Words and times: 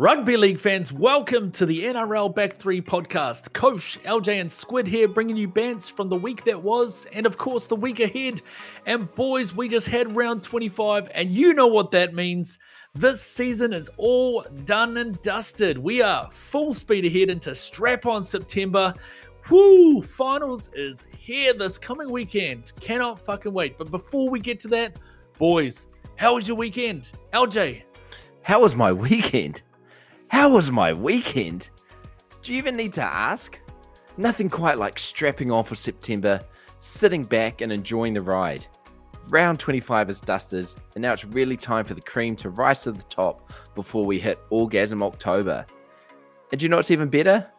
Rugby 0.00 0.38
League 0.38 0.58
fans, 0.58 0.94
welcome 0.94 1.50
to 1.50 1.66
the 1.66 1.84
NRL 1.84 2.34
Back 2.34 2.54
3 2.54 2.80
podcast. 2.80 3.52
Coach, 3.52 3.98
LJ, 4.04 4.40
and 4.40 4.50
Squid 4.50 4.86
here 4.86 5.06
bringing 5.06 5.36
you 5.36 5.46
bants 5.46 5.92
from 5.92 6.08
the 6.08 6.16
week 6.16 6.42
that 6.44 6.62
was 6.62 7.06
and, 7.12 7.26
of 7.26 7.36
course, 7.36 7.66
the 7.66 7.76
week 7.76 8.00
ahead. 8.00 8.40
And, 8.86 9.14
boys, 9.14 9.54
we 9.54 9.68
just 9.68 9.88
had 9.88 10.16
round 10.16 10.42
25, 10.42 11.10
and 11.14 11.30
you 11.30 11.52
know 11.52 11.66
what 11.66 11.90
that 11.90 12.14
means. 12.14 12.58
This 12.94 13.20
season 13.20 13.74
is 13.74 13.90
all 13.98 14.42
done 14.64 14.96
and 14.96 15.20
dusted. 15.20 15.76
We 15.76 16.00
are 16.00 16.30
full 16.30 16.72
speed 16.72 17.04
ahead 17.04 17.28
into 17.28 17.54
strap 17.54 18.06
on 18.06 18.22
September. 18.22 18.94
Woo! 19.50 20.00
Finals 20.00 20.70
is 20.72 21.04
here 21.18 21.52
this 21.52 21.76
coming 21.76 22.10
weekend. 22.10 22.72
Cannot 22.80 23.22
fucking 23.22 23.52
wait. 23.52 23.76
But 23.76 23.90
before 23.90 24.30
we 24.30 24.40
get 24.40 24.60
to 24.60 24.68
that, 24.68 24.96
boys, 25.36 25.88
how 26.16 26.36
was 26.36 26.48
your 26.48 26.56
weekend? 26.56 27.10
LJ. 27.34 27.82
How 28.40 28.62
was 28.62 28.74
my 28.74 28.92
weekend? 28.94 29.60
How 30.30 30.48
was 30.48 30.70
my 30.70 30.92
weekend? 30.92 31.70
Do 32.40 32.52
you 32.52 32.58
even 32.58 32.76
need 32.76 32.92
to 32.92 33.02
ask? 33.02 33.58
Nothing 34.16 34.48
quite 34.48 34.78
like 34.78 34.96
strapping 34.96 35.50
on 35.50 35.64
for 35.64 35.74
September, 35.74 36.40
sitting 36.78 37.24
back 37.24 37.60
and 37.60 37.72
enjoying 37.72 38.14
the 38.14 38.22
ride. 38.22 38.64
Round 39.28 39.58
25 39.58 40.08
is 40.08 40.20
dusted, 40.20 40.72
and 40.94 41.02
now 41.02 41.12
it's 41.12 41.24
really 41.24 41.56
time 41.56 41.84
for 41.84 41.94
the 41.94 42.00
cream 42.00 42.36
to 42.36 42.48
rise 42.48 42.82
to 42.82 42.92
the 42.92 43.02
top 43.02 43.50
before 43.74 44.06
we 44.06 44.20
hit 44.20 44.38
Orgasm 44.50 45.02
October. 45.02 45.66
And 46.52 46.60
do 46.60 46.64
you 46.64 46.70
know 46.70 46.76
what's 46.76 46.92
even 46.92 47.08
better? 47.08 47.50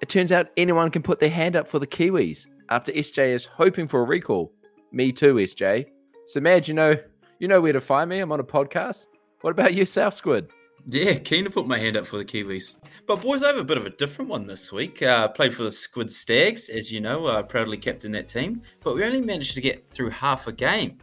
It 0.00 0.08
turns 0.08 0.30
out 0.30 0.50
anyone 0.56 0.92
can 0.92 1.02
put 1.02 1.18
their 1.18 1.30
hand 1.30 1.56
up 1.56 1.66
for 1.66 1.80
the 1.80 1.86
Kiwis 1.86 2.46
after 2.68 2.92
SJ 2.92 3.34
is 3.34 3.44
hoping 3.44 3.88
for 3.88 4.02
a 4.02 4.06
recall. 4.06 4.52
Me 4.92 5.10
too, 5.10 5.34
SJ. 5.34 5.84
So, 6.26 6.38
Mad, 6.38 6.68
you 6.68 6.74
know, 6.74 6.96
you 7.40 7.48
know 7.48 7.60
where 7.60 7.72
to 7.72 7.80
find 7.80 8.08
me. 8.08 8.20
I'm 8.20 8.30
on 8.30 8.38
a 8.38 8.44
podcast. 8.44 9.08
What 9.40 9.50
about 9.50 9.74
yourself, 9.74 10.14
Squid? 10.14 10.48
Yeah, 10.92 11.14
keen 11.14 11.44
to 11.44 11.50
put 11.50 11.68
my 11.68 11.78
hand 11.78 11.96
up 11.96 12.04
for 12.04 12.18
the 12.18 12.24
Kiwis. 12.24 12.74
But 13.06 13.22
boys, 13.22 13.44
I 13.44 13.46
have 13.46 13.58
a 13.58 13.64
bit 13.64 13.76
of 13.76 13.86
a 13.86 13.90
different 13.90 14.28
one 14.28 14.46
this 14.46 14.72
week. 14.72 15.00
Uh, 15.02 15.28
played 15.28 15.54
for 15.54 15.62
the 15.62 15.70
Squid 15.70 16.10
Stags, 16.10 16.68
as 16.68 16.90
you 16.90 17.00
know, 17.00 17.26
uh, 17.26 17.44
proudly 17.44 17.76
captain 17.76 18.10
that 18.12 18.26
team. 18.26 18.62
But 18.82 18.96
we 18.96 19.04
only 19.04 19.20
managed 19.20 19.54
to 19.54 19.60
get 19.60 19.88
through 19.88 20.10
half 20.10 20.48
a 20.48 20.52
game. 20.52 20.98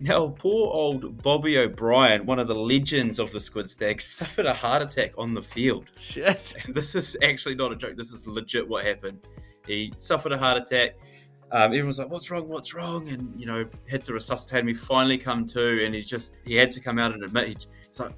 Now, 0.00 0.28
poor 0.28 0.70
old 0.70 1.22
Bobby 1.22 1.56
O'Brien, 1.56 2.26
one 2.26 2.40
of 2.40 2.46
the 2.46 2.54
legends 2.54 3.18
of 3.18 3.32
the 3.32 3.40
Squid 3.40 3.70
Stags, 3.70 4.04
suffered 4.18 4.44
a 4.44 4.52
heart 4.52 4.82
attack 4.82 5.12
on 5.16 5.32
the 5.32 5.42
field. 5.42 5.90
Shit. 5.98 6.54
And 6.64 6.74
this 6.74 6.94
is 6.94 7.16
actually 7.22 7.54
not 7.54 7.72
a 7.72 7.76
joke. 7.76 7.96
This 7.96 8.12
is 8.12 8.26
legit 8.26 8.68
what 8.68 8.84
happened. 8.84 9.18
He 9.66 9.94
suffered 9.96 10.32
a 10.32 10.38
heart 10.38 10.58
attack. 10.58 10.96
Um, 11.52 11.72
everyone's 11.72 11.98
like, 11.98 12.10
"What's 12.10 12.30
wrong? 12.30 12.48
What's 12.48 12.74
wrong?" 12.74 13.08
And 13.08 13.38
you 13.38 13.46
know, 13.46 13.66
had 13.88 14.02
to 14.02 14.12
resuscitate 14.12 14.60
him. 14.60 14.68
He 14.68 14.74
finally 14.74 15.18
come 15.18 15.46
to, 15.48 15.84
and 15.84 15.94
he's 15.94 16.08
just 16.08 16.34
he 16.44 16.54
had 16.54 16.70
to 16.72 16.80
come 16.80 16.98
out 16.98 17.12
and 17.12 17.22
admit. 17.22 17.46
He's 17.48 18.00
like, 18.00 18.12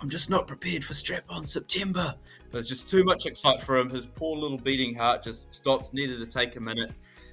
I'm 0.00 0.08
just 0.08 0.30
not 0.30 0.46
prepared 0.46 0.84
for 0.84 0.94
strap 0.94 1.24
on 1.28 1.44
September. 1.44 2.14
There's 2.52 2.68
just 2.68 2.88
too 2.88 3.02
much 3.02 3.26
excitement 3.26 3.62
for 3.64 3.78
him. 3.78 3.90
His 3.90 4.06
poor 4.06 4.36
little 4.36 4.58
beating 4.58 4.94
heart 4.94 5.24
just 5.24 5.52
stopped, 5.52 5.92
needed 5.92 6.20
to 6.20 6.26
take 6.26 6.56
a 6.56 6.60
minute. 6.60 6.92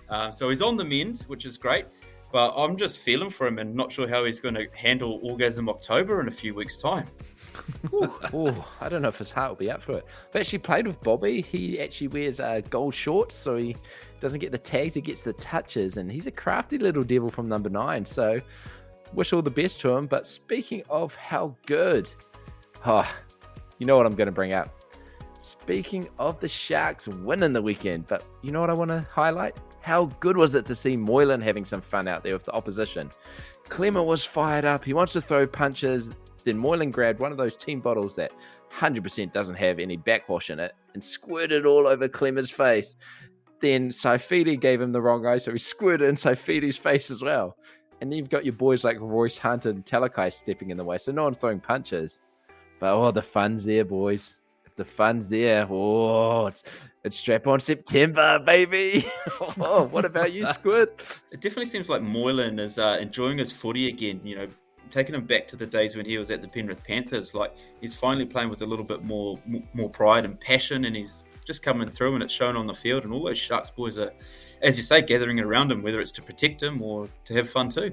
Um, 0.10 0.32
so 0.32 0.50
he's 0.50 0.62
on 0.62 0.76
the 0.76 0.86
mend, 0.86 1.24
which 1.28 1.46
is 1.46 1.58
great. 1.58 1.86
But 2.32 2.54
I'm 2.58 2.76
just 2.76 3.00
feeling 3.00 3.30
for 3.30 3.48
him 3.48 3.60
and 3.60 3.74
not 3.76 3.92
sure 3.92 4.08
how 4.08 4.26
he's 4.26 4.40
going 4.40 4.56
to 4.56 4.68
handle 4.76 5.20
Orgasm 5.24 5.70
October 5.70 6.20
in 6.20 6.28
a 6.28 6.32
few 6.32 6.54
weeks' 6.54 6.82
time. 6.82 7.08
oh, 7.94 8.74
I 8.82 8.90
don't 8.90 9.02
know 9.04 9.08
if 9.08 9.18
his 9.18 9.32
heart 9.32 9.52
will 9.52 9.56
be 9.56 9.72
up 9.72 9.82
for 9.82 9.94
it. 10.00 10.06
I've 10.30 10.42
actually 10.42 10.60
played 10.60 10.88
with 10.88 11.00
Bobby. 11.02 11.42
He 11.42 11.80
actually 11.80 12.10
wears 12.10 12.40
uh, 12.40 12.62
gold 12.70 12.94
shorts, 12.94 13.36
so 13.36 13.56
he 13.56 13.78
doesn't 14.20 14.40
get 14.40 14.52
the 14.52 14.58
tags, 14.58 14.96
he 14.96 15.02
gets 15.02 15.22
the 15.22 15.34
touches, 15.34 15.98
and 15.98 16.12
he's 16.12 16.26
a 16.26 16.32
crafty 16.32 16.78
little 16.78 17.04
devil 17.04 17.30
from 17.30 17.48
number 17.48 17.70
nine. 17.70 18.06
So, 18.06 18.42
wish 19.14 19.32
all 19.32 19.42
the 19.42 19.52
best 19.52 19.80
to 19.82 19.92
him. 19.92 20.08
But 20.08 20.28
speaking 20.28 20.84
of 20.90 21.16
how 21.16 21.56
good, 21.66 22.14
Oh, 22.86 23.12
you 23.80 23.88
know 23.88 23.98
what 23.98 24.06
I'm 24.06 24.16
going 24.16 24.28
to 24.28 24.32
bring 24.32 24.54
up. 24.54 24.70
Speaking 25.42 26.08
of 26.20 26.40
the 26.40 26.48
Sharks 26.48 27.08
winning 27.08 27.54
the 27.54 27.62
weekend, 27.62 28.06
but 28.08 28.24
you 28.42 28.52
know 28.52 28.60
what 28.60 28.70
I 28.70 28.74
want 28.74 28.90
to 28.90 29.08
highlight? 29.12 29.58
How 29.82 30.06
good 30.20 30.38
was 30.38 30.56
it 30.56 30.66
to 30.68 30.76
see 30.76 30.96
Moylan 30.96 31.42
having 31.42 31.66
some 31.66 31.82
fun 31.82 32.08
out 32.08 32.24
there 32.24 32.34
with 32.34 32.46
the 32.46 32.54
opposition? 32.54 33.10
Klemmer 33.70 34.06
was 34.06 34.24
fired 34.24 34.66
up. 34.66 34.86
He 34.86 34.94
wants 34.94 35.14
to 35.14 35.22
throw 35.22 35.48
punches. 35.48 36.10
Then 36.44 36.58
Moylan 36.58 36.92
grabbed 36.92 37.20
one 37.20 37.32
of 37.32 37.38
those 37.38 37.58
team 37.58 37.80
bottles 37.80 38.16
that 38.16 38.32
100% 38.76 39.32
doesn't 39.32 39.56
have 39.56 39.80
any 39.80 39.98
backwash 39.98 40.50
in 40.52 40.60
it 40.60 40.74
and 40.94 41.04
squirted 41.04 41.62
it 41.62 41.66
all 41.66 41.88
over 41.88 42.08
Klemmer's 42.08 42.52
face. 42.52 42.96
Then 43.62 43.90
Saifiti 43.90 44.60
gave 44.60 44.80
him 44.80 44.92
the 44.92 45.02
wrong 45.02 45.26
eye, 45.26 45.38
so 45.38 45.52
he 45.52 45.58
squirted 45.58 46.08
in 46.08 46.16
Saifiti's 46.16 46.78
face 46.78 47.10
as 47.10 47.24
well. 47.24 47.58
And 48.02 48.12
then 48.12 48.18
you've 48.18 48.30
got 48.30 48.46
your 48.46 48.54
boys 48.54 48.84
like 48.84 48.98
Royce 49.00 49.38
Hunter 49.38 49.70
and 49.70 49.86
Talakai 49.86 50.32
stepping 50.32 50.70
in 50.70 50.78
the 50.78 50.84
way, 50.84 50.98
so 51.00 51.12
no 51.12 51.24
one's 51.24 51.38
throwing 51.38 51.60
punches. 51.60 52.20
But 52.80 52.94
oh, 52.94 53.12
the 53.12 53.22
fun's 53.22 53.64
there, 53.64 53.86
boys. 53.86 54.36
If 54.66 54.76
the 54.76 54.86
fun's 54.86 55.30
there, 55.30 55.68
oh, 55.70 56.48
it's, 56.48 56.64
it's 57.04 57.18
strap 57.18 57.48
on 57.48 57.60
September, 57.60 58.40
baby. 58.40 59.06
oh, 59.60 59.88
what 59.92 60.06
about 60.06 60.34
you, 60.34 60.46
Squid? 60.54 60.90
It 61.32 61.42
definitely 61.42 61.68
seems 61.68 61.90
like 61.90 62.02
Moylan 62.02 62.60
is 62.60 62.80
uh, 62.80 62.98
enjoying 63.00 63.38
his 63.38 63.52
footy 63.52 63.88
again. 63.88 64.22
You 64.24 64.36
know, 64.36 64.48
taking 64.90 65.16
him 65.16 65.26
back 65.26 65.48
to 65.50 65.56
the 65.56 65.66
days 65.66 65.96
when 65.96 66.06
he 66.06 66.18
was 66.18 66.32
at 66.32 66.42
the 66.42 66.48
Penrith 66.48 66.84
Panthers. 66.84 67.34
Like 67.34 67.56
he's 67.82 67.94
finally 67.94 68.26
playing 68.26 68.50
with 68.50 68.62
a 68.62 68.66
little 68.66 68.86
bit 68.86 69.04
more 69.04 69.40
more 69.74 69.90
pride 69.90 70.26
and 70.26 70.40
passion, 70.40 70.86
and 70.86 70.96
he's 70.96 71.24
just 71.46 71.64
coming 71.64 71.88
through, 71.88 72.16
and 72.16 72.24
it's 72.24 72.34
shown 72.34 72.56
on 72.56 72.68
the 72.68 72.74
field. 72.74 73.04
And 73.04 73.14
all 73.14 73.24
those 73.24 73.38
Sharks 73.38 73.70
boys 73.70 73.98
are, 73.98 74.12
as 74.62 74.78
you 74.78 74.84
say, 74.84 75.02
gathering 75.02 75.40
around 75.40 75.72
him, 75.72 75.82
whether 75.82 76.02
it's 76.02 76.12
to 76.14 76.22
protect 76.22 76.62
him 76.62 76.82
or 76.82 77.08
to 77.26 77.34
have 77.34 77.50
fun 77.50 77.70
too. 77.70 77.92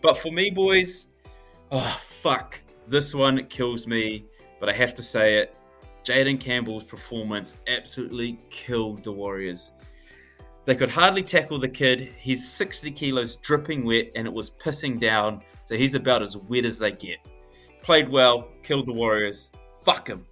But 0.00 0.18
for 0.18 0.30
me, 0.30 0.50
boys, 0.50 1.08
oh 1.72 1.98
fuck, 2.00 2.60
this 2.88 3.14
one 3.14 3.44
kills 3.46 3.86
me, 3.86 4.24
but 4.60 4.68
I 4.68 4.72
have 4.72 4.94
to 4.94 5.02
say 5.02 5.38
it. 5.38 5.54
Jayden 6.04 6.40
Campbell's 6.40 6.84
performance 6.84 7.56
absolutely 7.66 8.38
killed 8.50 9.04
the 9.04 9.12
Warriors. 9.12 9.72
They 10.64 10.74
could 10.74 10.90
hardly 10.90 11.22
tackle 11.22 11.58
the 11.58 11.68
kid. 11.68 12.14
He's 12.18 12.48
60 12.50 12.90
kilos 12.92 13.36
dripping 13.36 13.84
wet 13.84 14.10
and 14.14 14.26
it 14.26 14.32
was 14.32 14.50
pissing 14.50 14.98
down, 14.98 15.42
so 15.64 15.76
he's 15.76 15.94
about 15.94 16.22
as 16.22 16.36
wet 16.36 16.64
as 16.64 16.78
they 16.78 16.92
get. 16.92 17.18
Played 17.82 18.08
well, 18.08 18.48
killed 18.62 18.86
the 18.86 18.92
Warriors. 18.92 19.50
Fuck 19.82 20.08
him. 20.08 20.26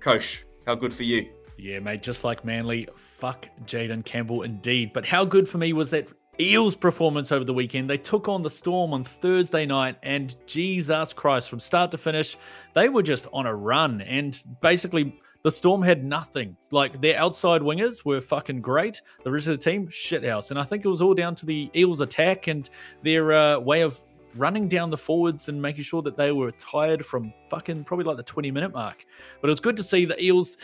Coach, 0.00 0.44
how 0.66 0.74
good 0.74 0.94
for 0.94 1.02
you? 1.02 1.30
Yeah, 1.58 1.78
mate, 1.80 2.02
just 2.02 2.24
like 2.24 2.44
Manly, 2.44 2.88
fuck 2.94 3.48
Jayden 3.64 4.04
Campbell 4.04 4.42
indeed. 4.42 4.92
But 4.92 5.06
how 5.06 5.24
good 5.24 5.48
for 5.48 5.58
me 5.58 5.72
was 5.72 5.90
that 5.90 6.08
Eels 6.38 6.76
performance 6.76 7.32
over 7.32 7.44
the 7.44 7.54
weekend. 7.54 7.88
They 7.88 7.98
took 7.98 8.28
on 8.28 8.42
the 8.42 8.50
Storm 8.50 8.92
on 8.92 9.04
Thursday 9.04 9.64
night, 9.64 9.96
and 10.02 10.36
Jesus 10.46 11.12
Christ, 11.12 11.48
from 11.48 11.60
start 11.60 11.90
to 11.92 11.98
finish, 11.98 12.36
they 12.74 12.88
were 12.88 13.02
just 13.02 13.26
on 13.32 13.46
a 13.46 13.54
run. 13.54 14.02
And 14.02 14.40
basically, 14.60 15.18
the 15.42 15.50
Storm 15.50 15.82
had 15.82 16.04
nothing. 16.04 16.56
Like 16.70 17.00
their 17.00 17.18
outside 17.18 17.62
wingers 17.62 18.04
were 18.04 18.20
fucking 18.20 18.60
great. 18.60 19.00
The 19.24 19.30
rest 19.30 19.46
of 19.46 19.58
the 19.58 19.64
team, 19.64 19.88
shithouse. 19.88 20.50
And 20.50 20.58
I 20.58 20.64
think 20.64 20.84
it 20.84 20.88
was 20.88 21.00
all 21.00 21.14
down 21.14 21.34
to 21.36 21.46
the 21.46 21.70
Eels' 21.74 22.00
attack 22.00 22.48
and 22.48 22.68
their 23.02 23.32
uh, 23.32 23.58
way 23.58 23.82
of 23.82 23.98
running 24.36 24.68
down 24.68 24.90
the 24.90 24.96
forwards 24.96 25.48
and 25.48 25.60
making 25.60 25.84
sure 25.84 26.02
that 26.02 26.16
they 26.16 26.32
were 26.32 26.52
tired 26.52 27.04
from 27.04 27.32
fucking 27.50 27.84
probably 27.84 28.04
like 28.04 28.16
the 28.16 28.22
20 28.22 28.50
minute 28.50 28.72
mark. 28.72 29.04
But 29.40 29.48
it 29.48 29.52
was 29.52 29.60
good 29.60 29.76
to 29.76 29.82
see 29.82 30.04
the 30.04 30.22
Eels 30.22 30.56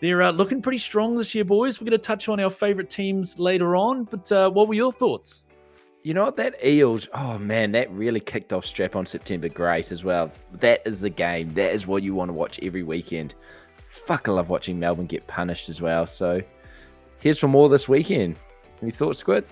they're 0.00 0.22
uh, 0.22 0.32
looking 0.32 0.60
pretty 0.60 0.78
strong 0.78 1.16
this 1.16 1.34
year, 1.34 1.44
boys. 1.44 1.80
We're 1.80 1.86
going 1.86 1.98
to 1.98 2.04
touch 2.04 2.28
on 2.28 2.38
our 2.38 2.50
favourite 2.50 2.90
teams 2.90 3.38
later 3.38 3.74
on, 3.76 4.04
but 4.04 4.30
uh, 4.30 4.50
what 4.50 4.68
were 4.68 4.74
your 4.74 4.92
thoughts? 4.92 5.44
You 6.02 6.12
know 6.12 6.24
what? 6.24 6.36
That 6.36 6.62
Eels, 6.62 7.08
oh 7.14 7.38
man, 7.38 7.72
that 7.72 7.90
really 7.90 8.20
kicked 8.20 8.52
off 8.52 8.66
Strap 8.66 8.96
on 8.96 9.06
September 9.06 9.48
great 9.48 9.90
as 9.92 10.04
well. 10.04 10.30
That 10.52 10.82
is 10.84 11.00
the 11.00 11.08
game. 11.08 11.48
That 11.54 11.72
is 11.72 11.86
what 11.86 12.02
you 12.02 12.14
want 12.14 12.28
to 12.28 12.34
watch 12.34 12.60
every 12.62 12.82
weekend. 12.82 13.34
Fuck, 13.86 14.28
I 14.28 14.32
love 14.32 14.50
watching 14.50 14.78
Melbourne 14.78 15.06
get 15.06 15.26
punished 15.26 15.70
as 15.70 15.80
well. 15.80 16.06
So 16.06 16.42
here's 17.20 17.38
for 17.38 17.48
more 17.48 17.70
this 17.70 17.88
weekend. 17.88 18.38
Any 18.82 18.90
thoughts, 18.90 19.20
Squid? 19.20 19.46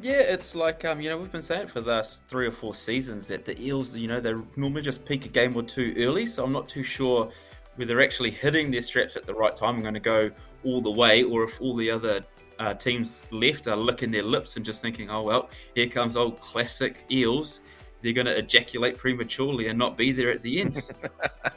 Yeah, 0.00 0.20
it's 0.20 0.54
like 0.54 0.84
um, 0.84 1.00
you 1.00 1.08
know 1.08 1.16
we've 1.16 1.32
been 1.32 1.42
saying 1.42 1.68
for 1.68 1.80
the 1.80 1.90
last 1.90 2.22
three 2.28 2.46
or 2.46 2.52
four 2.52 2.74
seasons 2.74 3.28
that 3.28 3.44
the 3.46 3.58
Eels, 3.64 3.96
you 3.96 4.08
know, 4.08 4.20
they 4.20 4.34
normally 4.56 4.82
just 4.82 5.06
peak 5.06 5.24
a 5.24 5.28
game 5.28 5.56
or 5.56 5.62
two 5.62 5.94
early. 5.96 6.26
So 6.26 6.44
I'm 6.44 6.52
not 6.52 6.68
too 6.68 6.82
sure 6.82 7.30
whether 7.76 7.88
they're 7.88 8.04
actually 8.04 8.30
hitting 8.30 8.70
their 8.70 8.82
straps 8.82 9.16
at 9.16 9.26
the 9.26 9.34
right 9.34 9.56
time 9.56 9.76
and 9.76 9.82
going 9.82 9.94
to 9.94 10.00
go 10.00 10.30
all 10.64 10.80
the 10.80 10.90
way, 10.90 11.22
or 11.22 11.44
if 11.44 11.60
all 11.60 11.74
the 11.76 11.90
other 11.90 12.24
uh, 12.58 12.74
teams 12.74 13.22
left 13.30 13.66
are 13.68 13.76
licking 13.76 14.10
their 14.10 14.22
lips 14.22 14.56
and 14.56 14.64
just 14.64 14.82
thinking, 14.82 15.10
oh, 15.10 15.22
well, 15.22 15.50
here 15.74 15.88
comes 15.88 16.16
old 16.16 16.40
classic 16.40 17.04
Eels 17.10 17.60
they're 18.06 18.12
going 18.12 18.26
to 18.26 18.38
ejaculate 18.38 18.96
prematurely 18.96 19.66
and 19.66 19.76
not 19.76 19.96
be 19.96 20.12
there 20.12 20.30
at 20.30 20.40
the 20.42 20.60
end. 20.60 20.80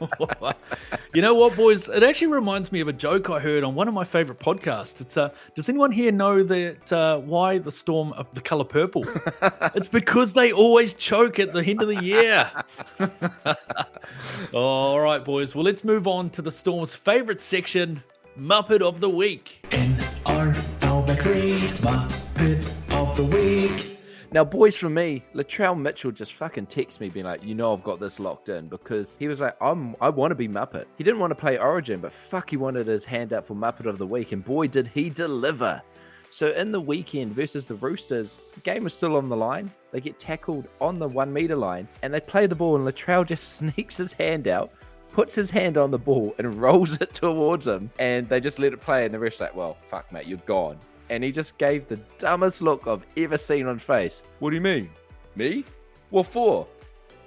you 1.14 1.22
know 1.22 1.32
what, 1.32 1.54
boys? 1.54 1.88
It 1.88 2.02
actually 2.02 2.26
reminds 2.26 2.72
me 2.72 2.80
of 2.80 2.88
a 2.88 2.92
joke 2.92 3.30
I 3.30 3.38
heard 3.38 3.62
on 3.62 3.76
one 3.76 3.86
of 3.86 3.94
my 3.94 4.02
favorite 4.02 4.40
podcasts. 4.40 5.00
It's 5.00 5.16
uh, 5.16 5.30
does 5.54 5.68
anyone 5.68 5.92
here 5.92 6.10
know 6.10 6.42
that 6.42 6.92
uh, 6.92 7.18
why 7.18 7.58
the 7.58 7.70
storm 7.70 8.12
of 8.14 8.26
the 8.34 8.40
color 8.40 8.64
purple? 8.64 9.04
it's 9.76 9.86
because 9.86 10.32
they 10.32 10.50
always 10.50 10.92
choke 10.92 11.38
at 11.38 11.52
the 11.52 11.62
end 11.62 11.82
of 11.82 11.88
the 11.88 12.02
year. 12.02 12.50
All 14.52 14.98
right, 14.98 15.24
boys. 15.24 15.54
Well, 15.54 15.64
let's 15.64 15.84
move 15.84 16.08
on 16.08 16.30
to 16.30 16.42
the 16.42 16.50
storm's 16.50 16.96
favorite 16.96 17.40
section, 17.40 18.02
Muppet 18.36 18.82
of 18.82 18.98
the 18.98 19.08
Week. 19.08 19.64
NRL 19.70 21.06
Back 21.06 21.20
3 21.20 21.32
Muppet 21.78 22.74
of 22.90 23.16
the 23.16 23.24
Week. 23.24 23.89
Now, 24.32 24.44
boys, 24.44 24.76
for 24.76 24.88
me, 24.88 25.24
Latrell 25.34 25.76
Mitchell 25.76 26.12
just 26.12 26.34
fucking 26.34 26.66
texts 26.66 27.00
me 27.00 27.08
being 27.08 27.26
like, 27.26 27.42
you 27.42 27.52
know, 27.52 27.74
I've 27.74 27.82
got 27.82 27.98
this 27.98 28.20
locked 28.20 28.48
in 28.48 28.68
because 28.68 29.16
he 29.18 29.26
was 29.26 29.40
like, 29.40 29.56
I'm, 29.60 29.96
I 30.00 30.08
want 30.08 30.30
to 30.30 30.36
be 30.36 30.46
Muppet. 30.46 30.84
He 30.96 31.02
didn't 31.02 31.18
want 31.18 31.32
to 31.32 31.34
play 31.34 31.58
Origin, 31.58 31.98
but 31.98 32.12
fuck, 32.12 32.48
he 32.48 32.56
wanted 32.56 32.86
his 32.86 33.04
hand 33.04 33.32
out 33.32 33.44
for 33.44 33.56
Muppet 33.56 33.86
of 33.86 33.98
the 33.98 34.06
Week, 34.06 34.30
and 34.30 34.44
boy, 34.44 34.68
did 34.68 34.86
he 34.86 35.10
deliver. 35.10 35.82
So 36.30 36.46
in 36.52 36.70
the 36.70 36.80
weekend 36.80 37.32
versus 37.32 37.66
the 37.66 37.74
Roosters, 37.74 38.40
the 38.54 38.60
game 38.60 38.84
was 38.84 38.94
still 38.94 39.16
on 39.16 39.28
the 39.28 39.36
line. 39.36 39.68
They 39.90 40.00
get 40.00 40.16
tackled 40.20 40.68
on 40.80 41.00
the 41.00 41.08
one 41.08 41.32
meter 41.32 41.56
line, 41.56 41.88
and 42.02 42.14
they 42.14 42.20
play 42.20 42.46
the 42.46 42.54
ball, 42.54 42.76
and 42.76 42.84
Latrell 42.84 43.26
just 43.26 43.54
sneaks 43.56 43.96
his 43.96 44.12
hand 44.12 44.46
out, 44.46 44.70
puts 45.12 45.34
his 45.34 45.50
hand 45.50 45.76
on 45.76 45.90
the 45.90 45.98
ball, 45.98 46.36
and 46.38 46.54
rolls 46.54 47.00
it 47.00 47.14
towards 47.14 47.66
him, 47.66 47.90
and 47.98 48.28
they 48.28 48.38
just 48.38 48.60
let 48.60 48.72
it 48.72 48.80
play, 48.80 49.04
and 49.04 49.12
the 49.12 49.18
ref's 49.18 49.40
like, 49.40 49.56
well, 49.56 49.76
fuck, 49.90 50.12
mate, 50.12 50.28
you're 50.28 50.38
gone 50.46 50.78
and 51.10 51.24
he 51.24 51.32
just 51.32 51.58
gave 51.58 51.88
the 51.88 51.96
dumbest 52.18 52.62
look 52.62 52.86
I've 52.86 53.04
ever 53.16 53.36
seen 53.36 53.66
on 53.66 53.78
face. 53.78 54.22
What 54.38 54.50
do 54.50 54.56
you 54.56 54.62
mean? 54.62 54.88
Me? 55.36 55.64
What 56.08 56.26
for? 56.26 56.66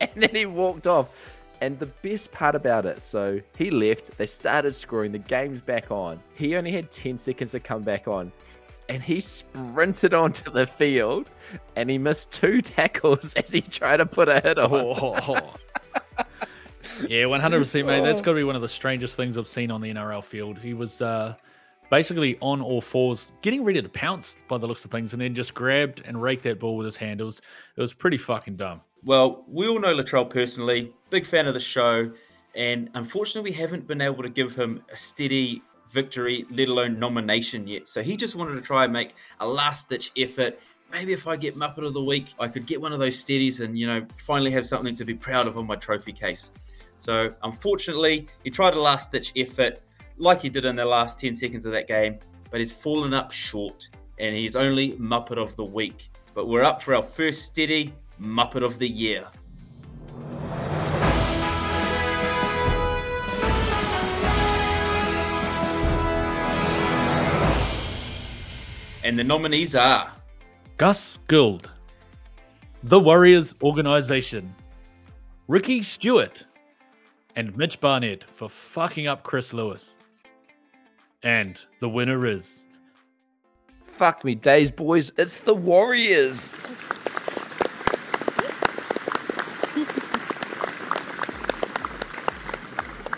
And 0.02 0.22
then 0.22 0.32
he 0.36 0.46
walked 0.46 0.86
off. 0.86 1.08
And 1.62 1.80
the 1.80 1.86
best 1.86 2.30
part 2.34 2.56
about 2.56 2.86
it, 2.86 3.02
so 3.02 3.40
he 3.58 3.72
left, 3.72 4.18
they 4.18 4.26
started 4.26 4.76
scoring, 4.76 5.14
the 5.14 5.20
game's 5.20 5.62
back 5.62 5.92
on. 5.92 6.22
He 6.36 6.58
only 6.58 6.72
had 6.72 6.92
10 6.92 7.18
seconds 7.18 7.52
to 7.52 7.62
come 7.62 7.84
back 7.84 8.06
on. 8.06 8.34
And 8.90 9.02
he 9.02 9.22
sprinted 9.22 10.14
onto 10.14 10.52
the 10.52 10.68
field 10.68 11.30
and 11.78 11.90
he 11.90 11.98
missed 11.98 12.34
two 12.34 12.60
tackles 12.62 13.34
as 13.36 13.54
he 13.54 13.62
tried 13.62 13.98
to 13.98 14.06
put 14.06 14.28
a 14.28 14.42
hit 14.42 14.58
on. 14.58 14.72
Oh. 14.74 15.54
yeah, 17.08 17.24
100%, 17.24 17.86
mate. 17.86 18.02
That's 18.02 18.20
got 18.20 18.32
to 18.32 18.36
be 18.36 18.44
one 18.44 18.58
of 18.58 18.62
the 18.62 18.68
strangest 18.68 19.16
things 19.16 19.38
I've 19.38 19.48
seen 19.48 19.72
on 19.72 19.80
the 19.80 19.94
NRL 19.94 20.24
field. 20.24 20.58
He 20.58 20.74
was 20.74 21.02
uh, 21.02 21.36
basically 21.94 22.36
on 22.42 22.60
all 22.60 22.82
fours, 22.82 23.32
getting 23.44 23.64
ready 23.64 23.80
to 23.80 23.88
pounce 23.88 24.38
by 24.48 24.58
the 24.58 24.66
looks 24.66 24.84
of 24.84 24.90
things, 24.90 25.14
and 25.14 25.22
then 25.22 25.36
just 25.36 25.54
grabbed 25.54 26.02
and 26.06 26.20
raked 26.20 26.42
that 26.42 26.60
ball 26.60 26.76
with 26.76 26.86
his 26.86 26.98
hand. 26.98 27.22
It 27.22 27.24
was, 27.24 27.40
it 27.78 27.82
was 27.82 27.94
pretty 27.94 28.18
fucking 28.18 28.56
dumb. 28.56 28.82
Well, 29.04 29.46
we 29.48 29.68
all 29.68 29.80
know 29.80 29.94
Latrell 29.94 30.28
personally, 30.28 30.92
big 31.12 31.24
fan 31.24 31.48
of 31.48 31.54
the 31.54 31.60
show, 31.60 32.12
and 32.56 32.90
unfortunately, 32.96 33.52
we 33.52 33.56
haven't 33.56 33.86
been 33.86 34.02
able 34.02 34.24
to 34.24 34.30
give 34.30 34.56
him 34.56 34.84
a 34.92 34.96
steady 34.96 35.62
victory, 35.92 36.48
let 36.50 36.68
alone 36.68 36.98
nomination 36.98 37.68
yet. 37.68 37.88
So 37.88 38.02
he 38.02 38.18
just 38.18 38.36
wanted 38.36 38.56
to 38.56 38.62
try 38.62 38.86
and 38.86 38.92
make 38.92 39.14
a 39.40 39.46
last 39.46 39.88
ditch 39.88 40.12
effort. 40.18 40.60
Maybe 40.92 41.14
if 41.14 41.28
I 41.28 41.36
get 41.36 41.56
Muppet 41.56 41.86
of 41.86 41.94
the 41.94 42.04
Week, 42.04 42.34
I 42.40 42.48
could 42.48 42.66
get 42.66 42.82
one 42.82 42.92
of 42.92 42.98
those 42.98 43.20
steadies 43.20 43.60
and, 43.60 43.78
you 43.78 43.86
know, 43.86 44.04
finally 44.18 44.50
have 44.50 44.66
something 44.66 44.96
to 44.96 45.06
be 45.06 45.14
proud 45.14 45.46
of 45.46 45.60
on 45.60 45.68
my 45.68 45.76
trophy 45.76 46.12
case. 46.12 46.54
So 46.98 47.36
unfortunately, 47.44 48.28
he 48.44 48.50
tried 48.50 48.74
a 48.74 48.82
last 48.82 49.12
ditch 49.12 49.32
effort 49.36 49.80
like 50.18 50.42
he 50.42 50.50
did 50.50 50.66
in 50.66 50.76
the 50.76 50.86
last 50.86 51.20
10 51.20 51.36
seconds 51.36 51.66
of 51.66 51.72
that 51.74 51.88
game, 51.88 52.20
but 52.52 52.60
he's 52.60 52.72
fallen 52.72 53.14
up 53.14 53.32
short 53.32 53.90
and 54.20 54.36
he's 54.36 54.56
only 54.56 54.94
Muppet 54.94 55.38
of 55.38 55.56
the 55.56 55.66
Week. 55.66 56.10
But 56.34 56.48
we're 56.48 56.64
up 56.64 56.82
for 56.82 56.96
our 56.96 57.04
first 57.04 57.44
steady 57.44 57.94
Muppet 58.22 58.64
of 58.64 58.80
the 58.80 58.88
Year. 58.88 59.28
And 69.04 69.20
the 69.20 69.24
nominees 69.24 69.76
are 69.76 70.10
Gus 70.78 71.20
Gould, 71.28 71.70
The 72.84 73.00
Warriors 73.00 73.54
Organization, 73.62 74.56
Ricky 75.50 75.82
Stuart, 75.82 76.46
and 77.36 77.56
Mitch 77.58 77.82
Barnett 77.82 78.24
for 78.24 78.48
fucking 78.48 79.08
up 79.08 79.24
Chris 79.24 79.54
Lewis. 79.54 79.98
And 81.24 81.60
the 81.80 81.88
winner 81.88 82.26
is. 82.26 82.66
Fuck 83.84 84.26
me 84.26 84.36
days, 84.36 84.72
boys. 84.72 85.12
It's 85.18 85.40
the 85.40 85.54
Warriors. 85.54 86.54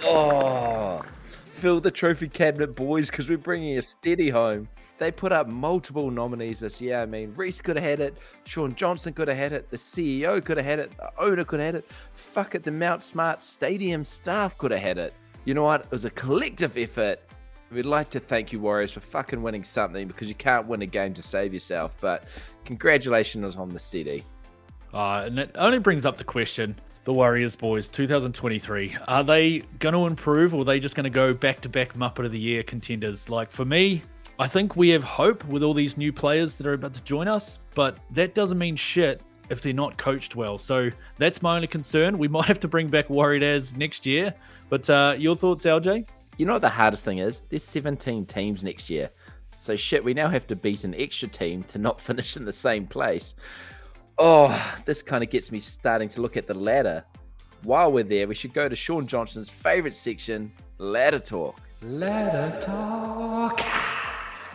oh, 0.03 1.01
fill 1.45 1.79
the 1.79 1.91
trophy 1.91 2.27
cabinet, 2.27 2.75
boys, 2.75 3.09
because 3.09 3.27
we're 3.29 3.37
bringing 3.37 3.77
a 3.77 3.81
steady 3.81 4.29
home. 4.29 4.67
They 4.97 5.11
put 5.11 5.31
up 5.31 5.47
multiple 5.47 6.09
nominees 6.09 6.59
this 6.61 6.79
year. 6.79 6.99
I 6.99 7.05
mean, 7.05 7.33
Reece 7.35 7.61
could 7.61 7.75
have 7.75 7.83
had 7.83 7.99
it, 7.99 8.17
Shaun 8.45 8.75
Johnson 8.75 9.13
could 9.13 9.27
have 9.27 9.37
had 9.37 9.51
it, 9.51 9.69
the 9.69 9.77
CEO 9.77 10.43
could 10.43 10.57
have 10.57 10.65
had 10.65 10.79
it, 10.79 10.95
the 10.97 11.11
owner 11.19 11.43
could 11.43 11.59
have 11.59 11.67
had 11.67 11.75
it. 11.75 11.91
Fuck 12.13 12.55
it, 12.55 12.63
the 12.63 12.71
Mount 12.71 13.03
Smart 13.03 13.43
Stadium 13.43 14.03
staff 14.03 14.57
could 14.57 14.71
have 14.71 14.81
had 14.81 14.97
it. 14.97 15.13
You 15.43 15.53
know 15.53 15.63
what? 15.63 15.81
It 15.81 15.91
was 15.91 16.05
a 16.05 16.09
collective 16.11 16.77
effort. 16.77 17.19
We'd 17.71 17.85
like 17.85 18.09
to 18.11 18.19
thank 18.19 18.53
you, 18.53 18.59
Warriors, 18.59 18.91
for 18.91 18.99
fucking 18.99 19.41
winning 19.41 19.63
something 19.63 20.07
because 20.07 20.29
you 20.29 20.35
can't 20.35 20.67
win 20.67 20.81
a 20.81 20.85
game 20.85 21.13
to 21.15 21.21
save 21.21 21.53
yourself. 21.53 21.95
But 21.99 22.25
congratulations 22.63 23.55
on 23.55 23.69
the 23.69 23.79
steady. 23.79 24.23
Uh, 24.93 25.23
and 25.25 25.39
it 25.39 25.51
only 25.55 25.79
brings 25.79 26.05
up 26.05 26.17
the 26.17 26.23
question 26.23 26.79
the 27.03 27.13
Warriors 27.13 27.55
boys 27.55 27.87
2023 27.89 28.97
are 29.07 29.23
they 29.23 29.59
going 29.77 29.93
to 29.93 30.07
improve 30.07 30.55
or 30.55 30.61
are 30.61 30.65
they 30.65 30.79
just 30.79 30.95
going 30.95 31.03
to 31.03 31.09
go 31.09 31.35
back 31.35 31.61
to 31.61 31.69
back 31.69 31.93
Muppet 31.93 32.25
of 32.25 32.31
the 32.31 32.39
Year 32.39 32.63
contenders? 32.63 33.29
Like 33.29 33.51
for 33.51 33.63
me, 33.63 34.01
I 34.39 34.47
think 34.47 34.75
we 34.75 34.89
have 34.89 35.03
hope 35.03 35.45
with 35.45 35.63
all 35.63 35.73
these 35.73 35.97
new 35.97 36.11
players 36.11 36.57
that 36.57 36.65
are 36.65 36.73
about 36.73 36.93
to 36.95 37.03
join 37.03 37.27
us, 37.27 37.59
but 37.75 37.99
that 38.11 38.33
doesn't 38.33 38.57
mean 38.57 38.75
shit 38.75 39.21
if 39.49 39.61
they're 39.61 39.73
not 39.73 39.97
coached 39.97 40.35
well. 40.35 40.57
So 40.57 40.89
that's 41.17 41.41
my 41.41 41.55
only 41.55 41.67
concern. 41.67 42.17
We 42.17 42.27
might 42.29 42.45
have 42.45 42.59
to 42.61 42.67
bring 42.67 42.87
back 42.87 43.09
Warriors 43.09 43.75
next 43.75 44.05
year. 44.05 44.33
But 44.69 44.89
uh, 44.89 45.15
your 45.17 45.35
thoughts, 45.35 45.65
LJ? 45.65 46.07
You 46.37 46.45
know 46.45 46.53
what 46.53 46.61
the 46.61 46.69
hardest 46.69 47.05
thing 47.05 47.19
is? 47.19 47.41
There's 47.49 47.63
17 47.63 48.25
teams 48.25 48.63
next 48.63 48.89
year. 48.89 49.09
So 49.57 49.75
shit, 49.75 50.03
we 50.03 50.13
now 50.13 50.27
have 50.27 50.47
to 50.47 50.55
beat 50.55 50.83
an 50.83 50.93
extra 50.95 51.27
team 51.27 51.63
to 51.63 51.77
not 51.77 52.01
finish 52.09 52.35
in 52.35 52.45
the 52.45 52.51
same 52.51 52.87
place. 52.87 53.35
Oh, 54.17 54.79
this 54.85 55.01
kind 55.01 55.23
of 55.23 55.29
gets 55.29 55.51
me 55.51 55.59
starting 55.59 56.09
to 56.09 56.21
look 56.21 56.37
at 56.37 56.47
the 56.47 56.53
ladder. 56.53 57.03
While 57.63 57.91
we're 57.91 58.03
there, 58.03 58.27
we 58.27 58.35
should 58.35 58.53
go 58.53 58.69
to 58.69 58.75
Shaun 58.75 59.07
Johnson's 59.07 59.49
favorite 59.49 59.95
section, 59.95 60.51
ladder 60.77 61.19
talk. 61.19 61.59
Ladder 61.81 62.57
talk. 62.59 63.61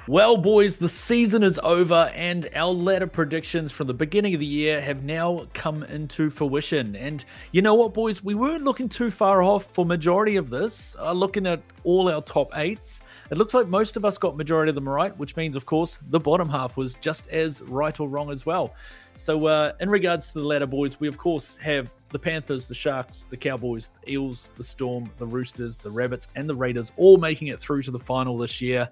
Well, 0.08 0.38
boys, 0.38 0.79
the 0.79 0.88
season 0.88 1.43
is 1.43 1.61
over, 1.62 2.11
and 2.14 2.49
our 2.55 2.73
ladder 2.73 3.06
predictions 3.06 3.70
from 3.70 3.87
the 3.87 3.94
beginning 3.94 4.32
of 4.32 4.41
the 4.41 4.47
year 4.47 4.81
have 4.81 5.05
now 5.05 5.47
come 5.52 5.82
into 5.85 6.31
fruition. 6.31 6.97
And 6.97 7.23
you 7.52 7.61
know 7.61 7.75
what, 7.75 7.93
boys? 7.93 8.25
We 8.25 8.35
weren't 8.35 8.64
looking 8.64 8.88
too 8.88 9.11
far 9.11 9.43
off 9.43 9.67
for 9.67 9.85
majority 9.85 10.37
of 10.37 10.49
this. 10.49 10.97
Uh, 10.99 11.12
looking 11.12 11.47
at 11.47 11.61
all 11.85 12.08
our 12.08 12.23
top 12.23 12.56
eights, 12.56 13.02
it 13.31 13.37
looks 13.37 13.52
like 13.52 13.69
most 13.69 13.97
of 13.99 14.05
us 14.06 14.17
got 14.17 14.38
majority 14.38 14.70
of 14.70 14.75
them 14.75 14.88
right, 14.88 15.17
which 15.19 15.37
means, 15.37 15.55
of 15.55 15.67
course, 15.67 15.99
the 16.08 16.19
bottom 16.19 16.49
half 16.49 16.79
was 16.79 16.94
just 16.94 17.29
as 17.29 17.61
right 17.62 18.00
or 18.00 18.08
wrong 18.08 18.31
as 18.31 18.47
well. 18.47 18.75
So, 19.14 19.47
uh, 19.47 19.73
in 19.81 19.91
regards 19.91 20.29
to 20.29 20.38
the 20.41 20.47
ladder, 20.47 20.67
boys, 20.67 20.99
we 20.99 21.08
of 21.08 21.19
course 21.19 21.56
have 21.58 21.93
the 22.08 22.19
Panthers, 22.19 22.67
the 22.67 22.75
Sharks, 22.75 23.25
the 23.25 23.37
Cowboys, 23.37 23.90
the 24.00 24.12
Eels, 24.12 24.50
the 24.57 24.64
Storm, 24.64 25.11
the 25.19 25.26
Roosters, 25.26 25.76
the 25.76 25.90
Rabbits, 25.90 26.28
and 26.37 26.49
the 26.49 26.54
Raiders 26.54 26.90
all 26.97 27.19
making 27.19 27.49
it 27.49 27.61
through 27.61 27.83
to 27.83 27.90
the 27.90 27.99
final 27.99 28.38
this 28.38 28.61
year. 28.61 28.88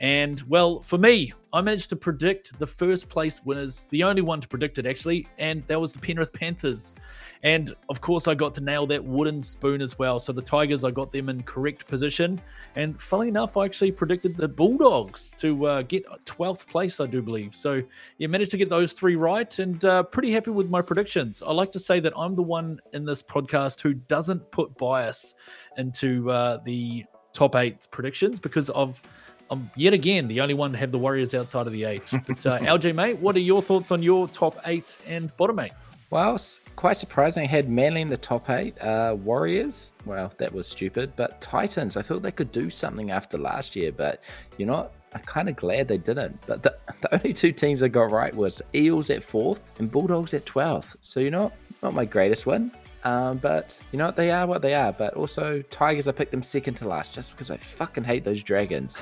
And 0.00 0.42
well, 0.48 0.80
for 0.80 0.96
me, 0.96 1.34
I 1.52 1.60
managed 1.60 1.90
to 1.90 1.96
predict 1.96 2.58
the 2.58 2.66
first 2.66 3.10
place 3.10 3.44
winners, 3.44 3.86
the 3.90 4.02
only 4.02 4.22
one 4.22 4.40
to 4.40 4.48
predict 4.48 4.78
it 4.78 4.86
actually, 4.86 5.26
and 5.38 5.62
that 5.66 5.78
was 5.78 5.92
the 5.92 5.98
Penrith 5.98 6.32
Panthers. 6.32 6.96
And 7.42 7.74
of 7.88 8.00
course, 8.00 8.26
I 8.26 8.34
got 8.34 8.54
to 8.54 8.60
nail 8.62 8.86
that 8.86 9.04
wooden 9.04 9.42
spoon 9.42 9.82
as 9.82 9.98
well. 9.98 10.18
So 10.18 10.32
the 10.32 10.42
Tigers, 10.42 10.84
I 10.84 10.90
got 10.90 11.12
them 11.12 11.28
in 11.28 11.42
correct 11.42 11.86
position. 11.86 12.40
And 12.76 13.00
funnily 13.00 13.28
enough, 13.28 13.56
I 13.56 13.64
actually 13.64 13.92
predicted 13.92 14.36
the 14.36 14.48
Bulldogs 14.48 15.32
to 15.38 15.66
uh, 15.66 15.82
get 15.82 16.06
12th 16.24 16.66
place, 16.66 17.00
I 17.00 17.06
do 17.06 17.20
believe. 17.20 17.54
So 17.54 17.82
you 18.18 18.28
managed 18.28 18.50
to 18.52 18.56
get 18.56 18.68
those 18.68 18.92
three 18.92 19.16
right 19.16 19.58
and 19.58 19.84
uh, 19.84 20.02
pretty 20.04 20.30
happy 20.30 20.50
with 20.50 20.70
my 20.70 20.82
predictions. 20.82 21.42
I 21.46 21.52
like 21.52 21.72
to 21.72 21.78
say 21.78 22.00
that 22.00 22.12
I'm 22.16 22.34
the 22.34 22.42
one 22.42 22.80
in 22.92 23.04
this 23.04 23.22
podcast 23.22 23.80
who 23.80 23.94
doesn't 23.94 24.50
put 24.50 24.76
bias 24.78 25.34
into 25.76 26.30
uh, 26.30 26.58
the 26.64 27.04
top 27.32 27.54
eight 27.56 27.86
predictions 27.90 28.38
because 28.38 28.70
of 28.70 29.00
I'm 29.50 29.70
yet 29.76 29.92
again 29.92 30.28
the 30.28 30.40
only 30.40 30.54
one 30.54 30.72
to 30.72 30.78
have 30.78 30.92
the 30.92 30.98
Warriors 30.98 31.34
outside 31.34 31.66
of 31.66 31.72
the 31.72 31.84
eight. 31.84 32.02
But 32.26 32.46
uh, 32.46 32.58
LJ, 32.60 32.94
mate, 32.94 33.18
what 33.18 33.34
are 33.36 33.40
your 33.40 33.62
thoughts 33.62 33.90
on 33.90 34.02
your 34.02 34.28
top 34.28 34.58
eight 34.66 35.00
and 35.06 35.34
bottom 35.36 35.58
eight? 35.58 35.72
Well, 36.10 36.40
quite 36.76 36.96
surprising. 36.96 37.44
I 37.44 37.46
had 37.46 37.68
Manly 37.68 38.00
in 38.00 38.08
the 38.08 38.16
top 38.16 38.50
eight. 38.50 38.80
Uh, 38.80 39.16
Warriors, 39.22 39.92
well, 40.04 40.32
that 40.38 40.52
was 40.52 40.66
stupid. 40.68 41.12
But 41.16 41.40
Titans, 41.40 41.96
I 41.96 42.02
thought 42.02 42.22
they 42.22 42.32
could 42.32 42.52
do 42.52 42.70
something 42.70 43.10
after 43.10 43.38
last 43.38 43.76
year. 43.76 43.92
But 43.92 44.22
you 44.56 44.66
know? 44.66 44.90
I'm 45.12 45.22
kind 45.22 45.48
of 45.48 45.56
glad 45.56 45.88
they 45.88 45.98
didn't. 45.98 46.40
But 46.46 46.62
the, 46.62 46.76
the 47.00 47.14
only 47.14 47.32
two 47.32 47.52
teams 47.52 47.82
I 47.82 47.88
got 47.88 48.10
right 48.10 48.34
was 48.34 48.62
Eels 48.74 49.10
at 49.10 49.24
fourth 49.24 49.72
and 49.78 49.90
Bulldogs 49.90 50.34
at 50.34 50.44
12th. 50.44 50.96
So, 51.00 51.20
you 51.20 51.30
know, 51.30 51.52
not 51.82 51.94
my 51.94 52.04
greatest 52.04 52.46
win. 52.46 52.70
Um, 53.04 53.38
but 53.38 53.78
you 53.92 53.98
know 53.98 54.06
what? 54.06 54.16
They 54.16 54.30
are 54.30 54.46
what 54.46 54.62
they 54.62 54.74
are. 54.74 54.92
But 54.92 55.14
also, 55.14 55.62
Tigers, 55.62 56.06
I 56.08 56.12
picked 56.12 56.30
them 56.30 56.42
second 56.42 56.74
to 56.74 56.88
last 56.88 57.14
just 57.14 57.32
because 57.32 57.50
I 57.50 57.56
fucking 57.56 58.04
hate 58.04 58.24
those 58.24 58.42
Dragons. 58.42 58.98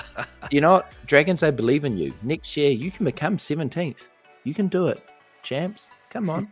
you 0.50 0.60
know 0.60 0.74
what? 0.74 0.92
Dragons, 1.06 1.42
I 1.42 1.50
believe 1.50 1.84
in 1.84 1.96
you. 1.96 2.12
Next 2.22 2.56
year, 2.56 2.70
you 2.70 2.90
can 2.90 3.04
become 3.04 3.36
17th. 3.36 4.08
You 4.44 4.54
can 4.54 4.68
do 4.68 4.88
it. 4.88 5.00
Champs, 5.42 5.88
come 6.10 6.30
on. 6.30 6.50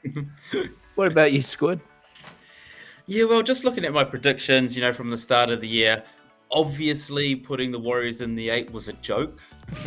what 0.94 1.10
about 1.10 1.32
you, 1.32 1.40
Squid? 1.40 1.80
Yeah, 3.06 3.24
well, 3.24 3.42
just 3.42 3.64
looking 3.64 3.84
at 3.84 3.92
my 3.92 4.04
predictions, 4.04 4.76
you 4.76 4.82
know, 4.82 4.92
from 4.92 5.10
the 5.10 5.18
start 5.18 5.50
of 5.50 5.60
the 5.60 5.68
year, 5.68 6.02
obviously 6.50 7.34
putting 7.34 7.72
the 7.72 7.78
Warriors 7.78 8.20
in 8.20 8.34
the 8.34 8.50
eight 8.50 8.70
was 8.70 8.88
a 8.88 8.92
joke. 8.94 9.40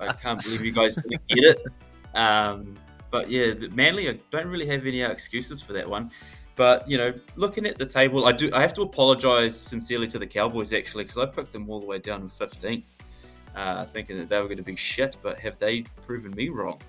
I 0.00 0.14
can't 0.20 0.42
believe 0.42 0.64
you 0.64 0.72
guys 0.72 0.96
didn't 0.96 1.26
get 1.28 1.38
it. 1.38 1.66
Um, 2.14 2.74
but 3.10 3.30
yeah, 3.30 3.54
Manly, 3.72 4.08
I 4.08 4.18
don't 4.30 4.46
really 4.46 4.66
have 4.66 4.86
any 4.86 5.02
excuses 5.02 5.60
for 5.60 5.72
that 5.72 5.88
one. 5.88 6.10
But 6.56 6.88
you 6.88 6.98
know, 6.98 7.14
looking 7.36 7.64
at 7.66 7.78
the 7.78 7.86
table, 7.86 8.26
I 8.26 8.32
do. 8.32 8.50
I 8.52 8.60
have 8.60 8.74
to 8.74 8.82
apologise 8.82 9.56
sincerely 9.56 10.06
to 10.08 10.18
the 10.18 10.26
Cowboys 10.26 10.72
actually 10.72 11.04
because 11.04 11.18
I 11.18 11.26
picked 11.26 11.52
them 11.52 11.70
all 11.70 11.80
the 11.80 11.86
way 11.86 11.98
down 11.98 12.22
in 12.22 12.28
fifteenth, 12.28 12.98
uh, 13.56 13.84
thinking 13.86 14.18
that 14.18 14.28
they 14.28 14.38
were 14.38 14.44
going 14.44 14.58
to 14.58 14.62
be 14.62 14.76
shit. 14.76 15.16
But 15.22 15.38
have 15.38 15.58
they 15.58 15.82
proven 16.06 16.32
me 16.32 16.48
wrong? 16.50 16.80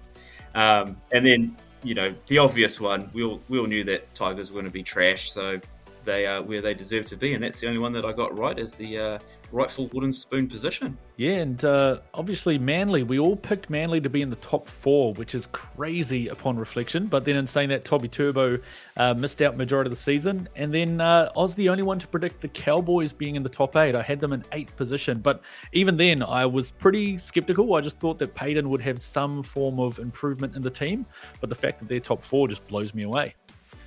Um, 0.56 0.98
and 1.13 1.25
then 1.25 1.56
you 1.84 1.96
know, 1.96 2.13
the 2.28 2.38
obvious 2.38 2.80
one, 2.80 3.10
we 3.13 3.24
all 3.24 3.42
we 3.50 3.60
all 3.60 3.68
knew 3.68 3.84
that 3.86 4.13
Tigers 4.13 4.51
were 4.51 4.56
going 4.56 4.66
to 4.66 4.72
be 4.72 4.84
trash. 4.84 5.32
So 5.32 5.60
they 6.03 6.25
are 6.25 6.41
where 6.41 6.62
they 6.62 6.74
deserve 6.74 7.05
to 7.08 7.17
be, 7.17 7.34
and 7.34 7.43
that's 7.43 7.60
the 7.60 7.67
only 7.67 7.79
one 7.79 7.93
that 7.93 8.05
I 8.05 8.12
got 8.12 8.38
right 8.38 8.58
is 8.58 8.75
the 8.75 8.98
uh, 8.98 9.20
rightful 9.51 9.88
wooden 9.88 10.13
spoon 10.13 10.48
position. 10.48 10.98
Yeah, 11.17 11.34
and 11.34 11.63
uh, 11.63 12.00
obviously 12.13 12.58
Manly, 12.58 13.03
we 13.03 13.20
all 13.20 13.36
picked 13.36 13.70
Manly 13.70 14.01
to 14.01 14.10
be 14.10 14.22
in 14.22 14.29
the 14.29 14.38
top 14.38 14.67
four, 14.67 15.13
which 15.13 15.36
is 15.36 15.48
crazy 15.51 16.29
upon 16.29 16.58
reflection. 16.58 17.08
But 17.08 17.25
then 17.25 17.36
in 17.36 17.46
saying 17.46 17.70
that, 17.70 17.86
Toby 17.86 18.08
Turbo 18.08 18.58
uh, 18.98 19.13
missed 19.13 19.41
out 19.41 19.58
majority 19.58 19.88
of 19.89 19.91
the 19.91 20.01
season, 20.01 20.50
and 20.55 20.74
then 20.74 21.01
uh, 21.01 21.31
I 21.36 21.39
was 21.39 21.55
the 21.55 21.70
only 21.70 21.84
one 21.84 22.00
to 22.00 22.08
predict 22.08 22.41
the 22.41 22.48
Cowboys 22.48 23.13
being 23.13 23.36
in 23.36 23.43
the 23.43 23.50
top 23.50 23.75
eight. 23.75 23.96
I 23.96 24.01
had 24.01 24.20
them 24.20 24.34
in 24.34 24.43
eighth 24.51 24.75
position, 24.75 25.20
but 25.20 25.41
even 25.74 25.98
then 25.98 26.24
I 26.24 26.46
was 26.46 26.72
pretty 26.72 27.17
skeptical. 27.17 27.75
I 27.75 27.81
just 27.81 28.00
thought 28.00 28.17
that 28.20 28.34
Payten 28.36 28.67
would 28.67 28.81
have 28.81 29.00
some 29.00 29.43
form 29.43 29.79
of 29.79 30.00
improvement 30.00 30.55
in 30.55 30.62
the 30.62 30.72
team, 30.72 31.05
but 31.39 31.50
the 31.50 31.55
fact 31.55 31.79
that 31.79 31.88
they're 31.88 32.00
top 32.00 32.24
four 32.24 32.48
just 32.48 32.67
blows 32.67 32.93
me 32.93 33.03
away. 33.03 33.36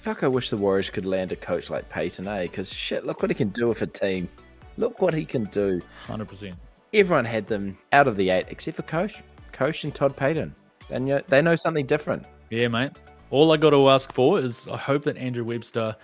Fuck, 0.05 0.23
I 0.23 0.29
wish 0.29 0.51
the 0.51 0.59
Warriors 0.59 0.91
could 0.91 1.07
land 1.07 1.33
a 1.33 1.37
coach 1.37 1.71
like 1.71 1.89
Payten, 1.89 2.27
eh? 2.27 2.43
Because 2.43 2.71
shit, 2.71 3.07
look 3.07 3.23
what 3.23 3.31
he 3.31 3.35
can 3.35 3.49
do 3.49 3.69
with 3.69 3.81
a 3.81 3.87
team. 3.87 4.29
Look 4.77 5.01
what 5.01 5.15
he 5.15 5.25
can 5.25 5.45
do. 5.45 5.81
100%. 6.07 6.53
Everyone 6.93 7.25
had 7.25 7.47
them 7.47 7.79
out 7.91 8.07
of 8.07 8.19
the 8.19 8.29
eight 8.29 8.45
except 8.51 8.77
for 8.77 8.83
Coach. 8.83 9.23
Coach 9.53 9.83
and 9.83 9.95
Todd 9.95 10.15
Payten. 10.15 10.53
And 10.91 11.07
know, 11.07 11.23
they 11.29 11.41
know 11.41 11.57
something 11.57 11.87
different. 11.87 12.27
Yeah, 12.51 12.69
mate. 12.69 12.91
All 13.31 13.51
I 13.51 13.57
got 13.57 13.71
to 13.71 13.89
ask 13.89 14.13
for 14.13 14.39
is 14.39 14.69
I 14.69 14.77
hope 14.77 15.05
that 15.05 15.17
Andrew 15.17 15.43
Webster 15.43 15.97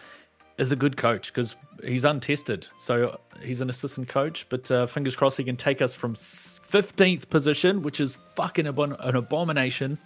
is 0.56 0.72
a 0.72 0.76
good 0.76 0.96
coach 0.96 1.26
because 1.26 1.56
he's 1.84 2.04
untested. 2.04 2.68
So 2.78 3.20
he's 3.42 3.60
an 3.60 3.68
assistant 3.68 4.08
coach, 4.08 4.46
but 4.48 4.70
uh, 4.70 4.86
fingers 4.86 5.14
crossed 5.14 5.36
he 5.36 5.44
can 5.44 5.58
take 5.58 5.82
us 5.82 5.94
from 5.94 6.14
15th 6.14 7.28
position, 7.28 7.82
which 7.82 8.00
is 8.00 8.16
fucking 8.34 8.66
an 8.66 9.14
abomination. 9.14 9.98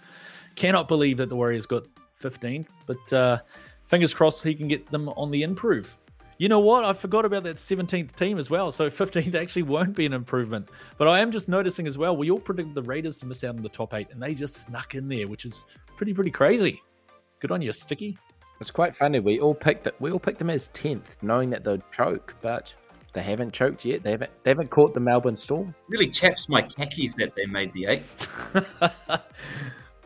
Cannot 0.57 0.89
believe 0.89 1.15
that 1.15 1.29
the 1.29 1.35
Warriors 1.37 1.65
got 1.65 1.85
15th, 2.21 2.67
but 2.87 3.13
uh, 3.13 3.39
fingers 3.87 4.13
crossed 4.13 4.43
he 4.43 4.55
can 4.55 4.67
get 4.67 4.89
them 4.91 5.09
on 5.09 5.31
the 5.31 5.43
improve. 5.43 5.97
You 6.37 6.49
know 6.49 6.59
what? 6.59 6.83
I 6.83 6.91
forgot 6.91 7.23
about 7.23 7.43
that 7.43 7.55
17th 7.55 8.13
team 8.15 8.37
as 8.37 8.49
well. 8.49 8.71
So 8.71 8.89
15th 8.89 9.35
actually 9.35 9.63
won't 9.63 9.95
be 9.95 10.05
an 10.05 10.13
improvement. 10.13 10.69
But 10.97 11.07
I 11.07 11.19
am 11.19 11.31
just 11.31 11.47
noticing 11.47 11.87
as 11.87 11.97
well, 11.97 12.15
we 12.17 12.29
all 12.29 12.39
predicted 12.39 12.75
the 12.75 12.83
Raiders 12.83 13.17
to 13.17 13.25
miss 13.25 13.43
out 13.43 13.55
on 13.55 13.61
the 13.61 13.69
top 13.69 13.93
eight, 13.93 14.07
and 14.11 14.21
they 14.21 14.33
just 14.33 14.57
snuck 14.63 14.95
in 14.95 15.07
there, 15.07 15.27
which 15.27 15.45
is 15.45 15.65
pretty, 15.95 16.13
pretty 16.13 16.31
crazy. 16.31 16.81
Good 17.39 17.51
on 17.51 17.61
you, 17.61 17.71
Sticky. 17.71 18.17
It's 18.59 18.71
quite 18.71 18.95
funny. 18.95 19.19
We 19.19 19.39
all 19.39 19.53
picked 19.53 19.83
that. 19.83 19.99
We 19.99 20.11
all 20.11 20.19
picked 20.19 20.39
them 20.39 20.49
as 20.49 20.69
10th, 20.69 21.21
knowing 21.21 21.49
that 21.49 21.63
they'd 21.63 21.81
choke, 21.91 22.35
but 22.41 22.73
they 23.13 23.21
haven't 23.21 23.53
choked 23.53 23.85
yet. 23.85 24.03
They 24.03 24.11
haven't. 24.11 24.31
They 24.43 24.51
haven't 24.51 24.69
caught 24.69 24.93
the 24.93 24.99
Melbourne 24.99 25.35
Storm. 25.35 25.73
Really 25.87 26.09
chaps 26.09 26.49
my 26.49 26.61
khakis 26.61 27.15
that 27.15 27.35
they 27.35 27.45
made 27.45 27.71
the 27.73 27.85
eight. 27.85 28.03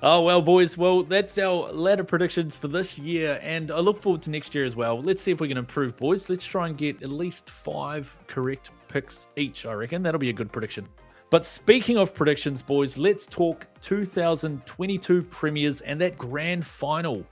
Oh, 0.01 0.21
well, 0.21 0.41
boys. 0.41 0.77
Well, 0.77 1.03
that's 1.03 1.37
our 1.37 1.73
ladder 1.73 2.05
predictions 2.05 2.55
for 2.55 2.69
this 2.69 2.97
year. 2.97 3.37
And 3.43 3.69
I 3.69 3.79
look 3.79 4.01
forward 4.01 4.21
to 4.21 4.29
next 4.29 4.55
year 4.55 4.63
as 4.63 4.73
well. 4.73 5.01
Let's 5.01 5.21
see 5.21 5.31
if 5.31 5.41
we 5.41 5.49
can 5.49 5.57
improve, 5.57 5.97
boys. 5.97 6.29
Let's 6.29 6.45
try 6.45 6.67
and 6.67 6.77
get 6.77 7.03
at 7.03 7.11
least 7.11 7.49
five 7.49 8.15
correct 8.25 8.71
picks 8.87 9.27
each, 9.35 9.65
I 9.65 9.73
reckon. 9.73 10.01
That'll 10.01 10.19
be 10.19 10.29
a 10.29 10.33
good 10.33 10.53
prediction. 10.53 10.87
But 11.29 11.45
speaking 11.45 11.97
of 11.97 12.15
predictions, 12.15 12.61
boys, 12.61 12.97
let's 12.97 13.27
talk 13.27 13.67
2022 13.81 15.23
premiers 15.23 15.81
and 15.81 15.99
that 15.99 16.17
grand 16.17 16.65
final. 16.65 17.25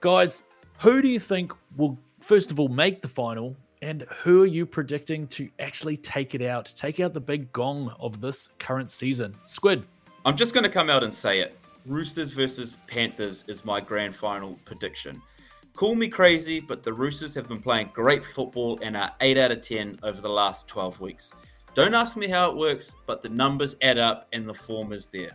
Guys, 0.00 0.42
who 0.80 1.02
do 1.02 1.08
you 1.08 1.20
think 1.20 1.52
will, 1.76 1.96
first 2.18 2.50
of 2.50 2.58
all, 2.58 2.68
make 2.68 3.00
the 3.00 3.08
final? 3.08 3.56
And 3.80 4.02
who 4.10 4.42
are 4.42 4.46
you 4.46 4.66
predicting 4.66 5.28
to 5.28 5.48
actually 5.60 5.98
take 5.98 6.34
it 6.34 6.42
out, 6.42 6.72
take 6.76 6.98
out 6.98 7.14
the 7.14 7.20
big 7.20 7.52
gong 7.52 7.94
of 8.00 8.20
this 8.20 8.48
current 8.58 8.90
season? 8.90 9.36
Squid. 9.44 9.84
I'm 10.24 10.36
just 10.36 10.52
going 10.52 10.64
to 10.64 10.70
come 10.70 10.90
out 10.90 11.04
and 11.04 11.14
say 11.14 11.40
it. 11.40 11.56
Roosters 11.84 12.32
versus 12.32 12.76
Panthers 12.86 13.44
is 13.48 13.64
my 13.64 13.80
grand 13.80 14.14
final 14.14 14.58
prediction. 14.64 15.20
Call 15.74 15.94
me 15.94 16.06
crazy, 16.06 16.60
but 16.60 16.82
the 16.82 16.92
Roosters 16.92 17.34
have 17.34 17.48
been 17.48 17.60
playing 17.60 17.90
great 17.92 18.24
football 18.24 18.78
and 18.82 18.96
are 18.96 19.10
8 19.20 19.38
out 19.38 19.52
of 19.52 19.62
10 19.62 19.98
over 20.02 20.20
the 20.20 20.28
last 20.28 20.68
12 20.68 21.00
weeks. 21.00 21.32
Don't 21.74 21.94
ask 21.94 22.16
me 22.16 22.28
how 22.28 22.50
it 22.50 22.56
works, 22.56 22.94
but 23.06 23.22
the 23.22 23.28
numbers 23.30 23.74
add 23.82 23.98
up 23.98 24.28
and 24.32 24.48
the 24.48 24.54
form 24.54 24.92
is 24.92 25.06
there. 25.08 25.32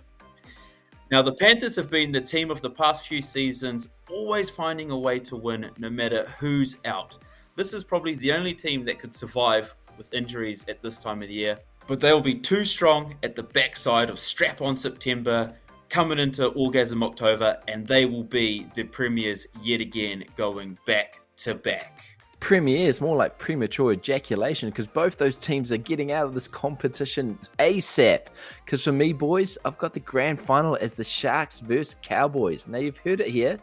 Now, 1.10 1.22
the 1.22 1.34
Panthers 1.34 1.76
have 1.76 1.90
been 1.90 2.12
the 2.12 2.22
team 2.22 2.52
of 2.52 2.62
the 2.62 2.70
past 2.70 3.08
few 3.08 3.22
seasons, 3.22 3.90
always 4.10 4.50
finding 4.50 4.92
a 4.92 4.98
way 4.98 5.20
to 5.20 5.36
win 5.36 5.72
no 5.78 5.90
matter 5.90 6.32
who's 6.38 6.78
out. 6.86 7.18
This 7.56 7.74
is 7.74 7.84
probably 7.84 8.16
the 8.16 8.32
only 8.34 8.54
team 8.54 8.86
that 8.86 9.00
could 9.00 9.16
survive 9.16 9.74
with 9.98 10.14
injuries 10.14 10.66
at 10.70 10.82
this 10.82 11.00
time 11.00 11.22
of 11.24 11.30
the 11.30 11.34
year, 11.34 11.60
but 11.88 12.00
they'll 12.00 12.22
be 12.22 12.36
too 12.36 12.64
strong 12.64 13.16
at 13.24 13.36
the 13.36 13.44
backside 13.44 14.10
of 14.10 14.20
strap 14.20 14.62
on 14.62 14.76
September 14.76 15.56
coming 15.90 16.20
into 16.20 16.48
Orgasm 16.48 17.04
October, 17.04 17.58
and 17.68 17.88
they 17.88 18.06
will 18.06 18.24
be 18.24 18.68
the 18.76 18.84
premiers 18.84 19.48
yet 19.62 19.82
again 19.82 20.24
going 20.36 20.78
back 20.86 21.22
to 21.38 21.56
back. 21.56 22.04
Premier 22.40 22.88
is 22.88 23.02
more 23.02 23.16
like 23.16 23.40
premature 23.40 23.92
ejaculation 23.92 24.70
because 24.70 24.88
both 24.88 25.18
those 25.18 25.38
teams 25.38 25.72
are 25.72 25.78
getting 25.78 26.12
out 26.12 26.28
of 26.28 26.34
this 26.36 26.48
competition 26.48 27.38
ASAP. 27.58 28.28
Because 28.64 28.84
for 28.84 28.92
me, 28.92 29.12
boys, 29.12 29.58
I've 29.66 29.78
got 29.80 29.94
the 29.94 30.00
grand 30.00 30.40
final 30.40 30.78
as 30.80 30.94
the 30.94 31.04
Sharks 31.04 31.62
versus 31.62 31.96
Cowboys. 32.04 32.68
Now, 32.68 32.78
you've 32.78 32.98
heard 32.98 33.22
it 33.22 33.30
here. 33.30 33.58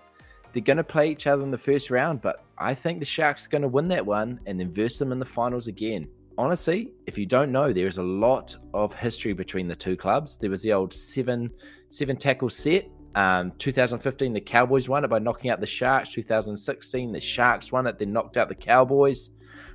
They're 0.52 0.62
going 0.62 0.76
to 0.76 0.84
play 0.84 1.10
each 1.10 1.26
other 1.26 1.42
in 1.42 1.50
the 1.50 1.58
first 1.58 1.90
round, 1.90 2.20
but 2.20 2.44
I 2.58 2.74
think 2.74 2.98
the 2.98 3.04
Sharks 3.04 3.46
are 3.46 3.48
going 3.48 3.62
to 3.62 3.68
win 3.68 3.88
that 3.88 4.04
one 4.04 4.40
and 4.46 4.58
then 4.58 4.72
verse 4.72 4.98
them 4.98 5.12
in 5.12 5.18
the 5.18 5.24
finals 5.24 5.68
again 5.68 6.08
honestly, 6.38 6.92
if 7.06 7.18
you 7.18 7.26
don't 7.26 7.52
know, 7.52 7.72
there 7.72 7.86
is 7.86 7.98
a 7.98 8.02
lot 8.02 8.56
of 8.72 8.94
history 8.94 9.32
between 9.32 9.68
the 9.68 9.76
two 9.76 9.96
clubs. 9.96 10.36
There 10.36 10.50
was 10.50 10.62
the 10.62 10.72
old 10.72 10.92
seven 10.92 11.50
seven 11.96 12.16
tackle 12.16 12.50
set. 12.50 12.88
Um, 13.14 13.52
2015, 13.58 14.32
the 14.32 14.40
Cowboys 14.40 14.88
won 14.88 15.04
it 15.04 15.08
by 15.08 15.20
knocking 15.20 15.50
out 15.50 15.60
the 15.60 15.66
Sharks. 15.66 16.10
2016, 16.12 17.12
the 17.12 17.20
Sharks 17.20 17.70
won 17.70 17.86
it, 17.86 17.98
then 17.98 18.12
knocked 18.12 18.36
out 18.36 18.48
the 18.48 18.54
Cowboys. 18.54 19.30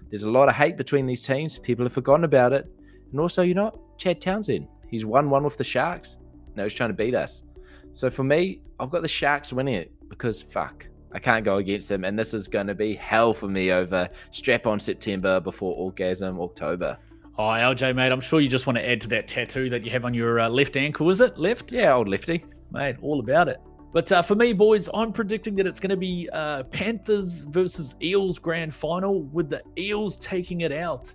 There's 0.09 0.23
a 0.23 0.29
lot 0.29 0.49
of 0.49 0.55
hate 0.55 0.75
between 0.75 1.05
these 1.05 1.25
teams. 1.25 1.57
People 1.57 1.85
have 1.85 1.93
forgotten 1.93 2.25
about 2.25 2.51
it. 2.51 2.67
And 3.11 3.19
also, 3.19 3.41
you 3.41 3.53
know, 3.53 3.71
Chad 3.97 4.19
Townsend, 4.19 4.67
he's 4.89 5.05
won 5.05 5.29
one 5.29 5.43
with 5.43 5.57
the 5.57 5.63
Sharks. 5.63 6.17
Now 6.55 6.63
he's 6.63 6.73
trying 6.73 6.89
to 6.89 6.95
beat 6.95 7.15
us. 7.15 7.43
So 7.91 8.09
for 8.09 8.23
me, 8.23 8.61
I've 8.79 8.89
got 8.89 9.01
the 9.01 9.07
Sharks 9.07 9.53
winning 9.53 9.75
it 9.75 9.91
because 10.09 10.41
fuck, 10.41 10.88
I 11.11 11.19
can't 11.19 11.45
go 11.45 11.57
against 11.57 11.89
them, 11.89 12.03
and 12.03 12.17
this 12.17 12.33
is 12.33 12.47
going 12.47 12.67
to 12.67 12.75
be 12.75 12.93
hell 12.95 13.33
for 13.33 13.47
me 13.47 13.71
over 13.71 14.09
strap 14.31 14.67
on 14.67 14.79
September 14.79 15.39
before 15.39 15.75
orgasm 15.75 16.39
October. 16.39 16.97
Oh, 17.39 17.43
LJ, 17.43 17.96
mate, 17.96 18.12
I'm 18.12 18.19
sure 18.19 18.41
you 18.41 18.50
just 18.50 18.67
want 18.67 18.75
to 18.79 18.86
add 18.86 19.00
to 19.00 19.08
that 19.08 19.29
tattoo 19.29 19.69
that 19.69 19.86
you 19.86 19.91
have 19.91 20.03
on 20.03 20.13
your 20.13 20.41
uh, 20.41 20.50
left 20.50 20.75
ankle, 20.75 21.10
is 21.10 21.22
it? 21.22 21.38
Left? 21.38 21.72
Yeah, 21.72 21.93
old 21.93 22.10
lefty. 22.10 22.43
Mate, 22.69 22.98
all 23.01 23.22
about 23.22 23.48
it. 23.48 23.62
But 23.93 24.12
uh, 24.12 24.22
for 24.22 24.36
me, 24.36 24.51
boys, 24.51 24.89
I'm 24.93 25.13
predicting 25.13 25.55
that 25.55 25.65
it's 25.65 25.79
going 25.79 25.91
to 25.91 25.96
be 25.96 26.27
uh, 26.34 26.63
Panthers 26.63 27.43
versus 27.43 27.96
Eels 28.03 28.39
grand 28.39 28.75
final 28.75 29.22
with 29.24 29.50
the 29.50 29.63
Eels 29.77 30.17
taking 30.17 30.62
it 30.62 30.74
out. 30.74 31.13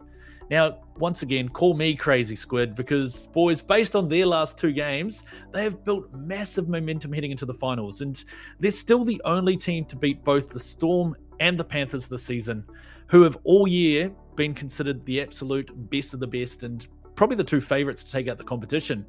Now, 0.49 0.79
once 0.97 1.21
again, 1.21 1.51
call 1.51 1.75
me 1.75 1.95
crazy 1.95 2.37
squid 2.37 2.75
because, 2.75 3.27
boys, 3.27 3.61
based 3.61 3.95
on 3.95 4.09
their 4.09 4.25
last 4.25 4.57
two 4.57 4.73
games, 4.73 5.25
they 5.53 5.63
have 5.63 5.85
built 5.85 6.11
massive 6.15 6.71
momentum 6.71 7.13
heading 7.13 7.33
into 7.33 7.45
the 7.45 7.53
finals. 7.53 8.01
And 8.01 8.25
they're 8.61 8.71
still 8.71 9.05
the 9.05 9.21
only 9.27 9.59
team 9.59 9.85
to 9.85 9.97
beat 9.97 10.25
both 10.25 10.49
the 10.49 10.61
Storm 10.61 11.17
and 11.39 11.59
the 11.59 11.65
Panthers 11.65 12.09
this 12.09 12.25
season, 12.25 12.65
who 13.15 13.23
have 13.23 13.39
all 13.45 13.69
year 13.69 14.13
been 14.35 14.53
considered 14.53 15.05
the 15.07 15.21
absolute 15.21 15.71
best 15.89 16.15
of 16.15 16.21
the 16.21 16.27
best 16.27 16.65
and 16.65 16.89
probably 17.15 17.37
the 17.37 17.45
two 17.45 17.61
favourites 17.61 18.03
to 18.03 18.11
take 18.11 18.27
out 18.27 18.39
the 18.39 18.45
competition. 18.45 19.07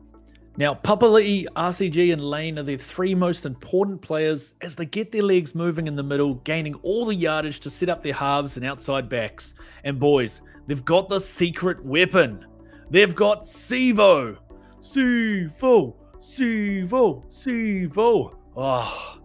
Now, 0.57 0.75
Papali'i, 0.75 1.47
RCG, 1.55 2.13
and 2.13 2.21
Lane 2.21 2.59
are 2.59 2.63
their 2.63 2.77
three 2.77 3.13
most 3.13 3.45
important 3.45 4.01
players 4.01 4.53
as 4.61 4.75
they 4.75 4.85
get 4.85 5.11
their 5.11 5.23
legs 5.23 5.53
moving 5.55 5.87
in 5.87 5.95
the 5.95 6.03
middle, 6.03 6.35
gaining 6.35 6.75
all 6.75 7.05
the 7.05 7.15
yardage 7.15 7.59
to 7.61 7.69
set 7.69 7.89
up 7.89 8.03
their 8.03 8.13
halves 8.13 8.55
and 8.55 8.65
outside 8.65 9.09
backs. 9.09 9.55
And 9.83 9.99
boys, 9.99 10.41
They've 10.67 10.83
got 10.83 11.09
the 11.09 11.19
secret 11.19 11.83
weapon. 11.83 12.45
They've 12.89 13.13
got 13.13 13.43
Sivo. 13.43 14.37
Sivo. 14.79 15.95
Sivo. 16.19 17.25
Sivo. 17.27 18.35
Oh. 18.55 19.24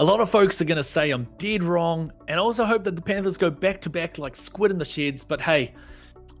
A 0.00 0.04
lot 0.04 0.20
of 0.20 0.30
folks 0.30 0.60
are 0.60 0.64
going 0.64 0.76
to 0.76 0.84
say 0.84 1.10
I'm 1.10 1.26
dead 1.38 1.64
wrong, 1.64 2.12
and 2.28 2.38
I 2.38 2.40
also 2.40 2.64
hope 2.64 2.84
that 2.84 2.94
the 2.94 3.02
Panthers 3.02 3.36
go 3.36 3.50
back 3.50 3.80
to 3.80 3.90
back 3.90 4.16
like 4.16 4.36
squid 4.36 4.70
in 4.70 4.78
the 4.78 4.84
sheds. 4.84 5.24
But 5.24 5.40
hey, 5.40 5.74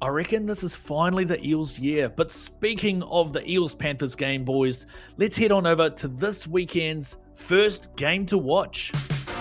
I 0.00 0.10
reckon 0.10 0.46
this 0.46 0.62
is 0.62 0.76
finally 0.76 1.24
the 1.24 1.44
Eels' 1.44 1.76
year. 1.76 2.08
But 2.08 2.30
speaking 2.30 3.02
of 3.02 3.32
the 3.32 3.44
Eels 3.50 3.74
Panthers 3.74 4.14
game, 4.14 4.44
boys, 4.44 4.86
let's 5.16 5.36
head 5.36 5.50
on 5.50 5.66
over 5.66 5.90
to 5.90 6.06
this 6.06 6.46
weekend's 6.46 7.16
first 7.34 7.96
game 7.96 8.26
to 8.26 8.38
watch. 8.38 8.92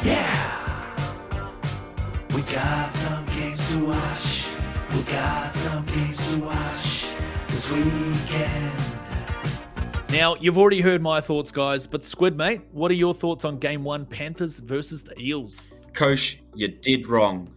Yeah! 0.04 0.66
We 2.34 2.42
got 2.42 2.92
some 2.92 3.24
games 3.28 3.70
to 3.70 3.86
watch. 3.86 4.48
We 4.96 5.04
got 5.04 5.54
some 5.54 5.86
games 5.86 6.32
to 6.32 6.40
watch 6.40 7.06
this 7.50 7.70
weekend. 7.72 9.07
Now, 10.18 10.34
you've 10.40 10.58
already 10.58 10.82
heard 10.82 11.04
my 11.04 11.22
thoughts, 11.22 11.52
guys, 11.52 11.86
but 11.86 12.04
Squid, 12.04 12.36
mate, 12.36 12.64
what 12.72 12.90
are 12.90 12.96
your 12.96 13.14
thoughts 13.14 13.46
on 13.46 13.60
game 13.60 13.84
one, 13.84 14.04
Panthers 14.04 14.58
versus 14.58 15.04
the 15.04 15.16
Eels? 15.22 15.70
Coach, 15.94 16.42
you 16.56 16.70
did 16.70 17.06
wrong. 17.06 17.54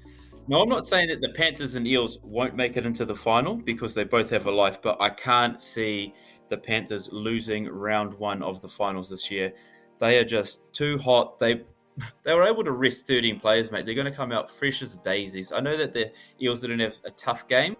No, 0.47 0.61
I'm 0.61 0.69
not 0.69 0.85
saying 0.85 1.09
that 1.09 1.23
the 1.23 1.31
Panthers 1.31 1.77
and 1.77 1.89
Eels 1.89 2.19
won't 2.23 2.55
make 2.55 2.77
it 2.77 2.85
into 2.85 3.07
the 3.07 3.17
final 3.17 3.55
because 3.55 3.95
they 3.95 4.05
both 4.05 4.29
have 4.29 4.45
a 4.45 4.51
life, 4.51 4.83
but 4.83 5.01
I 5.01 5.09
can't 5.09 5.59
see 5.59 6.13
the 6.51 6.59
Panthers 6.59 7.09
losing 7.11 7.67
round 7.67 8.13
one 8.13 8.43
of 8.43 8.61
the 8.61 8.69
finals 8.69 9.09
this 9.09 9.31
year. 9.31 9.55
They 9.99 10.19
are 10.19 10.25
just 10.25 10.71
too 10.75 10.99
hot. 10.99 11.39
They 11.39 11.63
they 12.25 12.35
were 12.35 12.45
able 12.45 12.65
to 12.65 12.73
rest 12.73 13.07
13 13.07 13.41
players, 13.41 13.71
mate. 13.71 13.87
They're 13.87 13.95
going 13.95 14.05
to 14.05 14.13
come 14.13 14.33
out 14.33 14.51
fresh 14.51 14.83
as 14.83 14.99
daisies. 14.99 15.51
I 15.51 15.61
know 15.61 15.79
that 15.79 15.95
the 15.95 16.13
Eels 16.43 16.61
didn't 16.61 16.81
have 16.81 16.99
a 17.07 17.11
tough 17.11 17.49
game, 17.49 17.75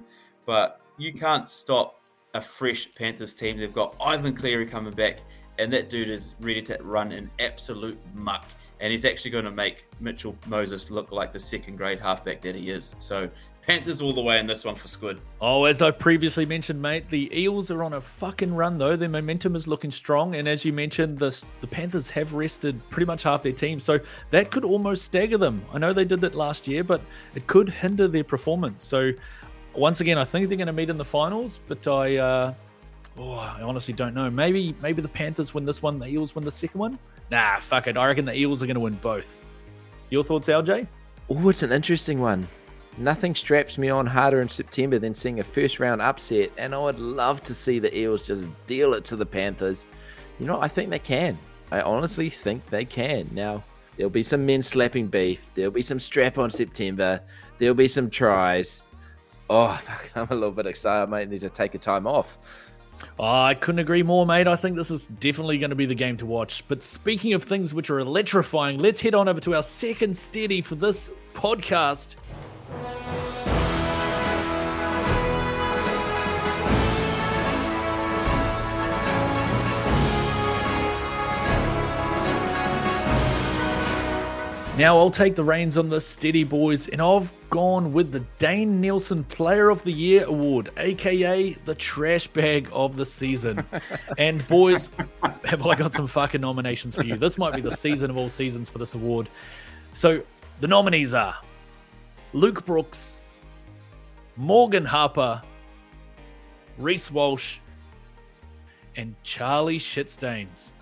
but 0.47 0.81
you 0.97 1.13
can't 1.13 1.47
stop 1.47 2.00
a 2.35 2.41
fresh 2.41 2.89
Panthers 2.95 3.35
team. 3.35 3.59
They've 3.59 3.73
got 3.73 3.97
Ivan 4.01 4.35
Cleary 4.35 4.67
coming 4.67 4.93
back, 4.93 5.21
and 5.59 5.73
that 5.73 5.91
dude 5.91 6.11
is 6.11 6.35
ready 6.41 6.63
to 6.63 6.79
run 6.83 7.13
an 7.13 7.31
absolute 7.39 7.99
muck. 8.15 8.47
And 8.81 8.91
he's 8.91 9.05
actually 9.05 9.33
going 9.33 9.45
to 9.45 9.51
make 9.51 9.87
Mitchell 10.01 10.35
Moses 10.47 10.91
look 10.91 11.13
like 11.13 11.33
the 11.33 11.39
second 11.39 11.77
grade 11.77 12.01
halfback 12.01 12.41
that 12.41 12.55
he 12.55 12.71
is. 12.71 12.95
So 12.97 13.29
Panthers 13.63 14.01
all 14.01 14.15
the 14.15 14.23
way 14.23 14.39
in 14.39 14.47
this 14.47 14.65
one 14.65 14.75
for 14.75 14.89
Squid. 14.89 15.21
Oh, 15.41 15.65
as 15.65 15.83
I 15.83 15.91
previously 15.91 16.47
mentioned, 16.47 16.81
mate, 16.81 17.09
the 17.11 17.31
Eels 17.39 17.71
are 17.71 17.85
on 17.85 17.93
a 17.93 18.01
fucking 18.01 18.55
run 18.55 18.79
though. 18.79 18.97
Their 18.97 19.09
momentum 19.11 19.55
is 19.55 19.69
looking 19.69 19.91
strong, 19.91 20.35
and 20.35 20.49
as 20.49 20.65
you 20.65 20.73
mentioned, 20.73 21.19
the 21.19 21.45
the 21.61 21.67
Panthers 21.67 22.09
have 22.11 22.33
rested 22.33 22.81
pretty 22.89 23.07
much 23.07 23.23
half 23.23 23.43
their 23.43 23.53
team, 23.53 23.79
so 23.79 24.01
that 24.31 24.51
could 24.51 24.65
almost 24.65 25.05
stagger 25.05 25.37
them. 25.37 25.63
I 25.73 25.79
know 25.79 25.93
they 25.93 26.07
did 26.07 26.25
it 26.25 26.35
last 26.35 26.67
year, 26.67 26.83
but 26.83 27.03
it 27.35 27.47
could 27.47 27.69
hinder 27.69 28.09
their 28.09 28.25
performance. 28.25 28.83
So 28.83 29.13
once 29.75 30.01
again, 30.01 30.19
I 30.19 30.25
think 30.25 30.49
they're 30.49 30.57
going 30.57 30.67
to 30.67 30.73
meet 30.73 30.91
in 30.91 30.99
the 30.99 31.05
finals, 31.05 31.61
but 31.67 31.87
I, 31.87 32.17
uh, 32.17 32.55
oh, 33.19 33.33
I 33.33 33.63
honestly 33.63 33.95
don't 33.95 34.15
know. 34.15 34.31
Maybe, 34.31 34.75
maybe 34.83 35.03
the 35.03 35.09
Panthers 35.09 35.55
win 35.55 35.65
this 35.65 35.83
one, 35.83 35.99
the 35.99 36.07
Eels 36.07 36.35
win 36.35 36.45
the 36.45 36.51
second 36.51 36.79
one. 36.79 36.99
Nah, 37.31 37.59
fuck 37.61 37.87
it. 37.87 37.97
I 37.97 38.07
reckon 38.07 38.25
the 38.25 38.37
Eels 38.37 38.63
are 38.63 38.67
going 38.67 38.75
to 38.75 38.81
win 38.81 38.95
both. 38.95 39.37
Your 40.11 40.25
thoughts, 40.25 40.49
LJ? 40.49 40.87
Oh, 41.29 41.49
it's 41.49 41.63
an 41.63 41.73
interesting 41.73 42.21
one. 42.21 42.47
Nothing 42.99 43.35
straps 43.35 43.79
me 43.79 43.89
on 43.89 44.07
harder 44.07 44.41
in 44.41 44.49
September 44.49 44.99
than 44.99 45.15
seeing 45.15 45.39
a 45.39 45.45
first 45.45 45.79
round 45.79 46.03
upset, 46.03 46.51
and 46.59 46.75
I 46.75 46.79
would 46.79 46.99
love 46.99 47.43
to 47.45 47.55
see 47.55 47.79
the 47.79 47.97
Eels 47.97 48.25
just 48.25 48.49
deal 48.67 48.95
it 48.95 49.05
to 49.05 49.17
the 49.17 49.25
Panthers. 49.25 49.87
You 50.41 50.47
know, 50.47 50.61
I 50.61 50.67
think 50.67 50.91
they 50.91 50.99
can. 50.99 51.39
I 51.71 51.83
honestly 51.83 52.29
think 52.29 52.67
they 52.67 52.85
can. 52.85 53.29
Now, 53.33 53.63
there'll 53.97 54.11
be 54.11 54.25
some 54.25 54.45
men 54.45 54.63
slapping 54.63 55.07
beef, 55.07 55.49
there'll 55.55 55.71
be 55.71 55.83
some 55.83 56.01
strap 56.01 56.37
on 56.37 56.51
September, 56.51 57.21
there'll 57.59 57.75
be 57.77 57.87
some 57.87 58.11
tries 58.11 58.83
oh, 59.51 59.81
I'm 60.15 60.29
a 60.31 60.35
little 60.35 60.53
bit 60.53 60.67
excited. 60.67 61.03
I 61.03 61.07
might 61.07 61.29
need 61.29 61.43
to 61.43 61.51
take 61.51 61.75
a 61.75 61.79
time 61.79 62.07
off. 62.07 62.39
Oh, 63.19 63.25
I 63.25 63.55
couldn't 63.55 63.79
agree 63.79 64.03
more, 64.03 64.27
mate. 64.27 64.47
I 64.47 64.57
think 64.57 64.77
this 64.77 64.91
is 64.91 65.07
definitely 65.07 65.59
going 65.59 65.71
to 65.71 65.77
be 65.77 65.87
the 65.87 65.95
game 65.95 66.17
to 66.19 66.27
watch. 66.27 66.65
But 66.69 66.83
speaking 66.83 67.33
of 67.33 67.43
things 67.43 67.75
which 67.75 67.91
are 67.91 67.99
electrifying, 67.99 68.79
let's 68.79 69.01
head 69.01 69.15
on 69.15 69.29
over 69.29 69.41
to 69.41 69.55
our 69.55 69.63
second 69.63 70.17
steady 70.17 70.61
for 70.61 70.75
this 70.75 71.11
podcast. 71.35 72.17
Now 84.81 84.97
I'll 84.97 85.11
take 85.11 85.35
the 85.35 85.45
reins 85.45 85.77
on 85.77 85.91
this 85.91 86.07
steady, 86.07 86.43
boys, 86.43 86.89
and 86.89 87.03
I've 87.03 87.31
gone 87.51 87.93
with 87.93 88.13
the 88.13 88.21
Dane 88.39 88.81
Nielsen 88.81 89.25
Player 89.25 89.69
of 89.69 89.85
the 89.85 89.93
Year 89.93 90.25
award, 90.25 90.71
aka 90.79 91.53
the 91.67 91.75
trash 91.75 92.27
bag 92.29 92.67
of 92.73 92.97
the 92.97 93.05
season. 93.05 93.63
and 94.17 94.49
boys, 94.49 94.89
have 95.45 95.67
I 95.67 95.75
got 95.75 95.93
some 95.93 96.07
fucking 96.07 96.41
nominations 96.41 96.97
for 96.97 97.05
you? 97.05 97.19
This 97.19 97.37
might 97.37 97.55
be 97.55 97.61
the 97.61 97.77
season 97.77 98.09
of 98.09 98.17
all 98.17 98.31
seasons 98.31 98.71
for 98.71 98.79
this 98.79 98.95
award. 98.95 99.29
So 99.93 100.23
the 100.63 100.67
nominees 100.67 101.13
are 101.13 101.37
Luke 102.33 102.65
Brooks, 102.65 103.19
Morgan 104.39 104.87
Harper, 104.87 105.43
Reece 106.79 107.11
Walsh, 107.11 107.59
and 108.97 109.15
Charlie 109.25 109.79
Shitstains. 109.79 110.73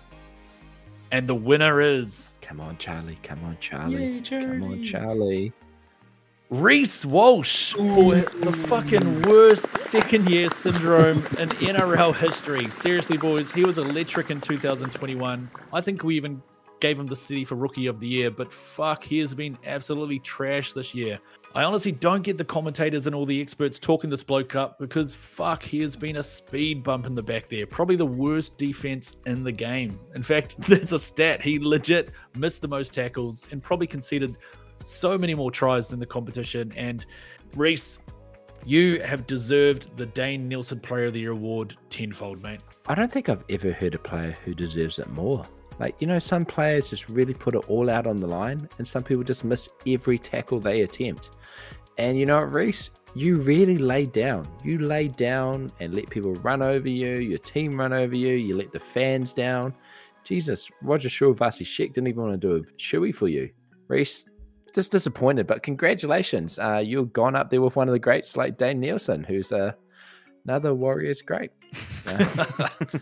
And 1.11 1.27
the 1.27 1.35
winner 1.35 1.81
is 1.81 2.29
Come 2.49 2.61
on, 2.61 2.77
Charlie. 2.79 3.19
Come 3.21 3.43
on, 3.45 3.57
Charlie. 3.59 4.15
Yay, 4.15 4.21
Charlie. 4.21 4.59
Come 4.59 4.63
on, 4.63 4.83
Charlie. 4.83 5.53
Reece 6.49 7.05
Walsh 7.05 7.73
for 7.73 8.15
the 8.15 8.51
fucking 8.51 9.21
worst 9.29 9.71
second 9.77 10.27
year 10.27 10.49
syndrome 10.49 11.19
in 11.37 11.49
NRL 11.49 12.15
history. 12.15 12.67
Seriously, 12.71 13.17
boys, 13.19 13.51
he 13.51 13.63
was 13.63 13.77
electric 13.77 14.31
in 14.31 14.41
2021. 14.41 15.51
I 15.71 15.81
think 15.81 16.03
we 16.03 16.15
even 16.15 16.41
gave 16.79 16.99
him 16.99 17.07
the 17.07 17.15
city 17.15 17.45
for 17.45 17.55
rookie 17.55 17.87
of 17.87 17.99
the 17.99 18.07
year, 18.07 18.31
but 18.31 18.51
fuck, 18.51 19.03
he 19.03 19.19
has 19.19 19.33
been 19.33 19.57
absolutely 19.65 20.19
trash 20.19 20.73
this 20.73 20.93
year. 20.93 21.19
I 21.55 21.63
honestly 21.63 21.91
don't 21.91 22.21
get 22.21 22.37
the 22.37 22.45
commentators 22.45 23.07
and 23.07 23.15
all 23.15 23.25
the 23.25 23.41
experts 23.41 23.79
talking 23.79 24.09
this 24.09 24.23
bloke 24.23 24.55
up 24.55 24.77
because 24.77 25.15
fuck, 25.15 25.63
he 25.63 25.79
has 25.81 25.95
been 25.95 26.17
a 26.17 26.23
speed 26.23 26.83
bump 26.83 27.07
in 27.07 27.15
the 27.15 27.23
back 27.23 27.49
there. 27.49 27.65
Probably 27.65 27.95
the 27.95 28.05
worst 28.05 28.57
defense 28.57 29.17
in 29.25 29.43
the 29.43 29.51
game. 29.51 29.99
In 30.13 30.21
fact, 30.21 30.55
that's 30.67 30.91
a 30.91 30.99
stat. 30.99 31.41
He 31.41 31.57
legit 31.57 32.11
missed 32.35 32.61
the 32.61 32.67
most 32.67 32.93
tackles 32.93 33.47
and 33.51 33.63
probably 33.63 33.87
conceded 33.87 34.37
so 34.83 35.17
many 35.17 35.33
more 35.33 35.49
tries 35.49 35.89
than 35.89 35.99
the 35.99 36.05
competition. 36.05 36.71
And 36.75 37.05
Reece, 37.55 37.97
you 38.65 39.01
have 39.01 39.25
deserved 39.25 39.97
the 39.97 40.05
Dane 40.05 40.47
Nielsen 40.47 40.79
Player 40.79 41.05
of 41.05 41.13
the 41.13 41.21
Year 41.21 41.31
award 41.31 41.75
tenfold, 41.89 42.43
mate. 42.43 42.61
I 42.87 42.93
don't 42.93 43.11
think 43.11 43.27
I've 43.27 43.43
ever 43.49 43.71
heard 43.71 43.95
a 43.95 43.99
player 43.99 44.35
who 44.45 44.53
deserves 44.53 44.99
it 44.99 45.09
more. 45.09 45.45
Like, 45.79 46.01
you 46.01 46.07
know, 46.07 46.19
some 46.19 46.45
players 46.45 46.89
just 46.89 47.09
really 47.09 47.33
put 47.33 47.55
it 47.55 47.69
all 47.69 47.89
out 47.89 48.05
on 48.05 48.17
the 48.17 48.27
line, 48.27 48.67
and 48.77 48.87
some 48.87 49.03
people 49.03 49.23
just 49.23 49.45
miss 49.45 49.69
every 49.87 50.19
tackle 50.19 50.59
they 50.59 50.81
attempt. 50.81 51.31
And 51.97 52.19
you 52.19 52.25
know 52.25 52.41
Reece? 52.41 52.91
You 53.15 53.37
really 53.37 53.77
laid 53.77 54.11
down. 54.11 54.47
You 54.63 54.79
laid 54.79 55.15
down 55.15 55.71
and 55.79 55.95
let 55.95 56.09
people 56.09 56.35
run 56.35 56.61
over 56.61 56.87
you, 56.87 57.15
your 57.15 57.39
team 57.39 57.79
run 57.79 57.93
over 57.93 58.15
you, 58.15 58.33
you 58.35 58.55
let 58.55 58.71
the 58.71 58.79
fans 58.79 59.33
down. 59.33 59.73
Jesus, 60.23 60.69
Roger 60.81 61.09
Vasi 61.09 61.65
Sheck 61.65 61.93
didn't 61.93 62.07
even 62.07 62.21
want 62.21 62.39
to 62.39 62.47
do 62.47 62.55
a 62.55 62.61
shoey 62.77 63.15
for 63.15 63.27
you. 63.27 63.49
Reece, 63.87 64.25
just 64.73 64.91
disappointed, 64.91 65.47
but 65.47 65.63
congratulations. 65.63 66.59
Uh, 66.59 66.83
you've 66.85 67.13
gone 67.13 67.35
up 67.35 67.49
there 67.49 67.61
with 67.61 67.75
one 67.75 67.87
of 67.87 67.93
the 67.93 67.99
greats 67.99 68.37
like 68.37 68.57
Dane 68.57 68.79
Nielsen, 68.79 69.23
who's 69.23 69.51
uh, 69.51 69.71
another 70.45 70.73
Warriors 70.73 71.21
great. 71.21 71.51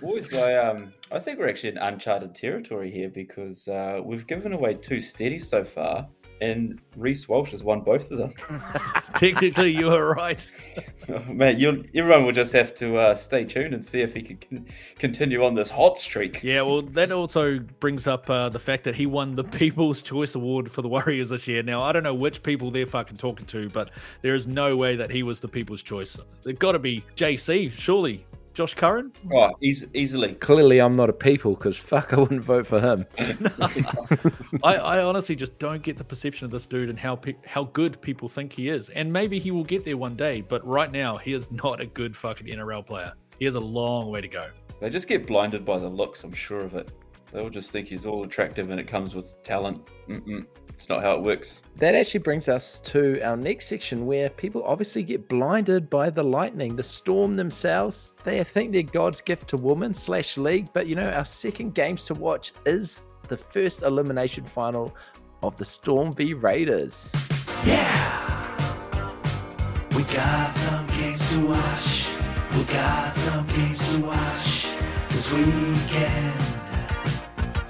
Boys, 0.01 0.33
I 0.33 0.55
um, 0.55 0.93
I 1.11 1.19
think 1.19 1.39
we're 1.39 1.49
actually 1.49 1.69
in 1.69 1.77
uncharted 1.77 2.35
territory 2.35 2.91
here 2.91 3.09
because 3.09 3.67
uh, 3.67 4.01
we've 4.03 4.27
given 4.27 4.53
away 4.53 4.73
two 4.73 5.01
steadies 5.01 5.47
so 5.47 5.63
far, 5.63 6.07
and 6.41 6.79
Reece 6.95 7.27
Walsh 7.27 7.51
has 7.51 7.63
won 7.63 7.81
both 7.81 8.11
of 8.11 8.17
them. 8.17 8.33
Technically, 9.15 9.75
you 9.75 9.89
are 9.91 10.13
right. 10.13 10.49
oh, 11.09 11.19
man, 11.31 11.59
you 11.59 11.85
everyone 11.95 12.25
will 12.25 12.31
just 12.31 12.53
have 12.53 12.73
to 12.75 12.97
uh, 12.97 13.15
stay 13.15 13.43
tuned 13.43 13.73
and 13.73 13.83
see 13.83 14.01
if 14.01 14.13
he 14.13 14.21
can 14.21 14.37
con- 14.37 14.65
continue 14.97 15.43
on 15.43 15.55
this 15.55 15.69
hot 15.69 15.99
streak. 15.99 16.43
Yeah, 16.43 16.61
well, 16.61 16.81
that 16.81 17.11
also 17.11 17.59
brings 17.79 18.07
up 18.07 18.29
uh, 18.29 18.49
the 18.49 18.59
fact 18.59 18.83
that 18.83 18.95
he 18.95 19.05
won 19.05 19.35
the 19.35 19.43
People's 19.43 20.01
Choice 20.01 20.35
Award 20.35 20.71
for 20.71 20.81
the 20.81 20.89
Warriors 20.89 21.29
this 21.29 21.47
year. 21.47 21.63
Now, 21.63 21.83
I 21.83 21.91
don't 21.91 22.03
know 22.03 22.13
which 22.13 22.43
people 22.43 22.71
they're 22.71 22.85
fucking 22.85 23.17
talking 23.17 23.45
to, 23.47 23.69
but 23.69 23.91
there 24.21 24.35
is 24.35 24.47
no 24.47 24.75
way 24.75 24.95
that 24.95 25.11
he 25.11 25.23
was 25.23 25.39
the 25.39 25.47
People's 25.47 25.83
Choice. 25.83 26.17
It 26.45 26.59
got 26.59 26.73
to 26.73 26.79
be 26.79 27.03
JC, 27.15 27.71
surely. 27.71 28.25
Josh 28.57 28.73
Curran? 28.73 29.13
Oh, 29.31 29.51
he's 29.61 29.85
easily. 29.93 30.33
Clearly, 30.33 30.79
I'm 30.79 30.95
not 30.95 31.11
a 31.11 31.13
people 31.13 31.53
because 31.53 31.77
fuck, 31.77 32.11
I 32.17 32.19
wouldn't 32.19 32.41
vote 32.41 32.65
for 32.65 32.81
him. 32.81 33.05
I, 34.63 34.77
I, 34.77 35.03
honestly 35.03 35.35
just 35.35 35.59
don't 35.59 35.83
get 35.83 35.95
the 35.95 36.03
perception 36.03 36.45
of 36.45 36.49
this 36.49 36.65
dude 36.65 36.89
and 36.89 36.97
how 36.97 37.17
pe- 37.17 37.35
how 37.45 37.65
good 37.65 38.01
people 38.01 38.27
think 38.27 38.51
he 38.51 38.69
is. 38.69 38.89
And 38.89 39.13
maybe 39.13 39.37
he 39.37 39.51
will 39.51 39.63
get 39.63 39.85
there 39.85 39.95
one 39.95 40.15
day, 40.15 40.41
but 40.41 40.65
right 40.65 40.91
now, 40.91 41.17
he 41.17 41.33
is 41.33 41.51
not 41.51 41.79
a 41.79 41.85
good 41.85 42.17
fucking 42.17 42.47
NRL 42.47 42.83
player. 42.83 43.13
He 43.37 43.45
has 43.45 43.53
a 43.53 43.59
long 43.59 44.09
way 44.09 44.21
to 44.21 44.27
go. 44.27 44.49
They 44.81 44.89
just 44.89 45.07
get 45.07 45.27
blinded 45.27 45.63
by 45.63 45.77
the 45.77 45.87
looks, 45.87 46.23
I'm 46.23 46.33
sure 46.33 46.61
of 46.61 46.73
it. 46.73 46.89
They'll 47.31 47.51
just 47.51 47.69
think 47.69 47.87
he's 47.87 48.07
all 48.07 48.23
attractive 48.23 48.71
and 48.71 48.79
it 48.79 48.87
comes 48.87 49.13
with 49.13 49.39
talent. 49.43 49.87
Mm-mm. 50.09 50.47
It's 50.77 50.89
not 50.89 51.01
how 51.01 51.15
it 51.15 51.23
works. 51.23 51.63
That 51.77 51.95
actually 51.95 52.19
brings 52.19 52.47
us 52.47 52.79
to 52.81 53.19
our 53.21 53.35
next 53.35 53.65
section 53.65 54.05
where 54.05 54.29
people 54.29 54.61
obviously 54.63 55.01
get 55.01 55.27
blinded 55.27 55.89
by 55.89 56.11
the 56.11 56.23
lightning, 56.23 56.75
the 56.75 56.83
storm 56.83 57.35
themselves. 57.35 58.13
They 58.23 58.43
think 58.43 58.73
they're 58.73 58.83
God's 58.83 59.19
gift 59.19 59.47
to 59.49 59.57
woman 59.57 59.95
slash 59.95 60.37
league, 60.37 60.69
but 60.73 60.85
you 60.85 60.93
know, 60.93 61.09
our 61.09 61.25
second 61.25 61.73
games 61.73 62.05
to 62.05 62.13
watch 62.13 62.53
is 62.67 63.01
the 63.27 63.35
first 63.35 63.81
elimination 63.81 64.43
final 64.43 64.95
of 65.41 65.57
the 65.57 65.65
Storm 65.65 66.13
v 66.13 66.35
Raiders. 66.35 67.09
Yeah! 67.65 68.53
We 69.95 70.03
got 70.03 70.53
some 70.53 70.85
games 70.89 71.27
to 71.31 71.47
watch. 71.47 72.07
We 72.53 72.63
got 72.65 73.15
some 73.15 73.47
games 73.47 73.93
to 73.93 73.99
watch 74.01 74.67
this 75.09 75.33
weekend. 75.33 76.39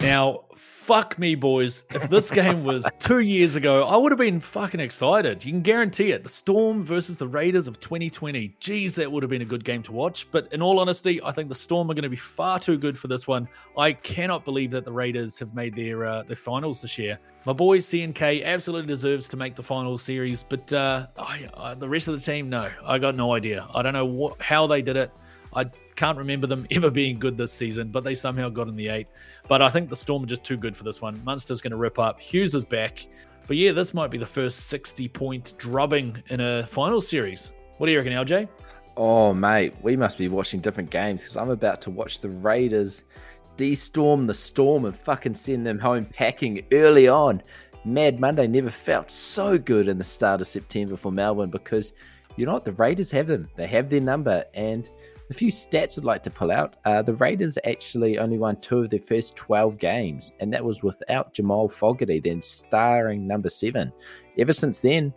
Now, 0.01 0.41
fuck 0.87 1.19
me, 1.19 1.35
boys. 1.35 1.83
If 1.93 2.09
this 2.09 2.31
game 2.31 2.63
was 2.63 2.89
two 2.99 3.19
years 3.19 3.57
ago, 3.57 3.83
I 3.83 3.97
would 3.97 4.09
have 4.13 4.17
been 4.17 4.39
fucking 4.39 4.79
excited. 4.79 5.43
You 5.43 5.51
can 5.51 5.61
guarantee 5.61 6.13
it. 6.13 6.23
The 6.23 6.29
Storm 6.29 6.81
versus 6.81 7.17
the 7.17 7.27
Raiders 7.27 7.67
of 7.67 7.81
2020. 7.81 8.55
Geez, 8.61 8.95
that 8.95 9.11
would 9.11 9.21
have 9.21 9.29
been 9.29 9.41
a 9.41 9.45
good 9.45 9.65
game 9.65 9.83
to 9.83 9.91
watch. 9.91 10.31
But 10.31 10.47
in 10.53 10.61
all 10.61 10.79
honesty, 10.79 11.21
I 11.21 11.33
think 11.33 11.49
the 11.49 11.55
Storm 11.55 11.91
are 11.91 11.93
going 11.93 12.03
to 12.03 12.09
be 12.09 12.15
far 12.15 12.57
too 12.57 12.77
good 12.77 12.97
for 12.97 13.09
this 13.09 13.27
one. 13.27 13.49
I 13.77 13.91
cannot 13.91 14.45
believe 14.45 14.71
that 14.71 14.85
the 14.85 14.91
Raiders 14.93 15.37
have 15.39 15.53
made 15.53 15.75
their 15.75 16.07
uh, 16.07 16.23
their 16.23 16.37
finals 16.37 16.81
this 16.81 16.97
year. 16.97 17.19
My 17.45 17.51
boy 17.51 17.79
CNK 17.79 18.45
absolutely 18.45 18.87
deserves 18.87 19.27
to 19.27 19.35
make 19.35 19.55
the 19.55 19.63
final 19.63 19.97
series, 19.97 20.41
but 20.41 20.71
uh, 20.71 21.07
I, 21.19 21.49
uh, 21.53 21.73
the 21.73 21.89
rest 21.89 22.07
of 22.07 22.13
the 22.13 22.21
team, 22.21 22.49
no, 22.49 22.69
I 22.85 22.97
got 22.97 23.13
no 23.15 23.33
idea. 23.33 23.67
I 23.75 23.81
don't 23.81 23.93
know 23.93 24.05
what, 24.05 24.41
how 24.41 24.67
they 24.67 24.81
did 24.81 24.95
it. 24.95 25.11
I 25.53 25.65
can't 25.97 26.17
remember 26.17 26.47
them 26.47 26.65
ever 26.71 26.89
being 26.89 27.19
good 27.19 27.35
this 27.35 27.51
season, 27.51 27.89
but 27.89 28.05
they 28.05 28.15
somehow 28.15 28.47
got 28.47 28.69
in 28.69 28.77
the 28.77 28.87
eight. 28.87 29.07
But 29.49 29.61
I 29.61 29.69
think 29.69 29.89
the 29.89 29.95
Storm 29.97 30.23
are 30.23 30.27
just 30.27 30.45
too 30.45 30.55
good 30.55 30.77
for 30.77 30.85
this 30.85 31.01
one. 31.01 31.21
Munster's 31.25 31.59
going 31.59 31.71
to 31.71 31.77
rip 31.77 31.99
up. 31.99 32.21
Hughes 32.21 32.55
is 32.55 32.63
back. 32.63 33.05
But 33.47 33.57
yeah, 33.57 33.73
this 33.73 33.93
might 33.93 34.11
be 34.11 34.17
the 34.17 34.25
first 34.25 34.67
60 34.67 35.09
point 35.09 35.55
drubbing 35.57 36.23
in 36.29 36.39
a 36.39 36.65
final 36.65 37.01
series. 37.01 37.51
What 37.77 37.87
do 37.87 37.91
you 37.91 37.97
reckon, 37.97 38.13
LJ? 38.13 38.47
Oh, 38.95 39.33
mate, 39.33 39.73
we 39.81 39.95
must 39.95 40.17
be 40.17 40.27
watching 40.27 40.59
different 40.59 40.89
games 40.89 41.21
because 41.21 41.37
I'm 41.37 41.49
about 41.49 41.81
to 41.81 41.91
watch 41.91 42.19
the 42.19 42.29
Raiders 42.29 43.03
de-storm 43.57 44.21
the 44.23 44.33
storm 44.33 44.85
and 44.85 44.95
fucking 44.95 45.33
send 45.33 45.65
them 45.65 45.79
home 45.79 46.05
packing 46.05 46.63
early 46.71 47.07
on. 47.07 47.41
Mad 47.85 48.19
Monday 48.19 48.47
never 48.47 48.69
felt 48.69 49.09
so 49.11 49.57
good 49.57 49.87
in 49.87 49.97
the 49.97 50.03
start 50.03 50.41
of 50.41 50.47
September 50.47 50.95
for 50.95 51.11
Melbourne 51.11 51.49
because 51.49 51.93
you 52.35 52.45
know 52.45 52.53
what? 52.53 52.65
The 52.65 52.73
Raiders 52.73 53.09
have 53.11 53.27
them. 53.27 53.49
They 53.55 53.65
have 53.67 53.89
their 53.89 53.99
number. 53.99 54.45
And 54.53 54.87
a 55.29 55.33
few 55.33 55.51
stats 55.51 55.97
I'd 55.97 56.05
like 56.05 56.23
to 56.23 56.29
pull 56.29 56.51
out. 56.51 56.77
Uh, 56.85 57.01
the 57.01 57.13
Raiders 57.13 57.57
actually 57.65 58.17
only 58.17 58.37
won 58.37 58.55
two 58.57 58.79
of 58.79 58.89
their 58.89 58.99
first 58.99 59.35
12 59.35 59.77
games, 59.77 60.33
and 60.39 60.53
that 60.53 60.63
was 60.63 60.83
without 60.83 61.33
Jamal 61.33 61.67
Fogarty, 61.67 62.19
then 62.19 62.41
starring 62.41 63.27
number 63.27 63.49
seven. 63.49 63.91
Ever 64.37 64.53
since 64.53 64.81
then, 64.81 65.13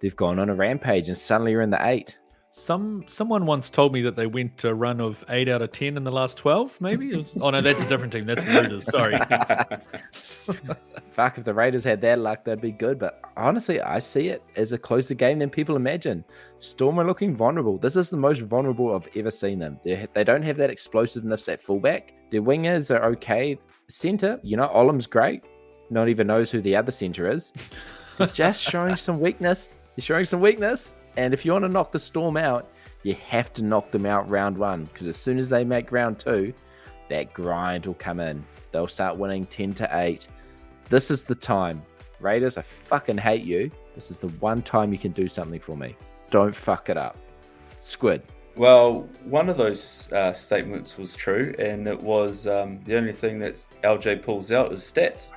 they've 0.00 0.16
gone 0.16 0.38
on 0.38 0.50
a 0.50 0.54
rampage 0.54 1.08
and 1.08 1.16
suddenly 1.16 1.52
you're 1.52 1.62
in 1.62 1.70
the 1.70 1.86
eight. 1.86 2.18
Some 2.56 3.02
someone 3.08 3.46
once 3.46 3.68
told 3.68 3.92
me 3.92 4.00
that 4.02 4.14
they 4.14 4.28
went 4.28 4.62
a 4.62 4.72
run 4.72 5.00
of 5.00 5.24
eight 5.28 5.48
out 5.48 5.60
of 5.60 5.72
ten 5.72 5.96
in 5.96 6.04
the 6.04 6.12
last 6.12 6.38
twelve. 6.38 6.80
Maybe. 6.80 7.16
Was, 7.16 7.36
oh 7.40 7.50
no, 7.50 7.60
that's 7.60 7.82
a 7.82 7.88
different 7.88 8.12
team. 8.12 8.26
That's 8.26 8.44
the 8.44 8.52
Raiders. 8.52 8.84
Sorry. 8.84 9.18
Fuck, 11.10 11.36
if 11.36 11.42
the 11.42 11.52
Raiders 11.52 11.82
had 11.82 12.00
that 12.02 12.20
luck, 12.20 12.44
that'd 12.44 12.62
be 12.62 12.70
good. 12.70 13.00
But 13.00 13.20
honestly, 13.36 13.80
I 13.80 13.98
see 13.98 14.28
it 14.28 14.40
as 14.54 14.70
a 14.70 14.78
closer 14.78 15.14
game 15.14 15.40
than 15.40 15.50
people 15.50 15.74
imagine. 15.74 16.24
Storm 16.60 17.00
are 17.00 17.04
looking 17.04 17.34
vulnerable. 17.34 17.76
This 17.76 17.96
is 17.96 18.08
the 18.08 18.16
most 18.16 18.42
vulnerable 18.42 18.94
I've 18.94 19.08
ever 19.16 19.32
seen 19.32 19.58
them. 19.58 19.80
They, 19.82 20.06
they 20.12 20.22
don't 20.22 20.42
have 20.42 20.56
that 20.58 20.70
explosiveness 20.70 21.48
at 21.48 21.60
fullback. 21.60 22.14
Their 22.30 22.42
wingers 22.42 22.94
are 22.94 23.04
okay. 23.14 23.58
Center, 23.88 24.38
you 24.44 24.56
know, 24.56 24.68
Olam's 24.68 25.08
great. 25.08 25.42
Not 25.90 26.08
even 26.08 26.28
knows 26.28 26.52
who 26.52 26.60
the 26.60 26.76
other 26.76 26.92
center 26.92 27.28
is. 27.28 27.52
They're 28.16 28.28
just 28.28 28.62
showing 28.62 28.94
some 28.94 29.18
weakness. 29.18 29.74
They're 29.96 30.04
showing 30.04 30.24
some 30.24 30.40
weakness. 30.40 30.94
And 31.16 31.32
if 31.32 31.44
you 31.44 31.52
want 31.52 31.64
to 31.64 31.68
knock 31.68 31.92
the 31.92 31.98
Storm 31.98 32.36
out, 32.36 32.70
you 33.02 33.14
have 33.28 33.52
to 33.54 33.62
knock 33.62 33.90
them 33.90 34.06
out 34.06 34.28
round 34.28 34.56
one 34.56 34.84
because 34.84 35.06
as 35.06 35.16
soon 35.16 35.38
as 35.38 35.48
they 35.48 35.64
make 35.64 35.92
round 35.92 36.18
two, 36.18 36.52
that 37.08 37.32
grind 37.32 37.86
will 37.86 37.94
come 37.94 38.20
in. 38.20 38.44
They'll 38.72 38.86
start 38.86 39.16
winning 39.16 39.46
10 39.46 39.72
to 39.74 39.88
8. 39.92 40.26
This 40.88 41.10
is 41.10 41.24
the 41.24 41.34
time. 41.34 41.82
Raiders, 42.20 42.56
I 42.56 42.62
fucking 42.62 43.18
hate 43.18 43.44
you. 43.44 43.70
This 43.94 44.10
is 44.10 44.20
the 44.20 44.28
one 44.28 44.62
time 44.62 44.92
you 44.92 44.98
can 44.98 45.12
do 45.12 45.28
something 45.28 45.60
for 45.60 45.76
me. 45.76 45.96
Don't 46.30 46.54
fuck 46.54 46.88
it 46.88 46.96
up. 46.96 47.16
Squid. 47.78 48.22
Well, 48.56 49.08
one 49.24 49.48
of 49.48 49.56
those 49.56 50.10
uh, 50.12 50.32
statements 50.32 50.96
was 50.96 51.16
true, 51.16 51.54
and 51.58 51.88
it 51.88 52.00
was 52.00 52.46
um, 52.46 52.78
the 52.84 52.96
only 52.96 53.12
thing 53.12 53.40
that 53.40 53.54
LJ 53.82 54.22
pulls 54.22 54.52
out 54.52 54.72
is 54.72 54.80
stats. 54.80 55.32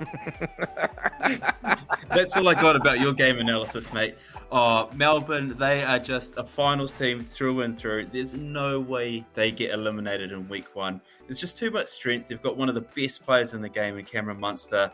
That's 2.10 2.38
all 2.38 2.48
I 2.48 2.54
got 2.54 2.76
about 2.76 3.00
your 3.00 3.14
game 3.14 3.40
analysis, 3.40 3.92
mate. 3.92 4.16
Oh, 4.50 4.90
Melbourne, 4.96 5.58
they 5.58 5.84
are 5.84 6.00
just 6.00 6.38
a 6.38 6.44
finals 6.44 6.94
team 6.94 7.20
through 7.20 7.62
and 7.64 7.78
through. 7.78 8.06
There's 8.06 8.34
no 8.34 8.80
way 8.80 9.26
they 9.34 9.52
get 9.52 9.74
eliminated 9.74 10.32
in 10.32 10.48
week 10.48 10.74
one. 10.74 11.02
There's 11.28 11.42
just 11.42 11.58
too 11.58 11.70
much 11.70 11.88
strength. 11.88 12.30
They've 12.30 12.42
got 12.42 12.56
one 12.56 12.70
of 12.70 12.76
the 12.76 12.82
best 12.82 13.26
players 13.26 13.54
in 13.54 13.62
the 13.62 13.68
game 13.68 13.98
in 13.98 14.06
Cameron 14.06 14.40
Munster. 14.40 14.90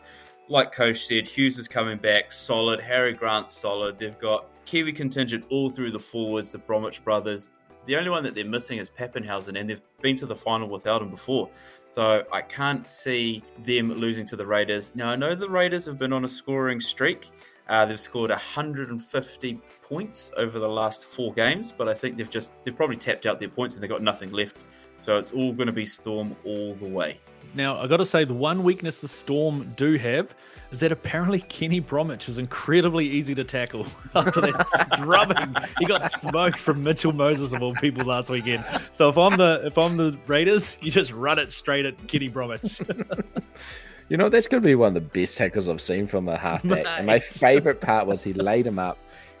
Like 0.48 0.72
Coach 0.72 1.06
said, 1.06 1.28
Hughes 1.28 1.56
is 1.56 1.68
coming 1.68 1.98
back 1.98 2.32
solid. 2.32 2.80
Harry 2.80 3.12
Grant 3.12 3.52
solid. 3.52 3.96
They've 3.96 4.18
got 4.18 4.46
Kiwi 4.64 4.92
contingent 4.92 5.44
all 5.50 5.70
through 5.70 5.92
the 5.92 6.00
forwards, 6.00 6.50
the 6.50 6.58
Bromwich 6.58 7.04
brothers. 7.04 7.52
The 7.86 7.94
only 7.96 8.10
one 8.10 8.24
that 8.24 8.34
they're 8.34 8.44
missing 8.44 8.78
is 8.78 8.90
Papenhuyzen, 8.90 9.58
and 9.58 9.70
they've 9.70 9.82
been 10.00 10.16
to 10.16 10.26
the 10.26 10.34
final 10.34 10.68
without 10.68 11.00
him 11.00 11.10
before. 11.10 11.48
So 11.90 12.24
I 12.32 12.40
can't 12.40 12.90
see 12.90 13.44
them 13.58 13.92
losing 13.92 14.26
to 14.26 14.36
the 14.36 14.46
Raiders. 14.46 14.92
Now, 14.96 15.10
I 15.10 15.16
know 15.16 15.34
the 15.36 15.48
Raiders 15.48 15.86
have 15.86 15.98
been 15.98 16.12
on 16.12 16.24
a 16.24 16.28
scoring 16.28 16.80
streak. 16.80 17.30
Uh, 17.68 17.86
they've 17.86 18.00
scored 18.00 18.30
150 18.30 19.58
points 19.82 20.30
over 20.36 20.58
the 20.58 20.68
last 20.68 21.04
four 21.04 21.32
games, 21.32 21.72
but 21.72 21.88
I 21.88 21.94
think 21.94 22.16
they've 22.16 22.28
just 22.28 22.52
they've 22.62 22.76
probably 22.76 22.96
tapped 22.96 23.26
out 23.26 23.40
their 23.40 23.48
points 23.48 23.74
and 23.74 23.82
they've 23.82 23.90
got 23.90 24.02
nothing 24.02 24.32
left. 24.32 24.64
So 25.00 25.18
it's 25.18 25.32
all 25.32 25.52
going 25.52 25.66
to 25.66 25.72
be 25.72 25.86
Storm 25.86 26.36
all 26.44 26.74
the 26.74 26.86
way. 26.86 27.18
Now 27.54 27.78
I 27.78 27.86
got 27.86 27.98
to 27.98 28.06
say 28.06 28.24
the 28.24 28.34
one 28.34 28.62
weakness 28.62 28.98
the 28.98 29.08
Storm 29.08 29.72
do 29.76 29.96
have 29.96 30.34
is 30.72 30.80
that 30.80 30.92
apparently 30.92 31.40
Kenny 31.40 31.78
Bromwich 31.78 32.28
is 32.28 32.36
incredibly 32.36 33.06
easy 33.06 33.34
to 33.34 33.44
tackle 33.44 33.86
after 34.14 34.40
that 34.40 34.98
drubbing. 34.98 35.54
He 35.78 35.86
got 35.86 36.10
smoked 36.12 36.58
from 36.58 36.82
Mitchell 36.82 37.12
Moses 37.12 37.52
of 37.54 37.62
all 37.62 37.74
people 37.76 38.04
last 38.04 38.28
weekend. 38.28 38.64
So 38.90 39.08
if 39.08 39.16
I'm 39.16 39.36
the 39.38 39.62
if 39.64 39.78
I'm 39.78 39.96
the 39.96 40.18
Raiders, 40.26 40.74
you 40.80 40.90
just 40.90 41.12
run 41.12 41.38
it 41.38 41.52
straight 41.52 41.86
at 41.86 42.06
Kenny 42.08 42.28
Bromwich. 42.28 42.80
You 44.08 44.16
know, 44.16 44.28
that's 44.28 44.48
going 44.48 44.62
to 44.62 44.66
be 44.66 44.74
one 44.74 44.88
of 44.88 44.94
the 44.94 45.20
best 45.20 45.36
tackles 45.36 45.68
I've 45.68 45.80
seen 45.80 46.06
from 46.06 46.28
a 46.28 46.36
halfback. 46.36 46.86
And 46.86 47.06
my 47.06 47.18
favorite 47.20 47.80
part 47.80 48.06
was 48.06 48.22
he 48.22 48.32
laid 48.32 48.66
him 48.66 48.78
up. 48.78 48.98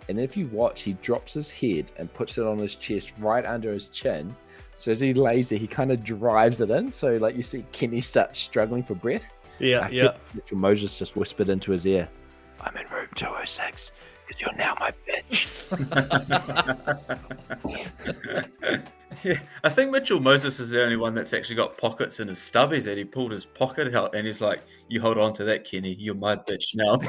And 0.08 0.18
if 0.18 0.36
you 0.36 0.46
watch, 0.48 0.82
he 0.82 0.94
drops 0.94 1.32
his 1.32 1.50
head 1.50 1.90
and 1.96 2.12
puts 2.12 2.38
it 2.38 2.46
on 2.46 2.58
his 2.58 2.74
chest 2.74 3.12
right 3.18 3.44
under 3.44 3.72
his 3.72 3.88
chin. 3.88 4.34
So 4.76 4.90
as 4.90 5.00
he 5.00 5.14
lays 5.14 5.50
there, 5.50 5.58
he 5.58 5.66
kind 5.66 5.92
of 5.92 6.02
drives 6.02 6.60
it 6.60 6.70
in. 6.70 6.90
So, 6.90 7.14
like, 7.14 7.36
you 7.36 7.42
see 7.42 7.64
Kenny 7.72 8.00
start 8.00 8.34
struggling 8.34 8.82
for 8.82 8.94
breath. 8.94 9.36
Yeah, 9.58 9.86
I 9.86 9.88
yeah. 9.90 10.14
Mitchell 10.34 10.58
Moses 10.58 10.98
just 10.98 11.16
whispered 11.16 11.48
into 11.48 11.70
his 11.70 11.86
ear, 11.86 12.08
I'm 12.60 12.76
in 12.76 12.86
room 12.88 13.08
206 13.14 13.92
because 14.26 14.40
you're 14.40 14.54
now 14.54 14.74
my 14.80 14.92
bitch. 15.06 15.48
Yeah, 19.24 19.38
I 19.62 19.70
think 19.70 19.90
Mitchell 19.90 20.20
Moses 20.20 20.60
is 20.60 20.68
the 20.68 20.82
only 20.82 20.96
one 20.96 21.14
that's 21.14 21.32
actually 21.32 21.56
got 21.56 21.78
pockets 21.78 22.20
in 22.20 22.28
his 22.28 22.38
stubbies 22.38 22.82
that 22.82 22.98
he 22.98 23.04
pulled 23.04 23.32
his 23.32 23.46
pocket 23.46 23.94
out 23.94 24.14
and 24.14 24.26
he's 24.26 24.42
like, 24.42 24.60
You 24.88 25.00
hold 25.00 25.16
on 25.16 25.32
to 25.34 25.44
that, 25.44 25.64
Kenny. 25.64 25.94
You're 25.94 26.14
my 26.14 26.36
bitch 26.36 26.74
now. 26.74 27.00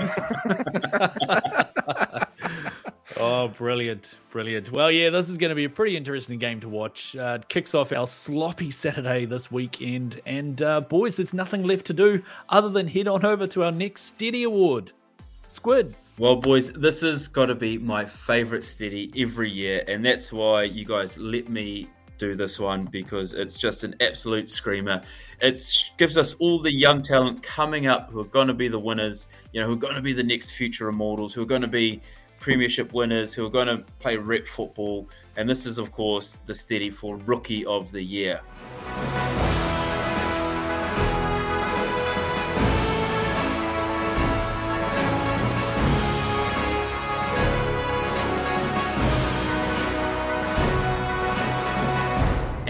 oh, 3.19 3.49
brilliant. 3.49 4.07
Brilliant. 4.29 4.71
Well, 4.71 4.89
yeah, 4.91 5.09
this 5.09 5.27
is 5.27 5.35
going 5.35 5.49
to 5.49 5.55
be 5.55 5.65
a 5.65 5.69
pretty 5.69 5.97
interesting 5.97 6.39
game 6.39 6.61
to 6.61 6.69
watch. 6.69 7.17
Uh, 7.17 7.39
it 7.41 7.49
kicks 7.49 7.75
off 7.75 7.91
our 7.91 8.07
sloppy 8.07 8.71
Saturday 8.71 9.25
this 9.25 9.51
weekend. 9.51 10.21
And, 10.25 10.61
uh, 10.61 10.81
boys, 10.81 11.17
there's 11.17 11.33
nothing 11.33 11.63
left 11.63 11.85
to 11.87 11.93
do 11.93 12.23
other 12.47 12.69
than 12.69 12.87
head 12.87 13.09
on 13.09 13.25
over 13.25 13.45
to 13.47 13.63
our 13.65 13.73
next 13.73 14.03
Steady 14.03 14.43
Award. 14.43 14.93
Squid. 15.47 15.97
Well, 16.17 16.37
boys, 16.37 16.71
this 16.71 17.01
has 17.01 17.27
got 17.27 17.47
to 17.47 17.55
be 17.55 17.77
my 17.77 18.05
favorite 18.05 18.63
steady 18.63 19.11
every 19.17 19.51
year, 19.51 19.83
and 19.85 20.05
that's 20.05 20.31
why 20.31 20.63
you 20.63 20.85
guys 20.85 21.17
let 21.17 21.49
me 21.49 21.89
do 22.17 22.35
this 22.35 22.57
one 22.57 22.85
because 22.85 23.33
it's 23.33 23.57
just 23.57 23.83
an 23.83 23.95
absolute 23.99 24.49
screamer. 24.49 25.01
It 25.41 25.61
gives 25.97 26.17
us 26.17 26.33
all 26.35 26.59
the 26.59 26.73
young 26.73 27.01
talent 27.01 27.43
coming 27.43 27.87
up 27.87 28.11
who 28.11 28.21
are 28.21 28.25
going 28.25 28.47
to 28.47 28.53
be 28.53 28.69
the 28.69 28.79
winners, 28.79 29.27
you 29.51 29.59
know, 29.59 29.67
who 29.67 29.73
are 29.73 29.77
going 29.77 29.95
to 29.95 30.01
be 30.01 30.13
the 30.13 30.23
next 30.23 30.51
future 30.51 30.87
immortals, 30.87 31.33
who 31.33 31.41
are 31.41 31.47
going 31.47 31.63
to 31.63 31.67
be 31.67 31.99
premiership 32.39 32.93
winners, 32.93 33.33
who 33.33 33.45
are 33.45 33.49
going 33.49 33.67
to 33.67 33.79
play 33.99 34.15
rep 34.15 34.47
football. 34.47 35.09
And 35.35 35.49
this 35.49 35.65
is, 35.65 35.77
of 35.77 35.91
course, 35.91 36.39
the 36.45 36.55
steady 36.55 36.91
for 36.91 37.17
rookie 37.17 37.65
of 37.65 37.91
the 37.91 38.01
year. 38.01 38.39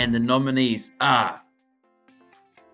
And 0.06 0.14
the 0.14 0.20
nominees 0.20 0.92
are 1.02 1.42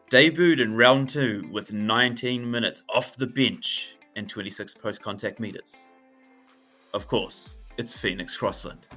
debuted 0.10 0.60
in 0.60 0.76
round 0.76 1.08
two 1.08 1.48
with 1.50 1.72
19 1.72 2.52
minutes 2.52 2.84
off 2.94 3.16
the 3.16 3.26
bench 3.26 3.96
and 4.18 4.28
26 4.28 4.74
post 4.74 5.02
contact 5.02 5.40
meters. 5.40 5.96
Of 6.94 7.08
course, 7.08 7.60
it's 7.78 7.96
Phoenix 7.96 8.36
Crossland. 8.36 8.90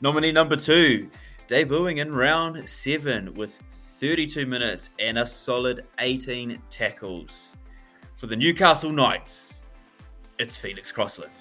Nominee 0.00 0.32
number 0.32 0.56
two, 0.56 1.08
debuting 1.46 1.98
in 1.98 2.12
round 2.12 2.68
seven 2.68 3.32
with 3.34 3.54
32 3.70 4.44
minutes 4.44 4.90
and 4.98 5.20
a 5.20 5.26
solid 5.26 5.84
18 6.00 6.60
tackles. 6.70 7.54
For 8.16 8.26
the 8.26 8.34
Newcastle 8.34 8.90
Knights, 8.90 9.64
it's 10.40 10.56
Phoenix 10.56 10.90
Crossland. 10.90 11.40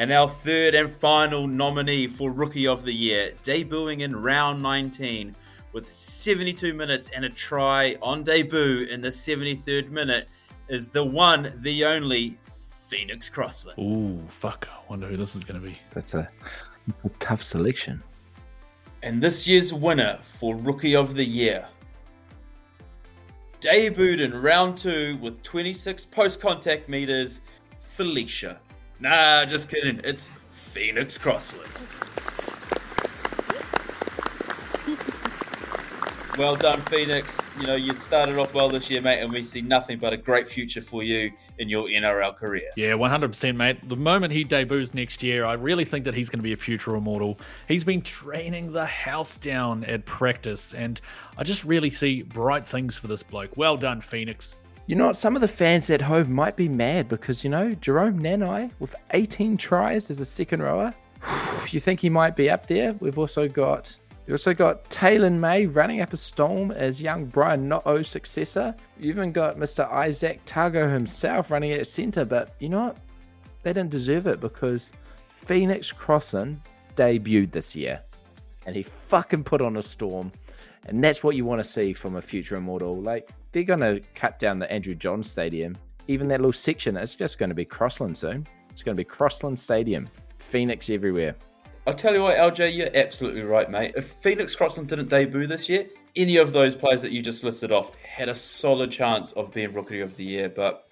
And 0.00 0.10
our 0.14 0.28
third 0.28 0.74
and 0.74 0.90
final 0.90 1.46
nominee 1.46 2.06
for 2.06 2.32
Rookie 2.32 2.66
of 2.66 2.84
the 2.84 2.92
Year, 2.92 3.32
debuting 3.42 4.00
in 4.00 4.16
round 4.16 4.62
19 4.62 5.36
with 5.74 5.86
72 5.86 6.72
minutes 6.72 7.10
and 7.14 7.26
a 7.26 7.28
try 7.28 7.98
on 8.00 8.22
debut 8.22 8.86
in 8.90 9.02
the 9.02 9.10
73rd 9.10 9.90
minute 9.90 10.26
is 10.70 10.88
the 10.88 11.04
one, 11.04 11.52
the 11.58 11.84
only 11.84 12.38
Phoenix 12.88 13.28
Crossland. 13.28 13.78
Ooh, 13.78 14.26
fuck. 14.28 14.66
I 14.72 14.78
wonder 14.88 15.06
who 15.06 15.18
this 15.18 15.36
is 15.36 15.44
going 15.44 15.60
to 15.60 15.68
be. 15.68 15.78
That's 15.92 16.14
a, 16.14 16.26
a 17.04 17.08
tough 17.18 17.42
selection. 17.42 18.02
And 19.02 19.22
this 19.22 19.46
year's 19.46 19.74
winner 19.74 20.18
for 20.22 20.56
Rookie 20.56 20.96
of 20.96 21.14
the 21.14 21.26
Year 21.26 21.68
debuted 23.60 24.22
in 24.22 24.32
round 24.32 24.78
two 24.78 25.18
with 25.18 25.42
26 25.42 26.06
post 26.06 26.40
contact 26.40 26.88
meters, 26.88 27.42
Felicia. 27.80 28.60
Nah, 29.00 29.46
just 29.46 29.70
kidding. 29.70 29.98
It's 30.04 30.30
Phoenix 30.50 31.16
Crossley. 31.16 31.66
Well 36.38 36.54
done, 36.54 36.80
Phoenix. 36.82 37.36
You 37.58 37.66
know, 37.66 37.74
you 37.74 37.90
started 37.96 38.38
off 38.38 38.52
well 38.52 38.68
this 38.68 38.88
year, 38.90 39.00
mate, 39.00 39.20
and 39.20 39.32
we 39.32 39.42
see 39.42 39.62
nothing 39.62 39.98
but 39.98 40.12
a 40.12 40.16
great 40.18 40.48
future 40.48 40.82
for 40.82 41.02
you 41.02 41.30
in 41.58 41.68
your 41.68 41.88
NRL 41.88 42.36
career. 42.36 42.62
Yeah, 42.76 42.92
100%, 42.92 43.56
mate. 43.56 43.88
The 43.88 43.96
moment 43.96 44.32
he 44.32 44.44
debuts 44.44 44.94
next 44.94 45.22
year, 45.22 45.44
I 45.46 45.54
really 45.54 45.84
think 45.86 46.04
that 46.04 46.14
he's 46.14 46.28
going 46.28 46.38
to 46.38 46.42
be 46.44 46.52
a 46.52 46.56
future 46.56 46.94
immortal. 46.94 47.38
He's 47.68 47.84
been 47.84 48.02
training 48.02 48.72
the 48.72 48.86
house 48.86 49.36
down 49.36 49.84
at 49.84 50.04
practice, 50.04 50.74
and 50.74 51.00
I 51.38 51.44
just 51.44 51.64
really 51.64 51.90
see 51.90 52.22
bright 52.22 52.66
things 52.66 52.96
for 52.96 53.06
this 53.06 53.22
bloke. 53.22 53.56
Well 53.56 53.78
done, 53.78 54.02
Phoenix. 54.02 54.58
You 54.90 54.96
know 54.96 55.06
what? 55.06 55.16
Some 55.16 55.36
of 55.36 55.40
the 55.40 55.46
fans 55.46 55.88
at 55.90 56.02
home 56.02 56.32
might 56.32 56.56
be 56.56 56.68
mad 56.68 57.06
because, 57.06 57.44
you 57.44 57.50
know, 57.50 57.74
Jerome 57.74 58.18
Nanai 58.18 58.72
with 58.80 58.96
18 59.12 59.56
tries 59.56 60.10
as 60.10 60.18
a 60.18 60.24
second 60.24 60.62
rower. 60.62 60.92
You 61.70 61.78
think 61.78 62.00
he 62.00 62.10
might 62.10 62.34
be 62.34 62.50
up 62.50 62.66
there? 62.66 62.94
We've 62.94 63.16
also 63.16 63.46
got 63.46 63.96
you 64.26 64.34
also 64.34 64.52
got 64.52 64.90
Taylor 64.90 65.30
May 65.30 65.66
running 65.66 66.00
up 66.00 66.12
a 66.12 66.16
storm 66.16 66.72
as 66.72 67.00
young 67.00 67.26
Brian 67.26 67.70
To'o's 67.70 68.08
successor. 68.08 68.74
You 68.98 69.10
even 69.10 69.30
got 69.30 69.58
Mr. 69.58 69.88
Izack 69.88 70.40
Tago 70.46 70.92
himself 70.92 71.52
running 71.52 71.70
at 71.70 71.86
centre, 71.86 72.24
but 72.24 72.56
you 72.58 72.68
know 72.68 72.86
what? 72.86 72.96
They 73.62 73.72
didn't 73.72 73.90
deserve 73.90 74.26
it 74.26 74.40
because 74.40 74.90
Phoenix 75.28 75.92
Crossland 75.92 76.60
debuted 76.96 77.52
this 77.52 77.76
year 77.76 78.00
and 78.66 78.74
he 78.74 78.82
fucking 78.82 79.44
put 79.44 79.60
on 79.60 79.76
a 79.76 79.82
storm. 79.82 80.32
And 80.90 81.02
that's 81.04 81.22
what 81.22 81.36
you 81.36 81.44
want 81.44 81.60
to 81.60 81.68
see 81.68 81.92
from 81.92 82.16
a 82.16 82.22
future 82.22 82.56
immortal. 82.56 83.00
Like, 83.00 83.30
they're 83.52 83.62
going 83.62 83.80
to 83.80 84.00
cut 84.16 84.40
down 84.40 84.58
the 84.58 84.70
Andrew 84.70 84.94
Johns 84.94 85.30
Stadium. 85.30 85.78
Even 86.08 86.26
that 86.28 86.40
little 86.40 86.52
section, 86.52 86.96
it's 86.96 87.14
just 87.14 87.38
going 87.38 87.48
to 87.48 87.54
be 87.54 87.64
Crossland 87.64 88.18
soon. 88.18 88.44
It's 88.72 88.82
going 88.82 88.96
to 88.96 89.00
be 89.00 89.04
Crossland 89.04 89.58
Stadium. 89.58 90.08
Phoenix 90.38 90.90
everywhere. 90.90 91.36
I'll 91.86 91.94
tell 91.94 92.12
you 92.12 92.22
what, 92.22 92.36
LJ, 92.36 92.74
you're 92.76 92.90
absolutely 92.94 93.42
right, 93.42 93.70
mate. 93.70 93.92
If 93.96 94.14
Phoenix 94.14 94.56
Crossland 94.56 94.88
didn't 94.88 95.08
debut 95.08 95.46
this 95.46 95.68
year, 95.68 95.86
any 96.16 96.38
of 96.38 96.52
those 96.52 96.74
players 96.74 97.02
that 97.02 97.12
you 97.12 97.22
just 97.22 97.44
listed 97.44 97.70
off 97.70 97.94
had 97.96 98.28
a 98.28 98.34
solid 98.34 98.90
chance 98.90 99.30
of 99.32 99.52
being 99.52 99.72
Rookie 99.72 100.00
of 100.00 100.16
the 100.16 100.24
Year. 100.24 100.48
But, 100.48 100.88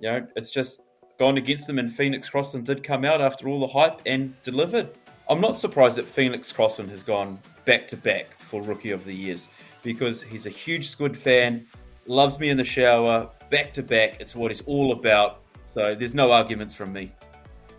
you 0.00 0.10
know, 0.10 0.26
it's 0.34 0.50
just 0.50 0.80
gone 1.18 1.36
against 1.36 1.66
them, 1.66 1.78
and 1.78 1.92
Phoenix 1.92 2.26
Crossland 2.30 2.64
did 2.64 2.82
come 2.82 3.04
out 3.04 3.20
after 3.20 3.48
all 3.48 3.60
the 3.60 3.66
hype 3.66 4.00
and 4.06 4.34
delivered. 4.42 4.88
I'm 5.28 5.42
not 5.42 5.58
surprised 5.58 5.96
that 5.96 6.08
Phoenix 6.08 6.50
Crossland 6.50 6.90
has 6.90 7.02
gone 7.02 7.38
back 7.66 7.86
to 7.88 7.98
back 7.98 8.28
for 8.52 8.60
Rookie 8.60 8.90
of 8.90 9.06
the 9.06 9.14
Years 9.14 9.48
because 9.82 10.22
he's 10.22 10.44
a 10.44 10.50
huge 10.50 10.90
Squid 10.90 11.16
fan, 11.16 11.66
loves 12.06 12.38
me 12.38 12.50
in 12.50 12.58
the 12.58 12.64
shower, 12.64 13.30
back 13.48 13.72
to 13.72 13.82
back. 13.82 14.20
It's 14.20 14.36
what 14.36 14.50
he's 14.50 14.60
all 14.62 14.92
about. 14.92 15.40
So 15.72 15.94
there's 15.94 16.14
no 16.14 16.32
arguments 16.32 16.74
from 16.74 16.92
me. 16.92 17.12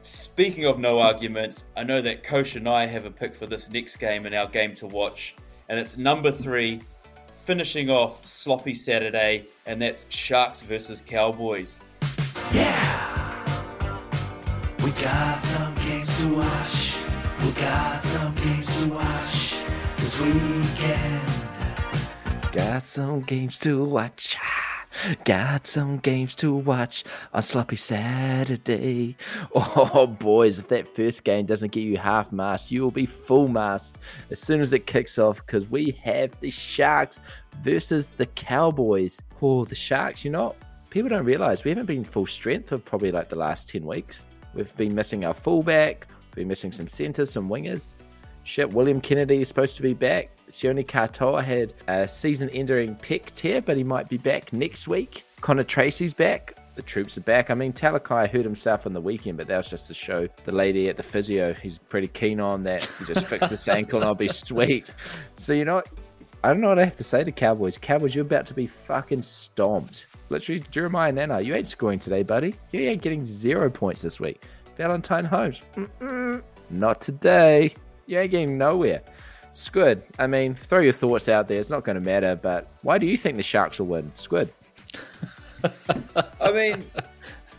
Speaking 0.02 0.66
of 0.66 0.80
no 0.80 0.98
arguments, 0.98 1.64
I 1.78 1.84
know 1.84 2.02
that 2.02 2.24
Coach 2.24 2.56
and 2.56 2.68
I 2.68 2.88
have 2.88 3.06
a 3.06 3.12
pick 3.12 3.36
for 3.36 3.46
this 3.46 3.70
next 3.70 3.98
game 3.98 4.26
in 4.26 4.34
our 4.34 4.48
game 4.48 4.74
to 4.78 4.88
watch, 4.88 5.36
and 5.70 5.80
it's 5.80 5.96
number 5.96 6.32
three, 6.32 6.82
finishing 7.34 7.92
off 7.92 8.26
Sloppy 8.26 8.74
Saturday, 8.74 9.46
and 9.68 9.80
that's 9.80 10.08
Sharks 10.10 10.62
versus 10.62 11.04
Cowboys. 11.06 11.80
Yeah! 12.52 13.46
We 14.84 14.90
got 14.90 15.40
some 15.40 15.76
games 15.76 16.18
to 16.18 16.36
watch. 16.36 16.96
We 17.42 17.52
got 17.52 18.02
some 18.02 18.34
games 18.36 18.82
to 18.82 18.88
watch 18.88 19.63
this 20.04 20.20
weekend. 20.20 21.22
Got 22.52 22.86
some 22.86 23.22
games 23.22 23.58
to 23.60 23.86
watch. 23.86 24.36
Got 25.24 25.66
some 25.66 26.00
games 26.00 26.36
to 26.36 26.54
watch 26.54 27.06
on 27.34 27.42
Sloppy 27.42 27.78
Saturday. 27.78 29.16
Oh, 29.56 30.08
boys, 30.08 30.60
if 30.60 30.68
that 30.68 30.94
first 30.94 31.24
game 31.24 31.46
doesn't 31.46 31.72
get 31.72 31.82
you 31.82 31.96
half 31.96 32.34
mast, 32.34 32.70
you 32.70 32.82
will 32.82 32.92
be 32.92 33.06
full 33.06 33.48
mast 33.48 33.98
as 34.30 34.42
soon 34.42 34.60
as 34.60 34.74
it 34.74 34.88
kicks 34.88 35.18
off 35.18 35.38
because 35.38 35.70
we 35.70 35.98
have 36.04 36.38
the 36.42 36.50
Sharks 36.50 37.22
versus 37.62 38.10
the 38.10 38.26
Cowboys. 38.26 39.22
Oh, 39.42 39.64
the 39.64 39.76
Sharks, 39.76 40.26
you 40.26 40.32
know, 40.32 40.54
people 40.90 41.08
don't 41.08 41.24
realize 41.24 41.64
we 41.64 41.72
haven't 41.72 41.86
been 41.86 42.04
full 42.04 42.26
strength 42.26 42.68
for 42.70 42.78
probably 42.78 43.14
like 43.14 43.30
the 43.30 43.38
last 43.38 43.70
10 43.70 43.86
weeks. 43.86 44.26
We've 44.54 44.76
been 44.76 44.96
missing 44.96 45.24
our 45.24 45.34
fullback, 45.34 46.08
we've 46.32 46.36
been 46.36 46.50
missing 46.50 46.74
some 46.74 46.88
centers, 46.88 47.32
some 47.32 47.48
wingers. 47.48 47.94
Shit, 48.44 48.74
William 48.74 49.00
Kennedy 49.00 49.42
is 49.42 49.48
supposed 49.48 49.76
to 49.78 49.82
be 49.82 49.94
back. 49.94 50.30
Sione 50.50 50.86
Katoa 50.86 51.44
had 51.44 51.74
a 51.88 52.08
season 52.08 52.50
ending 52.50 52.96
pec 52.98 53.26
tear, 53.36 53.62
but 53.62 53.78
he 53.78 53.84
might 53.84 54.10
be 54.10 54.18
back 54.18 54.52
next 54.52 54.88
week. 54.88 55.26
Connor 55.42 55.64
Tracey's 55.64 56.14
back. 56.14 56.58
The 56.76 56.82
troops 56.82 57.18
are 57.18 57.22
back. 57.22 57.50
I 57.50 57.54
mean, 57.54 57.72
Talakai 57.72 58.30
hurt 58.30 58.44
himself 58.44 58.86
on 58.86 58.94
the 58.94 59.02
weekend, 59.02 59.38
but 59.38 59.48
that 59.48 59.58
was 59.58 59.70
just 59.70 59.88
to 59.88 59.94
show 59.94 60.28
the 60.44 60.52
lady 60.52 60.90
at 60.90 60.98
the 60.98 61.04
physio. 61.04 61.54
He's 61.54 61.78
pretty 61.78 62.08
keen 62.08 62.40
on 62.40 62.64
that. 62.64 62.84
He 62.84 63.06
just 63.06 63.28
fix 63.28 63.50
this 63.50 63.68
ankle 63.68 64.00
and 64.00 64.06
I'll 64.06 64.16
be 64.16 64.28
sweet. 64.28 64.90
So, 65.36 65.54
you 65.54 65.66
know? 65.66 65.84
I 66.46 66.50
don't 66.50 66.60
know 66.60 66.68
what 66.68 66.80
I 66.80 66.84
have 66.84 66.98
to 66.98 67.06
say 67.06 67.24
to 67.24 67.32
Cowboys. 67.32 67.78
Cowboys, 67.78 68.14
you're 68.14 68.26
about 68.26 68.46
to 68.48 68.54
be 68.54 68.68
fucking 68.68 69.22
stomped. 69.22 70.08
Literally, 70.28 70.62
Jeremiah 70.72 71.14
Nanai, 71.14 71.46
you 71.46 71.56
ain't 71.56 71.68
scoring 71.68 72.00
today, 72.00 72.22
buddy. 72.22 72.54
You 72.74 72.82
ain't 72.82 73.02
getting 73.02 73.26
zero 73.26 73.70
points 73.70 74.02
this 74.02 74.20
week. 74.20 74.44
Valentine 74.76 75.24
Holmes, 75.24 75.64
Mm-mm, 75.76 76.44
not 76.70 77.00
today. 77.00 77.74
You 78.06 78.20
ain't 78.20 78.32
getting 78.32 78.58
nowhere. 78.58 79.02
Squid, 79.52 80.04
I 80.18 80.26
mean, 80.26 80.56
throw 80.56 80.80
your 80.80 80.94
thoughts 80.94 81.30
out 81.30 81.48
there. 81.48 81.60
It's 81.60 81.70
not 81.70 81.84
going 81.84 81.96
to 81.96 82.02
matter, 82.02 82.36
but 82.36 82.68
why 82.82 82.98
do 82.98 83.06
you 83.06 83.16
think 83.16 83.38
the 83.38 83.44
Sharks 83.44 83.80
will 83.80 83.86
win? 83.86 84.12
Squid. 84.16 84.52
I 86.42 86.52
mean, 86.52 86.84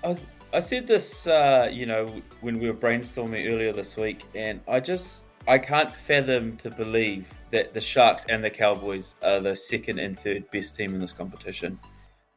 I, 0.02 0.08
was, 0.08 0.24
I 0.52 0.60
said 0.60 0.86
this, 0.86 1.26
uh, 1.26 1.70
you 1.72 1.86
know, 1.86 2.20
when 2.40 2.58
we 2.58 2.68
were 2.68 2.76
brainstorming 2.76 3.48
earlier 3.48 3.72
this 3.72 3.96
week, 3.96 4.24
and 4.34 4.60
I 4.66 4.80
just 4.80 5.26
I 5.46 5.58
can't 5.58 5.94
fathom 5.94 6.56
to 6.58 6.70
believe 6.70 7.32
that 7.50 7.74
the 7.74 7.80
Sharks 7.80 8.24
and 8.28 8.42
the 8.42 8.50
Cowboys 8.50 9.14
are 9.22 9.40
the 9.40 9.54
second 9.54 9.98
and 9.98 10.18
third 10.18 10.50
best 10.50 10.76
team 10.76 10.94
in 10.94 11.00
this 11.00 11.12
competition. 11.12 11.78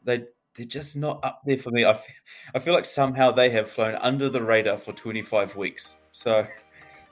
They 0.04 0.26
they're 0.56 0.65
just 0.65 0.96
not 0.96 1.24
up 1.24 1.41
there 1.46 1.58
for 1.58 1.70
me. 1.70 1.86
I 1.86 1.93
feel, 1.93 2.15
I 2.56 2.60
feel 2.60 2.74
like 2.74 2.86
somehow 2.86 3.32
they 3.32 3.50
have 3.52 3.70
flown 3.70 3.96
under 3.96 4.28
the 4.28 4.41
radar 4.41 4.78
for 4.78 4.91
25 4.91 5.56
weeks. 5.56 5.98
So 6.12 6.48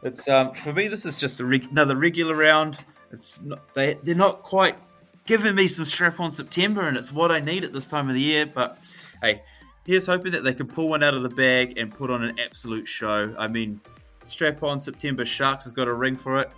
it's 0.06 0.28
um, 0.28 0.54
for 0.54 0.72
me. 0.72 0.88
This 0.88 1.06
is 1.06 1.18
just 1.18 1.40
reg- 1.40 1.68
another 1.72 1.96
regular 1.96 2.36
round. 2.36 2.78
It's 3.12 3.42
not, 3.42 3.74
they 3.74 3.96
they're 4.04 4.16
not 4.16 4.44
quite 4.44 4.78
giving 5.26 5.56
me 5.56 5.68
some 5.68 5.84
strap 5.84 6.20
on 6.20 6.32
September, 6.32 6.88
and 6.88 6.96
it's 6.96 7.12
what 7.12 7.32
I 7.32 7.40
need 7.40 7.64
at 7.64 7.74
this 7.74 7.88
time 7.88 8.08
of 8.08 8.14
the 8.14 8.22
year. 8.22 8.46
But 8.46 8.78
hey, 9.24 9.42
here's 9.86 10.06
hoping 10.06 10.32
that 10.34 10.44
they 10.44 10.54
can 10.54 10.68
pull 10.68 10.90
one 10.90 11.02
out 11.02 11.16
of 11.16 11.24
the 11.24 11.30
bag 11.30 11.80
and 11.80 11.92
put 11.92 12.12
on 12.12 12.24
an 12.24 12.40
absolute 12.40 12.88
show. 12.88 13.36
I 13.38 13.48
mean, 13.48 13.82
strap 14.24 14.62
on 14.62 14.80
September 14.80 15.26
Sharks 15.26 15.64
has 15.64 15.74
got 15.74 15.88
a 15.88 15.94
ring 15.94 16.16
for 16.16 16.40
it, 16.40 16.52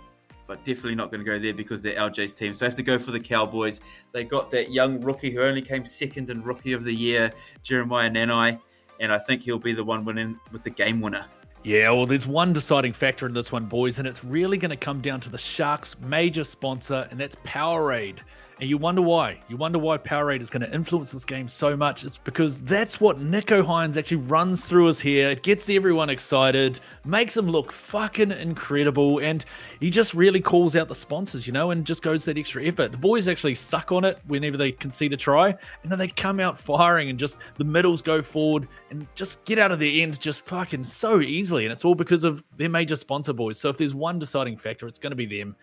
but 0.46 0.62
definitely 0.62 0.96
not 0.96 1.10
going 1.10 1.24
to 1.24 1.30
go 1.30 1.38
there 1.38 1.54
because 1.54 1.82
they're 1.82 1.96
LJ's 1.96 2.34
team. 2.34 2.52
So 2.52 2.66
I 2.66 2.68
have 2.68 2.76
to 2.76 2.82
go 2.82 2.98
for 2.98 3.12
the 3.12 3.20
Cowboys. 3.20 3.80
They 4.12 4.24
got 4.24 4.50
that 4.50 4.72
young 4.72 5.00
rookie 5.00 5.30
who 5.30 5.40
only 5.40 5.62
came 5.62 5.86
second 5.86 6.28
in 6.28 6.42
Rookie 6.42 6.74
of 6.74 6.84
the 6.84 6.94
Year, 6.94 7.32
Jeremiah 7.62 8.10
Nanai, 8.10 8.60
and 9.00 9.10
I 9.10 9.18
think 9.18 9.40
he'll 9.40 9.58
be 9.58 9.72
the 9.72 9.84
one 9.84 10.04
winning 10.04 10.38
with 10.52 10.64
the 10.64 10.70
game 10.70 11.00
winner. 11.00 11.24
Yeah, 11.68 11.90
well, 11.90 12.06
there's 12.06 12.26
one 12.26 12.54
deciding 12.54 12.94
factor 12.94 13.26
in 13.26 13.34
this 13.34 13.52
one, 13.52 13.66
boys, 13.66 13.98
and 13.98 14.08
it's 14.08 14.24
really 14.24 14.56
going 14.56 14.70
to 14.70 14.76
come 14.78 15.02
down 15.02 15.20
to 15.20 15.28
the 15.28 15.36
Sharks' 15.36 15.96
major 16.00 16.42
sponsor, 16.42 17.06
and 17.10 17.20
that's 17.20 17.36
Powerade. 17.44 18.20
And 18.60 18.68
you 18.68 18.76
wonder 18.76 19.02
why. 19.02 19.38
You 19.46 19.56
wonder 19.56 19.78
why 19.78 19.98
Powerade 19.98 20.40
is 20.40 20.50
going 20.50 20.62
to 20.62 20.74
influence 20.74 21.12
this 21.12 21.24
game 21.24 21.46
so 21.46 21.76
much. 21.76 22.02
It's 22.02 22.18
because 22.18 22.58
that's 22.58 23.00
what 23.00 23.20
Nicho 23.20 23.62
Hynes 23.62 23.96
actually 23.96 24.16
runs 24.16 24.64
through 24.64 24.88
us 24.88 24.98
here. 24.98 25.30
It 25.30 25.44
gets 25.44 25.70
everyone 25.70 26.10
excited, 26.10 26.80
makes 27.04 27.34
them 27.34 27.46
look 27.46 27.70
fucking 27.70 28.32
incredible, 28.32 29.20
and 29.20 29.44
he 29.78 29.90
just 29.90 30.12
really 30.12 30.40
calls 30.40 30.74
out 30.74 30.88
the 30.88 30.94
sponsors, 30.96 31.46
you 31.46 31.52
know, 31.52 31.70
and 31.70 31.84
just 31.84 32.02
goes 32.02 32.24
that 32.24 32.36
extra 32.36 32.64
effort. 32.64 32.90
The 32.90 32.98
boys 32.98 33.28
actually 33.28 33.54
suck 33.54 33.92
on 33.92 34.04
it 34.04 34.18
whenever 34.26 34.56
they 34.56 34.72
concede 34.72 35.12
a 35.12 35.16
try, 35.16 35.50
and 35.82 35.92
then 35.92 36.00
they 36.00 36.08
come 36.08 36.40
out 36.40 36.58
firing 36.58 37.10
and 37.10 37.18
just 37.18 37.38
the 37.58 37.64
middles 37.64 38.02
go 38.02 38.20
forward 38.22 38.66
and 38.90 39.06
just 39.14 39.44
get 39.44 39.60
out 39.60 39.70
of 39.70 39.78
the 39.78 40.02
end 40.02 40.18
just 40.18 40.44
fucking 40.46 40.82
so 40.82 41.20
easily. 41.20 41.64
And 41.64 41.72
it's 41.72 41.84
all 41.84 41.94
because 41.94 42.24
of 42.24 42.42
their 42.56 42.68
major 42.68 42.96
sponsor 42.96 43.32
boys. 43.32 43.60
So 43.60 43.68
if 43.68 43.78
there's 43.78 43.94
one 43.94 44.18
deciding 44.18 44.56
factor, 44.56 44.88
it's 44.88 44.98
going 44.98 45.12
to 45.12 45.16
be 45.16 45.26
them. 45.26 45.54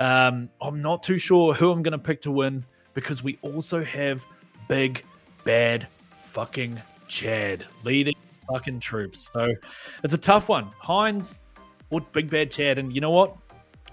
Um, 0.00 0.48
I'm 0.60 0.80
not 0.80 1.02
too 1.02 1.18
sure 1.18 1.52
who 1.52 1.70
I'm 1.70 1.82
going 1.82 1.92
to 1.92 1.98
pick 1.98 2.22
to 2.22 2.30
win 2.30 2.64
because 2.94 3.22
we 3.22 3.38
also 3.42 3.84
have 3.84 4.24
big, 4.66 5.04
bad, 5.44 5.86
fucking 6.22 6.80
Chad 7.06 7.66
leading 7.84 8.14
fucking 8.50 8.80
troops. 8.80 9.30
So 9.32 9.52
it's 10.02 10.14
a 10.14 10.18
tough 10.18 10.48
one. 10.48 10.70
Hynes 10.82 11.38
or 11.90 12.00
Big 12.00 12.30
Bad 12.30 12.50
Chad. 12.50 12.78
And 12.78 12.94
you 12.94 13.00
know 13.00 13.10
what? 13.10 13.36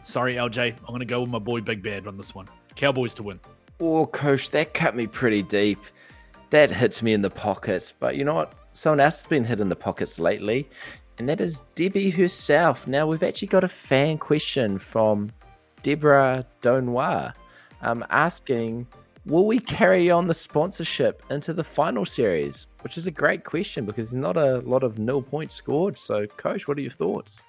Sorry, 0.03 0.35
LJ. 0.35 0.75
I'm 0.79 0.87
going 0.87 0.99
to 0.99 1.05
go 1.05 1.21
with 1.21 1.29
my 1.29 1.39
boy 1.39 1.61
Big 1.61 1.83
Bad 1.83 2.07
on 2.07 2.15
this 2.15 2.33
one. 2.33 2.47
Cowboys 2.75 3.13
to 3.15 3.23
win. 3.23 3.39
Oh, 3.79 4.05
coach, 4.05 4.51
that 4.51 4.73
cut 4.73 4.95
me 4.95 5.07
pretty 5.07 5.43
deep. 5.43 5.79
That 6.51 6.71
hits 6.71 7.03
me 7.03 7.13
in 7.13 7.21
the 7.21 7.29
pockets. 7.29 7.93
But 7.97 8.15
you 8.15 8.23
know 8.23 8.33
what? 8.33 8.53
Someone 8.71 9.01
else 9.01 9.19
has 9.19 9.27
been 9.27 9.43
hit 9.43 9.59
in 9.59 9.69
the 9.69 9.75
pockets 9.75 10.19
lately, 10.19 10.69
and 11.17 11.27
that 11.27 11.41
is 11.41 11.61
Debbie 11.75 12.11
herself. 12.11 12.87
Now, 12.87 13.07
we've 13.07 13.23
actually 13.23 13.49
got 13.49 13.63
a 13.63 13.67
fan 13.67 14.17
question 14.17 14.77
from 14.77 15.31
Deborah 15.83 16.45
Donois 16.61 17.31
um, 17.81 18.05
asking 18.09 18.87
Will 19.27 19.45
we 19.45 19.59
carry 19.59 20.09
on 20.09 20.25
the 20.25 20.33
sponsorship 20.33 21.21
into 21.29 21.51
the 21.51 21.63
final 21.63 22.05
series? 22.05 22.67
Which 22.79 22.97
is 22.97 23.07
a 23.07 23.11
great 23.11 23.43
question 23.43 23.85
because 23.85 24.13
not 24.13 24.37
a 24.37 24.59
lot 24.59 24.83
of 24.83 24.99
nil 24.99 25.21
points 25.21 25.53
scored. 25.53 25.97
So, 25.97 26.27
coach, 26.27 26.65
what 26.65 26.77
are 26.77 26.81
your 26.81 26.91
thoughts? 26.91 27.43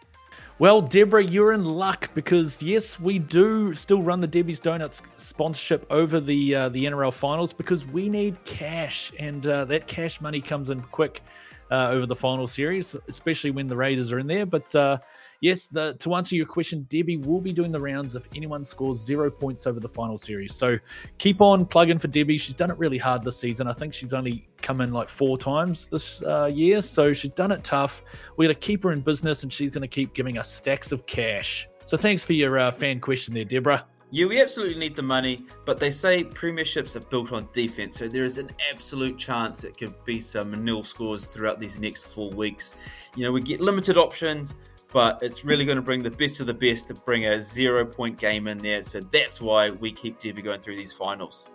Well, 0.58 0.82
Deborah, 0.82 1.22
you're 1.22 1.52
in 1.52 1.64
luck 1.64 2.10
because 2.14 2.60
yes, 2.60 2.98
we 2.98 3.20
do 3.20 3.74
still 3.74 4.02
run 4.02 4.20
the 4.20 4.26
Debbie's 4.26 4.58
Donuts 4.58 5.02
sponsorship 5.16 5.86
over 5.88 6.18
the 6.18 6.52
uh, 6.52 6.68
the 6.70 6.84
NRL 6.84 7.12
finals 7.12 7.52
because 7.52 7.86
we 7.86 8.08
need 8.08 8.42
cash, 8.44 9.12
and 9.20 9.46
uh, 9.46 9.64
that 9.66 9.86
cash 9.86 10.20
money 10.20 10.40
comes 10.40 10.70
in 10.70 10.82
quick 10.82 11.22
uh, 11.70 11.90
over 11.90 12.06
the 12.06 12.16
final 12.16 12.48
series, 12.48 12.96
especially 13.06 13.52
when 13.52 13.68
the 13.68 13.76
Raiders 13.76 14.10
are 14.10 14.18
in 14.18 14.26
there. 14.26 14.46
But 14.46 14.74
uh, 14.74 14.98
yes, 15.40 15.66
the, 15.66 15.94
to 16.00 16.14
answer 16.14 16.34
your 16.34 16.46
question, 16.46 16.86
Debbie 16.88 17.16
will 17.16 17.40
be 17.40 17.52
doing 17.52 17.72
the 17.72 17.80
rounds 17.80 18.16
if 18.16 18.28
anyone 18.34 18.64
scores 18.64 18.98
zero 18.98 19.30
points 19.30 19.66
over 19.66 19.80
the 19.80 19.88
final 19.88 20.18
series. 20.18 20.54
So 20.54 20.78
keep 21.18 21.40
on 21.40 21.66
plugging 21.66 21.98
for 21.98 22.08
Debbie. 22.08 22.38
She's 22.38 22.54
done 22.54 22.70
it 22.70 22.78
really 22.78 22.98
hard 22.98 23.22
this 23.22 23.38
season. 23.38 23.66
I 23.66 23.72
think 23.72 23.94
she's 23.94 24.12
only 24.12 24.48
come 24.62 24.80
in 24.80 24.92
like 24.92 25.08
four 25.08 25.38
times 25.38 25.88
this 25.88 26.22
uh, 26.22 26.46
year, 26.46 26.82
so 26.82 27.12
she's 27.12 27.32
done 27.32 27.52
it 27.52 27.64
tough. 27.64 28.02
We're 28.36 28.46
going 28.46 28.54
to 28.54 28.60
keep 28.60 28.82
her 28.82 28.92
in 28.92 29.00
business, 29.00 29.42
and 29.42 29.52
she's 29.52 29.74
going 29.74 29.82
to 29.82 29.88
keep 29.88 30.14
giving 30.14 30.38
us 30.38 30.52
stacks 30.52 30.92
of 30.92 31.06
cash. 31.06 31.68
So 31.84 31.96
thanks 31.96 32.24
for 32.24 32.34
your 32.34 32.58
uh, 32.58 32.70
fan 32.70 33.00
question 33.00 33.34
there, 33.34 33.44
Deborah. 33.44 33.84
Yeah, 34.10 34.24
we 34.24 34.40
absolutely 34.40 34.78
need 34.78 34.96
the 34.96 35.02
money, 35.02 35.44
but 35.66 35.78
they 35.78 35.90
say 35.90 36.24
premierships 36.24 36.96
are 36.96 37.00
built 37.00 37.30
on 37.30 37.46
defense, 37.52 37.98
so 37.98 38.08
there 38.08 38.24
is 38.24 38.38
an 38.38 38.48
absolute 38.72 39.18
chance 39.18 39.64
it 39.64 39.76
could 39.76 40.02
be 40.06 40.18
some 40.18 40.64
nil 40.64 40.82
scores 40.82 41.26
throughout 41.26 41.60
these 41.60 41.78
next 41.78 42.04
four 42.04 42.30
weeks. 42.30 42.74
You 43.16 43.24
know, 43.24 43.32
we 43.32 43.42
get 43.42 43.60
limited 43.60 43.98
options, 43.98 44.54
but 44.92 45.18
it's 45.22 45.44
really 45.44 45.64
going 45.64 45.76
to 45.76 45.82
bring 45.82 46.02
the 46.02 46.10
best 46.10 46.40
of 46.40 46.46
the 46.46 46.54
best 46.54 46.88
to 46.88 46.94
bring 46.94 47.26
a 47.26 47.40
zero 47.40 47.84
point 47.84 48.18
game 48.18 48.48
in 48.48 48.58
there. 48.58 48.82
So 48.82 49.00
that's 49.00 49.40
why 49.40 49.70
we 49.70 49.92
keep 49.92 50.18
Debbie 50.18 50.42
going 50.42 50.60
through 50.60 50.76
these 50.76 50.92
finals. 50.92 51.48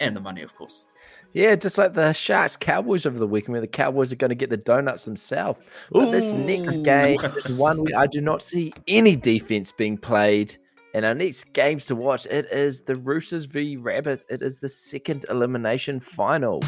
And 0.00 0.14
the 0.14 0.20
money, 0.20 0.42
of 0.42 0.54
course. 0.54 0.86
Yeah, 1.34 1.54
just 1.56 1.76
like 1.76 1.92
the 1.92 2.12
Sharks 2.12 2.56
Cowboys 2.56 3.04
over 3.04 3.18
the 3.18 3.26
weekend, 3.26 3.52
where 3.52 3.60
the 3.60 3.66
Cowboys 3.66 4.12
are 4.12 4.16
going 4.16 4.30
to 4.30 4.34
get 4.34 4.48
the 4.48 4.56
donuts 4.56 5.04
themselves. 5.04 5.60
But 5.90 6.10
this 6.10 6.32
next 6.32 6.76
game 6.78 7.20
is 7.36 7.48
one 7.50 7.82
where 7.82 7.98
I 7.98 8.06
do 8.06 8.20
not 8.20 8.40
see 8.40 8.72
any 8.86 9.14
defense 9.16 9.70
being 9.72 9.98
played. 9.98 10.56
And 10.94 11.04
our 11.04 11.14
next 11.14 11.52
games 11.52 11.84
to 11.86 11.94
watch, 11.94 12.26
it 12.26 12.46
is 12.50 12.82
the 12.82 12.96
Roosters 12.96 13.44
v 13.44 13.76
Rabbits. 13.76 14.24
It 14.30 14.40
is 14.40 14.60
the 14.60 14.70
second 14.70 15.26
elimination 15.28 16.00
final. 16.00 16.62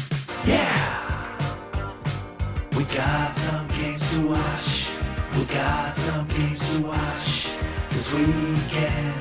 Yeah. 0.45 1.07
We 2.77 2.83
got 2.83 3.33
some 3.33 3.67
games 3.69 4.11
to 4.11 4.27
watch. 4.27 4.90
We 5.33 5.45
got 5.45 5.95
some 5.95 6.27
games 6.27 6.73
to 6.73 6.81
watch 6.81 7.49
this 7.91 8.13
weekend. 8.13 9.15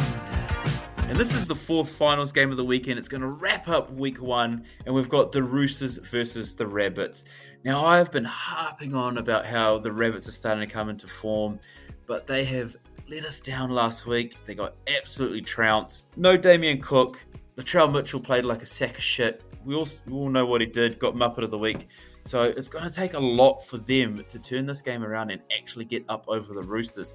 And 1.08 1.16
this 1.16 1.34
is 1.34 1.46
the 1.46 1.54
fourth 1.54 1.88
finals 1.88 2.32
game 2.32 2.50
of 2.50 2.56
the 2.56 2.64
weekend. 2.64 2.98
It's 2.98 3.08
going 3.08 3.20
to 3.20 3.28
wrap 3.28 3.68
up 3.68 3.92
week 3.92 4.20
one, 4.20 4.64
and 4.86 4.94
we've 4.94 5.08
got 5.08 5.30
the 5.30 5.42
Roosters 5.42 5.98
versus 5.98 6.56
the 6.56 6.66
Rabbits. 6.66 7.26
Now, 7.64 7.84
I've 7.84 8.10
been 8.10 8.24
harping 8.24 8.92
on 8.92 9.18
about 9.18 9.46
how 9.46 9.78
the 9.78 9.92
Rabbits 9.92 10.28
are 10.28 10.32
starting 10.32 10.66
to 10.66 10.72
come 10.72 10.88
into 10.88 11.06
form, 11.06 11.60
but 12.06 12.26
they 12.26 12.44
have 12.44 12.76
let 13.08 13.24
us 13.24 13.40
down 13.40 13.70
last 13.70 14.04
week. 14.04 14.36
They 14.46 14.56
got 14.56 14.74
absolutely 14.98 15.42
trounced. 15.42 16.08
No 16.16 16.36
Damien 16.36 16.80
Cook. 16.80 17.24
Latrell 17.56 17.92
Mitchell 17.92 18.20
played 18.20 18.44
like 18.44 18.62
a 18.62 18.66
sack 18.66 18.96
of 18.96 19.04
shit. 19.04 19.42
We 19.64 19.76
all, 19.76 19.86
we 20.06 20.12
all 20.14 20.28
know 20.28 20.46
what 20.46 20.60
he 20.60 20.66
did, 20.66 20.98
got 20.98 21.14
Muppet 21.14 21.44
of 21.44 21.52
the 21.52 21.58
Week. 21.58 21.86
So 22.30 22.44
it's 22.44 22.68
going 22.68 22.88
to 22.88 22.94
take 22.94 23.14
a 23.14 23.18
lot 23.18 23.58
for 23.66 23.78
them 23.78 24.22
to 24.28 24.38
turn 24.38 24.64
this 24.64 24.82
game 24.82 25.02
around 25.02 25.32
and 25.32 25.42
actually 25.58 25.84
get 25.84 26.04
up 26.08 26.26
over 26.28 26.54
the 26.54 26.62
Roosters. 26.62 27.12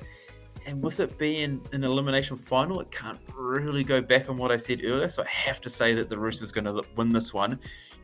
And 0.67 0.84
with 0.84 0.99
it 0.99 1.17
being 1.17 1.62
an 1.71 1.86
elimination 1.86 2.36
final, 2.36 2.82
it 2.82 2.91
can't 2.91 3.17
really 3.34 3.86
go 3.86 4.01
back 4.01 4.30
on 4.30 4.36
what 4.36 4.51
I 4.51 4.58
said 4.58 4.82
earlier. 4.84 5.08
So 5.08 5.23
I 5.23 5.28
have 5.28 5.62
to 5.62 5.69
say 5.69 5.93
that 5.93 6.10
the 6.10 6.17
Roosters 6.17 6.51
are 6.51 6.62
going 6.62 6.65
to 6.65 6.84
win 6.97 7.13
this 7.13 7.34
one 7.34 7.58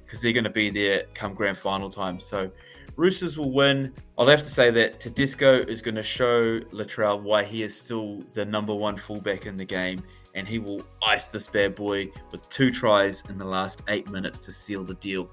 because 0.06 0.22
they're 0.22 0.32
going 0.32 0.46
to 0.46 0.50
be 0.50 0.70
there 0.70 1.04
come 1.14 1.34
grand 1.34 1.58
final 1.58 1.90
time. 1.90 2.18
So 2.18 2.50
Roosters 2.96 3.38
will 3.38 3.52
win. 3.52 3.92
I'll 4.18 4.28
have 4.28 4.44
to 4.44 4.50
say 4.50 4.72
that 4.72 5.02
Tedesco 5.02 5.64
is 5.64 5.82
going 5.82 5.96
to 5.96 6.04
show 6.04 6.62
Latrell 6.72 7.22
why 7.22 7.44
he 7.44 7.62
is 7.62 7.78
still 7.78 8.24
the 8.36 8.46
number 8.46 8.74
one 8.74 8.96
fullback 8.96 9.46
in 9.46 9.58
the 9.58 9.66
game, 9.66 10.02
and 10.34 10.48
he 10.48 10.60
will 10.60 10.82
ice 11.06 11.28
this 11.28 11.46
bad 11.46 11.76
boy 11.76 12.10
with 12.32 12.48
two 12.50 12.72
tries 12.72 13.22
in 13.28 13.38
the 13.38 13.44
last 13.44 13.82
eight 13.90 14.10
minutes 14.10 14.46
to 14.46 14.54
seal 14.54 14.86
the 14.86 14.94
deal. 14.94 15.30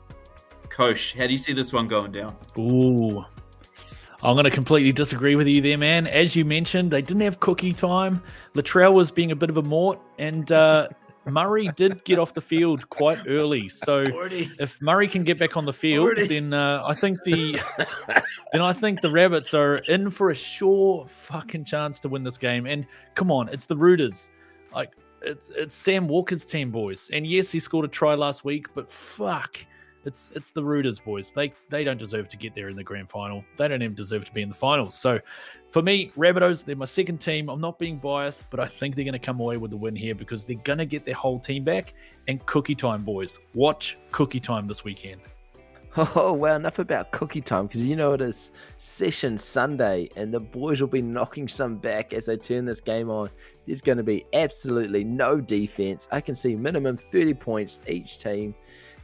Kosh, 0.70 1.14
how 1.14 1.26
do 1.26 1.32
you 1.32 1.38
see 1.38 1.52
this 1.52 1.72
one 1.72 1.88
going 1.88 2.12
down? 2.12 2.36
Ooh. 2.58 3.24
I'm 4.22 4.34
going 4.34 4.44
to 4.44 4.50
completely 4.50 4.90
disagree 4.92 5.36
with 5.36 5.46
you 5.46 5.60
there, 5.60 5.78
man. 5.78 6.06
As 6.08 6.34
you 6.34 6.44
mentioned, 6.44 6.90
they 6.90 7.02
didn't 7.02 7.22
have 7.22 7.38
cookie 7.38 7.72
time. 7.72 8.20
Latrell 8.54 8.92
was 8.92 9.12
being 9.12 9.30
a 9.30 9.36
bit 9.36 9.48
of 9.48 9.58
a 9.58 9.62
mort, 9.62 10.00
and 10.18 10.50
uh, 10.50 10.88
Murray 11.26 11.70
did 11.76 12.02
get 12.04 12.18
off 12.18 12.34
the 12.34 12.40
field 12.40 12.88
quite 12.90 13.18
early. 13.28 13.68
So 13.68 14.06
Already. 14.06 14.50
if 14.58 14.80
Murray 14.82 15.06
can 15.06 15.22
get 15.22 15.38
back 15.38 15.56
on 15.56 15.64
the 15.66 15.72
field, 15.72 16.06
Already. 16.06 16.26
then 16.26 16.52
uh, 16.52 16.82
I 16.84 16.94
think 16.94 17.18
the 17.24 17.60
then 18.52 18.60
I 18.60 18.72
think 18.72 19.02
the 19.02 19.10
Rabbits 19.10 19.54
are 19.54 19.76
in 19.76 20.10
for 20.10 20.30
a 20.30 20.34
sure 20.34 21.06
fucking 21.06 21.64
chance 21.64 22.00
to 22.00 22.08
win 22.08 22.24
this 22.24 22.38
game. 22.38 22.66
And 22.66 22.86
come 23.14 23.30
on, 23.30 23.48
it's 23.50 23.66
the 23.66 23.76
Rooters. 23.76 24.30
Like 24.74 24.92
it's 25.22 25.48
it's 25.54 25.74
Sam 25.74 26.08
Walker's 26.08 26.44
team, 26.44 26.70
boys. 26.70 27.08
And 27.12 27.26
yes, 27.26 27.50
he 27.52 27.60
scored 27.60 27.84
a 27.84 27.88
try 27.88 28.14
last 28.14 28.44
week, 28.44 28.66
but 28.74 28.90
fuck. 28.90 29.58
It's 30.08 30.30
it's 30.34 30.50
the 30.50 30.64
Rooters, 30.64 30.98
boys. 30.98 31.30
They 31.30 31.52
they 31.68 31.84
don't 31.84 31.98
deserve 31.98 32.28
to 32.28 32.36
get 32.36 32.54
there 32.54 32.68
in 32.68 32.76
the 32.76 32.82
grand 32.82 33.08
final. 33.08 33.44
They 33.56 33.68
don't 33.68 33.82
even 33.82 33.94
deserve 33.94 34.24
to 34.24 34.32
be 34.32 34.42
in 34.42 34.48
the 34.48 34.54
finals. 34.54 34.94
So, 34.94 35.20
for 35.70 35.82
me, 35.82 36.10
Rabbitohs, 36.16 36.64
they're 36.64 36.74
my 36.74 36.86
second 36.86 37.18
team. 37.18 37.48
I'm 37.48 37.60
not 37.60 37.78
being 37.78 37.98
biased, 37.98 38.46
but 38.50 38.58
I 38.58 38.66
think 38.66 38.96
they're 38.96 39.04
going 39.04 39.12
to 39.12 39.18
come 39.18 39.38
away 39.38 39.58
with 39.58 39.70
the 39.70 39.76
win 39.76 39.94
here 39.94 40.14
because 40.14 40.44
they're 40.44 40.56
going 40.64 40.78
to 40.78 40.86
get 40.86 41.04
their 41.04 41.14
whole 41.14 41.38
team 41.38 41.62
back. 41.62 41.94
And 42.26 42.44
cookie 42.46 42.74
time, 42.74 43.04
boys. 43.04 43.38
Watch 43.54 43.98
cookie 44.10 44.40
time 44.40 44.66
this 44.66 44.82
weekend. 44.82 45.20
Oh, 45.96 46.32
well, 46.32 46.54
enough 46.54 46.78
about 46.78 47.10
cookie 47.10 47.40
time 47.40 47.66
because 47.66 47.88
you 47.88 47.96
know 47.96 48.12
it 48.12 48.20
is 48.20 48.52
session 48.76 49.36
Sunday 49.36 50.08
and 50.16 50.32
the 50.32 50.38
boys 50.38 50.80
will 50.80 50.88
be 50.88 51.02
knocking 51.02 51.48
some 51.48 51.76
back 51.76 52.12
as 52.12 52.26
they 52.26 52.36
turn 52.36 52.66
this 52.66 52.80
game 52.80 53.10
on. 53.10 53.30
There's 53.66 53.80
going 53.80 53.98
to 53.98 54.04
be 54.04 54.24
absolutely 54.32 55.02
no 55.02 55.40
defense. 55.40 56.06
I 56.12 56.20
can 56.20 56.34
see 56.34 56.54
minimum 56.54 56.98
30 56.98 57.34
points 57.34 57.80
each 57.88 58.18
team. 58.18 58.54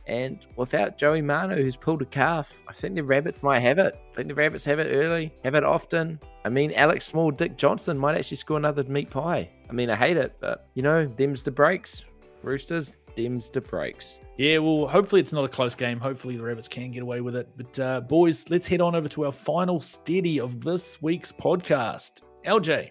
And 0.06 0.46
without 0.56 0.98
Joey 0.98 1.22
Manu, 1.22 1.56
who's 1.56 1.76
pulled 1.76 2.02
a 2.02 2.06
calf, 2.06 2.52
I 2.68 2.72
think 2.72 2.94
the 2.94 3.02
Rabbits 3.02 3.42
might 3.42 3.60
have 3.60 3.78
it. 3.78 3.94
I 4.10 4.14
think 4.14 4.28
the 4.28 4.34
Rabbits 4.34 4.64
have 4.66 4.78
it 4.78 4.90
early, 4.92 5.32
have 5.44 5.54
it 5.54 5.64
often. 5.64 6.20
I 6.44 6.50
mean, 6.50 6.72
Alex 6.72 7.06
Small, 7.06 7.30
Dick 7.30 7.56
Johnson 7.56 7.98
might 7.98 8.16
actually 8.16 8.36
score 8.36 8.58
another 8.58 8.82
meat 8.84 9.08
pie. 9.10 9.48
I 9.68 9.72
mean, 9.72 9.88
I 9.88 9.96
hate 9.96 10.16
it, 10.18 10.36
but 10.40 10.68
you 10.74 10.82
know, 10.82 11.06
them's 11.06 11.42
the 11.42 11.50
breaks. 11.50 12.04
Roosters, 12.42 12.98
them's 13.16 13.48
the 13.48 13.62
breaks. 13.62 14.18
Yeah, 14.36 14.58
well, 14.58 14.86
hopefully 14.86 15.22
it's 15.22 15.32
not 15.32 15.44
a 15.44 15.48
close 15.48 15.74
game. 15.74 15.98
Hopefully 15.98 16.36
the 16.36 16.42
Rabbits 16.42 16.68
can 16.68 16.90
get 16.90 17.02
away 17.02 17.22
with 17.22 17.36
it. 17.36 17.48
But 17.56 17.78
uh, 17.80 18.00
boys, 18.02 18.44
let's 18.50 18.66
head 18.66 18.82
on 18.82 18.94
over 18.94 19.08
to 19.08 19.24
our 19.24 19.32
final 19.32 19.80
steady 19.80 20.38
of 20.38 20.60
this 20.60 21.00
week's 21.00 21.32
podcast. 21.32 22.20
LJ, 22.44 22.90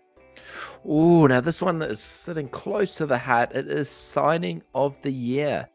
Oh, 0.86 1.28
now 1.28 1.40
this 1.42 1.62
one 1.62 1.82
is 1.82 2.00
sitting 2.00 2.50
close 2.50 2.96
to 2.96 3.06
the 3.06 3.18
heart. 3.18 3.52
It 3.54 3.68
is 3.68 3.90
signing 3.90 4.64
of 4.74 5.02
the 5.02 5.12
year. 5.12 5.70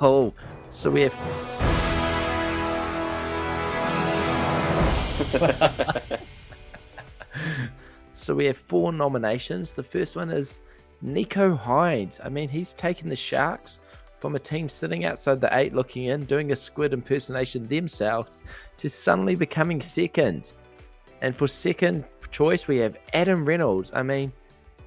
Oh, 0.00 0.32
so 0.70 0.90
we 0.90 1.00
have. 1.02 1.12
so 8.12 8.34
we 8.34 8.44
have 8.44 8.56
four 8.56 8.92
nominations. 8.92 9.72
The 9.72 9.82
first 9.82 10.14
one 10.14 10.30
is 10.30 10.58
Nicho 11.04 11.58
Hynes. 11.58 12.20
I 12.24 12.28
mean, 12.28 12.48
he's 12.48 12.74
taken 12.74 13.08
the 13.08 13.16
Sharks 13.16 13.80
from 14.18 14.36
a 14.36 14.38
team 14.38 14.68
sitting 14.68 15.04
outside 15.04 15.40
the 15.40 15.56
eight 15.56 15.74
looking 15.74 16.04
in, 16.04 16.24
doing 16.26 16.52
a 16.52 16.56
squid 16.56 16.92
impersonation 16.92 17.66
themselves, 17.66 18.40
to 18.76 18.88
suddenly 18.88 19.34
becoming 19.34 19.82
second. 19.82 20.52
And 21.22 21.34
for 21.34 21.48
second 21.48 22.04
choice, 22.30 22.68
we 22.68 22.76
have 22.78 22.96
Adam 23.14 23.44
Reynolds. 23.44 23.90
I 23.92 24.04
mean, 24.04 24.32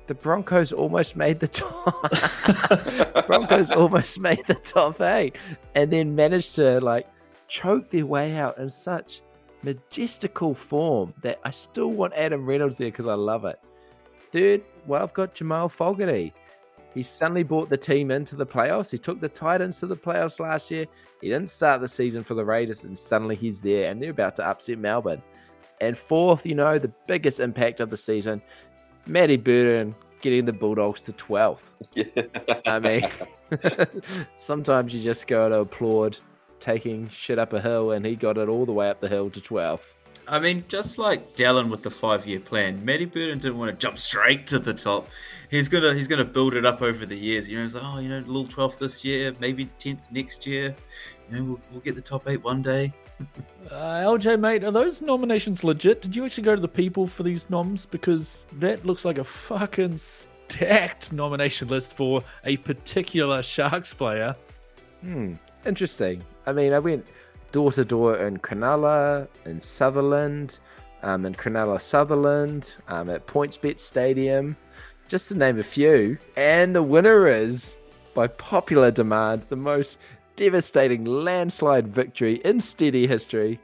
the 0.07 0.15
Broncos 0.15 0.71
almost 0.71 1.15
made 1.15 1.39
the 1.39 1.47
top. 1.47 3.25
Broncos 3.27 3.71
almost 3.71 4.19
made 4.19 4.45
the 4.47 4.55
top 4.55 4.99
eight, 5.01 5.35
and 5.75 5.91
then 5.91 6.15
managed 6.15 6.55
to 6.55 6.79
like 6.81 7.07
choke 7.47 7.89
their 7.89 8.05
way 8.05 8.35
out 8.35 8.57
in 8.57 8.69
such 8.69 9.21
majestical 9.63 10.53
form 10.53 11.13
that 11.21 11.39
I 11.43 11.51
still 11.51 11.91
want 11.91 12.13
Adam 12.13 12.45
Reynolds 12.45 12.77
there 12.77 12.87
because 12.87 13.07
I 13.07 13.13
love 13.13 13.45
it. 13.45 13.59
Third, 14.31 14.63
well, 14.87 15.03
I've 15.03 15.13
got 15.13 15.33
Jamal 15.33 15.69
Fogarty. 15.69 16.33
He 16.93 17.03
suddenly 17.03 17.43
brought 17.43 17.69
the 17.69 17.77
team 17.77 18.11
into 18.11 18.35
the 18.35 18.45
playoffs. 18.45 18.91
He 18.91 18.97
took 18.97 19.21
the 19.21 19.29
Titans 19.29 19.79
to 19.79 19.87
the 19.87 19.95
playoffs 19.95 20.39
last 20.39 20.69
year. 20.71 20.85
He 21.21 21.29
didn't 21.29 21.49
start 21.49 21.81
the 21.81 21.87
season 21.87 22.23
for 22.23 22.33
the 22.33 22.43
Raiders, 22.43 22.83
and 22.83 22.97
suddenly 22.97 23.35
he's 23.35 23.61
there, 23.61 23.89
and 23.89 24.01
they're 24.01 24.11
about 24.11 24.35
to 24.37 24.45
upset 24.45 24.77
Melbourne. 24.77 25.21
And 25.79 25.97
fourth, 25.97 26.45
you 26.45 26.53
know, 26.53 26.77
the 26.77 26.91
biggest 27.07 27.39
impact 27.39 27.79
of 27.79 27.89
the 27.89 27.97
season, 27.97 28.41
Matty 29.07 29.37
Burton 29.37 29.95
getting 30.21 30.45
the 30.45 30.53
Bulldogs 30.53 31.01
to 31.03 31.13
12th. 31.13 31.63
I 32.65 32.79
mean, 32.79 33.07
sometimes 34.35 34.93
you 34.93 35.01
just 35.01 35.27
go 35.27 35.49
to 35.49 35.59
applaud 35.61 36.19
taking 36.59 37.09
shit 37.09 37.39
up 37.39 37.53
a 37.53 37.61
hill, 37.61 37.91
and 37.91 38.05
he 38.05 38.15
got 38.15 38.37
it 38.37 38.47
all 38.47 38.65
the 38.65 38.71
way 38.71 38.89
up 38.89 39.01
the 39.01 39.09
hill 39.09 39.29
to 39.31 39.41
12th. 39.41 39.95
I 40.27 40.39
mean, 40.39 40.63
just 40.67 40.97
like 40.97 41.29
Stalin 41.33 41.69
with 41.69 41.83
the 41.83 41.89
five-year 41.89 42.39
plan, 42.39 42.85
Matty 42.85 43.05
Burton 43.05 43.39
didn't 43.39 43.57
want 43.57 43.71
to 43.71 43.77
jump 43.77 43.97
straight 43.97 44.47
to 44.47 44.59
the 44.59 44.73
top. 44.73 45.07
He's 45.49 45.67
gonna 45.67 45.93
he's 45.93 46.07
gonna 46.07 46.23
build 46.23 46.53
it 46.53 46.65
up 46.65 46.81
over 46.81 47.05
the 47.05 47.17
years. 47.17 47.49
You 47.49 47.57
know, 47.57 47.63
he's 47.63 47.75
like, 47.75 47.83
oh, 47.83 47.99
you 47.99 48.07
know, 48.07 48.19
little 48.19 48.45
twelfth 48.45 48.79
this 48.79 49.03
year, 49.03 49.33
maybe 49.39 49.65
tenth 49.77 50.09
next 50.11 50.45
year. 50.45 50.75
You 51.29 51.37
know, 51.37 51.43
we'll, 51.43 51.59
we'll 51.71 51.81
get 51.81 51.95
the 51.95 52.01
top 52.01 52.29
eight 52.29 52.43
one 52.43 52.61
day. 52.61 52.93
Uh, 53.69 54.01
LJ, 54.01 54.39
mate, 54.39 54.63
are 54.63 54.71
those 54.71 55.01
nominations 55.01 55.63
legit? 55.63 56.01
Did 56.01 56.15
you 56.15 56.25
actually 56.25 56.43
go 56.43 56.55
to 56.55 56.61
the 56.61 56.67
people 56.67 57.07
for 57.07 57.23
these 57.23 57.49
noms? 57.49 57.85
Because 57.85 58.47
that 58.53 58.85
looks 58.85 59.05
like 59.05 59.17
a 59.17 59.23
fucking 59.23 59.97
stacked 59.97 61.11
nomination 61.11 61.67
list 61.67 61.93
for 61.93 62.21
a 62.43 62.57
particular 62.57 63.41
Sharks 63.41 63.93
player. 63.93 64.35
Hmm, 65.01 65.33
interesting. 65.65 66.21
I 66.45 66.51
mean, 66.51 66.73
I 66.73 66.79
went 66.79 67.05
door 67.51 67.71
to 67.71 67.85
door 67.85 68.17
in 68.17 68.37
Cronulla, 68.37 69.27
in 69.45 69.59
Sutherland, 69.59 70.59
um, 71.03 71.25
in 71.25 71.33
Cronulla 71.33 71.79
Sutherland, 71.79 72.75
um, 72.87 73.09
at 73.09 73.27
PointsBet 73.27 73.79
Stadium, 73.79 74.55
just 75.07 75.29
to 75.29 75.37
name 75.37 75.59
a 75.59 75.63
few. 75.63 76.17
And 76.35 76.75
the 76.75 76.83
winner 76.83 77.27
is, 77.27 77.75
by 78.13 78.27
popular 78.27 78.91
demand, 78.91 79.43
the 79.43 79.55
most 79.55 79.97
devastating 80.41 81.05
landslide 81.05 81.87
victory 81.87 82.41
in 82.43 82.59
steady 82.59 83.05
history. 83.05 83.59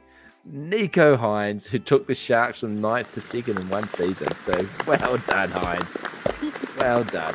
Nicho 0.48 1.18
Hynes, 1.18 1.66
who 1.66 1.80
took 1.80 2.06
the 2.06 2.14
Sharks 2.14 2.60
from 2.60 2.80
ninth 2.80 3.12
to 3.14 3.20
second 3.20 3.58
in 3.58 3.68
one 3.68 3.88
season. 3.88 4.32
So 4.36 4.52
well 4.86 5.18
done, 5.26 5.50
Hynes. 5.50 6.78
Well 6.78 7.02
done. 7.02 7.34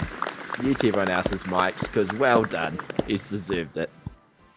Mute 0.62 0.86
everyone 0.86 1.10
else's 1.10 1.44
mics 1.44 1.82
because 1.82 2.10
well 2.14 2.44
done. 2.44 2.80
He's 3.06 3.30
deserved 3.30 3.76
it. 3.76 3.90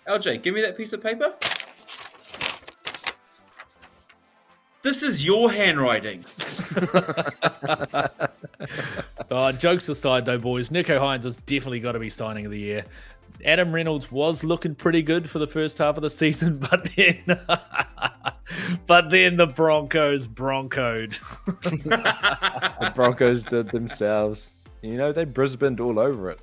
LJ, 0.06 0.44
give 0.44 0.54
me 0.54 0.62
that 0.62 0.76
piece 0.76 0.92
of 0.92 1.02
paper. 1.02 1.34
This 4.82 5.02
is 5.02 5.26
your 5.26 5.50
handwriting. 5.50 6.24
Uh, 9.28 9.50
jokes 9.52 9.88
aside, 9.88 10.24
though, 10.24 10.38
boys, 10.38 10.68
Nicho 10.68 11.00
Hynes 11.00 11.24
has 11.24 11.36
definitely 11.38 11.80
got 11.80 11.92
to 11.92 11.98
be 11.98 12.08
signing 12.08 12.46
of 12.46 12.52
the 12.52 12.58
year. 12.58 12.84
Adam 13.44 13.72
Reynolds 13.72 14.10
was 14.10 14.42
looking 14.44 14.74
pretty 14.74 15.02
good 15.02 15.28
for 15.28 15.38
the 15.38 15.46
first 15.46 15.78
half 15.78 15.96
of 15.96 16.02
the 16.02 16.10
season, 16.10 16.58
but 16.70 16.88
then, 16.96 17.22
but 18.86 19.10
then 19.10 19.36
the 19.36 19.46
Broncos 19.46 20.26
broncoed. 20.26 21.14
the 22.80 22.92
Broncos 22.94 23.44
did 23.44 23.70
themselves. 23.70 24.52
You 24.82 24.96
know, 24.96 25.12
they 25.12 25.24
Brisbaned 25.24 25.80
all 25.80 25.98
over 25.98 26.30
it. 26.30 26.40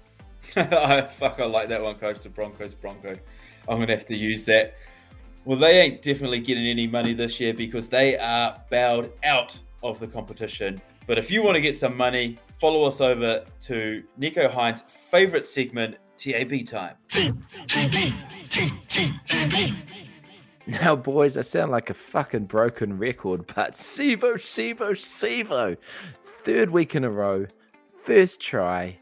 Fuck, 1.11 1.39
I 1.39 1.45
like 1.45 1.69
that 1.69 1.81
one, 1.81 1.95
coach. 1.95 2.19
The 2.19 2.29
Broncos 2.29 2.75
broncoed. 2.75 3.19
I'm 3.67 3.79
gonna 3.79 3.93
have 3.93 4.05
to 4.05 4.15
use 4.15 4.45
that. 4.45 4.75
Well, 5.45 5.57
they 5.57 5.81
ain't 5.81 6.01
definitely 6.01 6.39
getting 6.39 6.67
any 6.67 6.87
money 6.87 7.13
this 7.13 7.39
year 7.39 7.53
because 7.53 7.89
they 7.89 8.17
are 8.17 8.61
bowed 8.69 9.11
out 9.23 9.57
of 9.81 9.99
the 9.99 10.07
competition. 10.07 10.81
But 11.05 11.17
if 11.17 11.29
you 11.29 11.43
want 11.43 11.55
to 11.55 11.61
get 11.61 11.77
some 11.77 11.97
money, 11.97 12.37
follow 12.59 12.85
us 12.85 13.01
over 13.01 13.43
to 13.61 14.03
Nicho 14.19 14.49
Hynes' 14.49 14.83
favorite 14.83 15.45
segment, 15.45 15.97
TAB 16.23 16.65
time. 16.65 16.95
Now, 20.65 20.95
boys, 20.95 21.35
I 21.35 21.41
sound 21.41 21.71
like 21.71 21.89
a 21.89 21.93
fucking 21.93 22.45
broken 22.45 22.97
record, 22.97 23.45
but 23.47 23.73
Sivo, 23.73 24.35
Sivo, 24.35 24.91
Sivo. 24.91 25.75
Third 26.23 26.69
week 26.69 26.95
in 26.95 27.03
a 27.03 27.09
row, 27.09 27.45
first 28.03 28.39
try, 28.39 28.97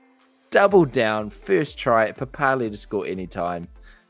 double 0.50 0.86
down, 0.86 1.30
first 1.30 1.78
try, 1.78 2.12
Papali'i 2.12 2.72
to 2.72 2.78
score 2.78 3.06
anytime. 3.06 3.68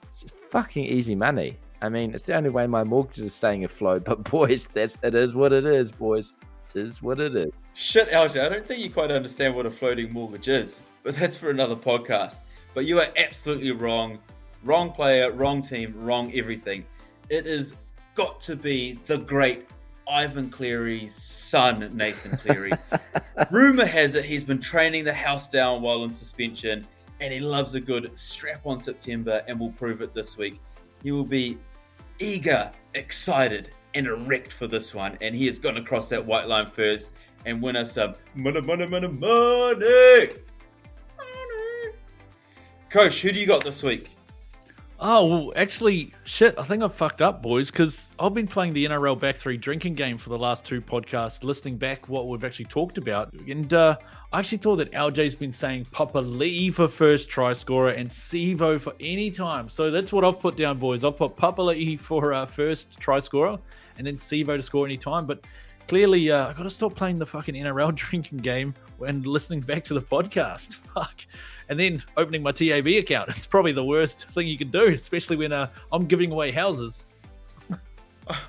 It's 0.08 0.24
fucking 0.50 0.86
easy 0.86 1.16
money. 1.16 1.58
I 1.82 1.90
mean, 1.90 2.14
it's 2.14 2.28
the 2.28 2.36
only 2.36 2.50
way 2.50 2.68
my 2.68 2.86
mortgage 2.86 3.20
is 3.20 3.34
staying 3.34 3.66
afloat. 3.66 4.06
But 4.06 4.24
boys, 4.32 4.70
that's 4.74 4.98
it 5.04 5.16
is 5.16 5.36
what 5.36 5.52
it 5.52 5.66
is, 5.66 5.92
boys. 5.92 6.34
It 6.74 6.82
is 6.82 7.02
what 7.02 7.20
it 7.20 7.36
is. 7.36 7.52
Shit, 7.74 8.10
LJ, 8.10 8.46
I 8.46 8.50
don't 8.50 8.66
think 8.66 8.82
you 8.82 8.90
quite 8.90 9.12
understand 9.12 9.56
what 9.56 9.66
a 9.66 9.72
floating 9.72 10.14
mortgage 10.14 10.48
is, 10.48 10.82
but 11.04 11.16
that's 11.16 11.36
for 11.36 11.50
another 11.50 11.76
podcast. 11.76 12.42
But 12.74 12.86
you 12.86 13.00
are 13.00 13.08
absolutely 13.18 13.72
wrong. 13.72 14.20
Wrong 14.64 14.92
player, 14.92 15.32
wrong 15.32 15.62
team, 15.62 15.94
wrong 15.96 16.32
everything. 16.34 16.86
It 17.30 17.46
has 17.46 17.74
got 18.16 18.40
to 18.42 18.56
be 18.56 19.00
the 19.06 19.18
great 19.18 19.68
Ivan 20.10 20.50
Cleary's 20.50 21.14
son, 21.16 21.90
Nathan 21.96 22.38
Cleary. 22.38 22.72
Rumor 23.52 23.86
has 23.86 24.16
it 24.16 24.26
he's 24.26 24.44
been 24.44 24.60
training 24.60 25.06
the 25.06 25.14
house 25.14 25.50
down 25.50 25.82
while 25.82 26.04
in 26.04 26.12
suspension, 26.12 26.86
and 27.20 27.34
he 27.34 27.40
loves 27.40 27.76
a 27.76 27.80
good 27.80 28.18
strap 28.18 28.62
on 28.66 28.80
September 28.80 29.42
and 29.48 29.60
will 29.60 29.72
prove 29.72 30.02
it 30.02 30.14
this 30.14 30.38
week. 30.38 30.60
He 31.02 31.12
will 31.12 31.26
be 31.26 31.58
eager, 32.20 32.72
excited, 32.94 33.72
and 33.94 34.08
erect 34.08 34.54
for 34.54 34.68
this 34.68 34.94
one, 34.94 35.18
and 35.22 35.36
he 35.36 35.48
is 35.48 35.60
going 35.60 35.76
to 35.76 35.82
cross 35.82 36.10
that 36.10 36.26
white 36.26 36.48
line 36.48 36.68
first 36.68 37.16
and 37.46 37.62
win 37.62 37.76
us 37.76 37.94
some 37.94 38.16
money, 38.36 38.62
money, 38.62 38.86
money, 38.88 39.08
money. 39.08 39.78
money. 39.78 40.51
Coach, 42.92 43.22
who 43.22 43.32
do 43.32 43.40
you 43.40 43.48
got 43.48 43.64
this 43.64 43.84
week? 43.84 44.18
Oh, 45.00 45.26
well, 45.26 45.54
actually, 45.56 46.14
shit, 46.26 46.54
I 46.60 46.64
think 46.64 46.84
I've 46.84 46.94
fucked 46.94 47.22
up, 47.22 47.42
boys, 47.42 47.72
because 47.72 48.14
I've 48.20 48.34
been 48.34 48.50
playing 48.50 48.74
the 48.74 48.86
NRL 48.86 49.18
Back 49.18 49.38
3 49.38 49.56
drinking 49.56 49.96
game 49.96 50.18
for 50.18 50.28
the 50.28 50.38
last 50.38 50.66
two 50.66 50.82
podcasts, 50.82 51.42
listening 51.46 51.78
back 51.78 52.10
what 52.10 52.28
we've 52.28 52.44
actually 52.44 52.66
talked 52.66 52.98
about. 52.98 53.32
And 53.48 53.74
uh, 53.74 53.96
I 54.34 54.40
actually 54.40 54.58
thought 54.58 54.76
that 54.76 54.92
LJ's 54.92 55.36
been 55.36 55.54
saying 55.54 55.86
Papa 55.92 56.20
Lee 56.20 56.70
for 56.70 56.90
first 56.90 57.30
try 57.30 57.54
scorer 57.54 57.92
and 57.92 58.10
Sivo 58.10 58.80
for 58.80 58.94
any 59.00 59.32
time. 59.32 59.70
So 59.70 59.90
that's 59.90 60.12
what 60.12 60.26
I've 60.26 60.42
put 60.42 60.58
down, 60.58 60.78
boys. 60.78 61.06
I've 61.06 61.18
put 61.18 61.38
Papa 61.38 61.62
Lee 61.62 61.96
for 61.96 62.34
uh, 62.34 62.46
first 62.46 63.00
try 63.00 63.20
scorer 63.20 63.58
and 63.98 64.06
then 64.06 64.18
Sivo 64.18 64.58
to 64.58 64.62
score 64.62 64.86
any 64.86 64.98
time. 64.98 65.26
But 65.26 65.46
clearly, 65.88 66.32
uh, 66.32 66.50
i 66.50 66.54
got 66.54 66.64
to 66.64 66.70
stop 66.70 66.96
playing 66.96 67.20
the 67.20 67.26
fucking 67.26 67.56
NRL 67.56 67.94
drinking 67.96 68.40
game 68.40 68.74
and 69.06 69.26
listening 69.26 69.62
back 69.62 69.84
to 69.86 69.94
the 69.94 70.02
podcast. 70.02 70.74
Fuck 70.94 71.26
and 71.72 71.80
then 71.80 72.04
opening 72.18 72.44
my 72.44 72.52
TAB 72.52 72.86
account. 72.88 73.30
It's 73.30 73.48
probably 73.48 73.72
the 73.72 73.84
worst 73.84 74.28
thing 74.32 74.46
you 74.46 74.58
can 74.58 74.70
do, 74.70 74.88
especially 74.90 75.38
when 75.38 75.54
uh, 75.54 75.70
I'm 75.94 76.06
giving 76.06 76.34
away 76.34 76.52
houses. 76.52 77.06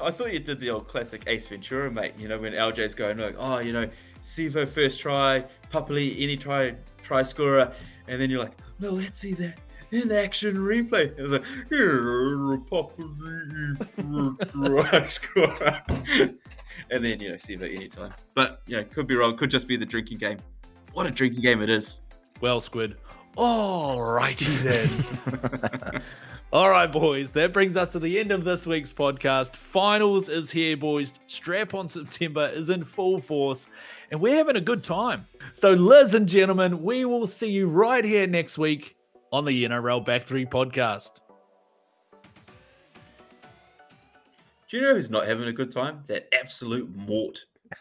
I 0.00 0.10
thought 0.10 0.32
you 0.32 0.40
did 0.40 0.58
the 0.58 0.70
old 0.70 0.88
classic 0.88 1.22
Ace 1.28 1.46
Ventura, 1.46 1.88
mate. 1.88 2.14
You 2.18 2.26
know, 2.26 2.38
when 2.38 2.52
LJ's 2.52 2.96
going 2.96 3.18
like, 3.18 3.36
oh, 3.38 3.60
you 3.60 3.72
know, 3.72 3.88
Sivo 4.22 4.68
first 4.68 4.98
try, 4.98 5.44
Papali'i 5.72 6.20
any 6.20 6.36
try 6.36 6.74
try 7.00 7.22
scorer, 7.22 7.72
and 8.08 8.20
then 8.20 8.28
you're 8.28 8.40
like, 8.40 8.56
no, 8.80 8.90
let's 8.90 9.20
see 9.20 9.34
that 9.34 9.58
in 9.92 10.10
action 10.10 10.56
replay. 10.56 11.16
It 11.16 11.22
was 11.22 11.32
like, 11.32 11.44
and 16.90 17.04
then 17.04 17.20
you 17.20 17.28
know, 17.28 17.36
Sivo 17.36 17.62
anytime. 17.62 18.12
But 18.34 18.62
you 18.66 18.76
know, 18.76 18.84
could 18.84 19.06
be 19.06 19.14
wrong. 19.14 19.36
Could 19.36 19.50
just 19.50 19.68
be 19.68 19.76
the 19.76 19.86
drinking 19.86 20.18
game. 20.18 20.38
What 20.94 21.06
a 21.06 21.10
drinking 21.10 21.42
game 21.42 21.62
it 21.62 21.70
is. 21.70 22.02
Well, 22.40 22.60
Squid, 22.60 22.96
all 23.36 24.02
righty 24.02 24.46
then. 24.46 26.02
All 26.52 26.68
right, 26.68 26.92
boys, 26.92 27.32
that 27.32 27.54
brings 27.54 27.78
us 27.78 27.92
to 27.92 27.98
the 27.98 28.20
end 28.20 28.30
of 28.30 28.44
this 28.44 28.66
week's 28.66 28.92
podcast. 28.92 29.56
Finals 29.56 30.28
is 30.28 30.50
here, 30.50 30.76
boys. 30.76 31.18
Strap 31.26 31.72
on 31.72 31.88
September 31.88 32.46
is 32.46 32.68
in 32.68 32.84
full 32.84 33.18
force, 33.18 33.68
and 34.10 34.20
we're 34.20 34.36
having 34.36 34.56
a 34.56 34.60
good 34.60 34.84
time. 34.84 35.26
So, 35.54 35.72
ladies 35.72 36.12
and 36.12 36.28
gentlemen, 36.28 36.82
we 36.82 37.06
will 37.06 37.26
see 37.26 37.50
you 37.50 37.68
right 37.68 38.04
here 38.04 38.26
next 38.26 38.58
week 38.58 38.96
on 39.32 39.44
the 39.44 39.64
NRL 39.64 40.04
Back 40.04 40.22
3 40.22 40.46
podcast. 40.46 41.20
Do 44.68 44.76
you 44.76 44.82
know 44.82 44.94
who's 44.94 45.10
not 45.10 45.26
having 45.26 45.48
a 45.48 45.52
good 45.52 45.70
time? 45.70 46.02
That 46.06 46.28
absolute 46.38 46.94
mort. 46.94 47.46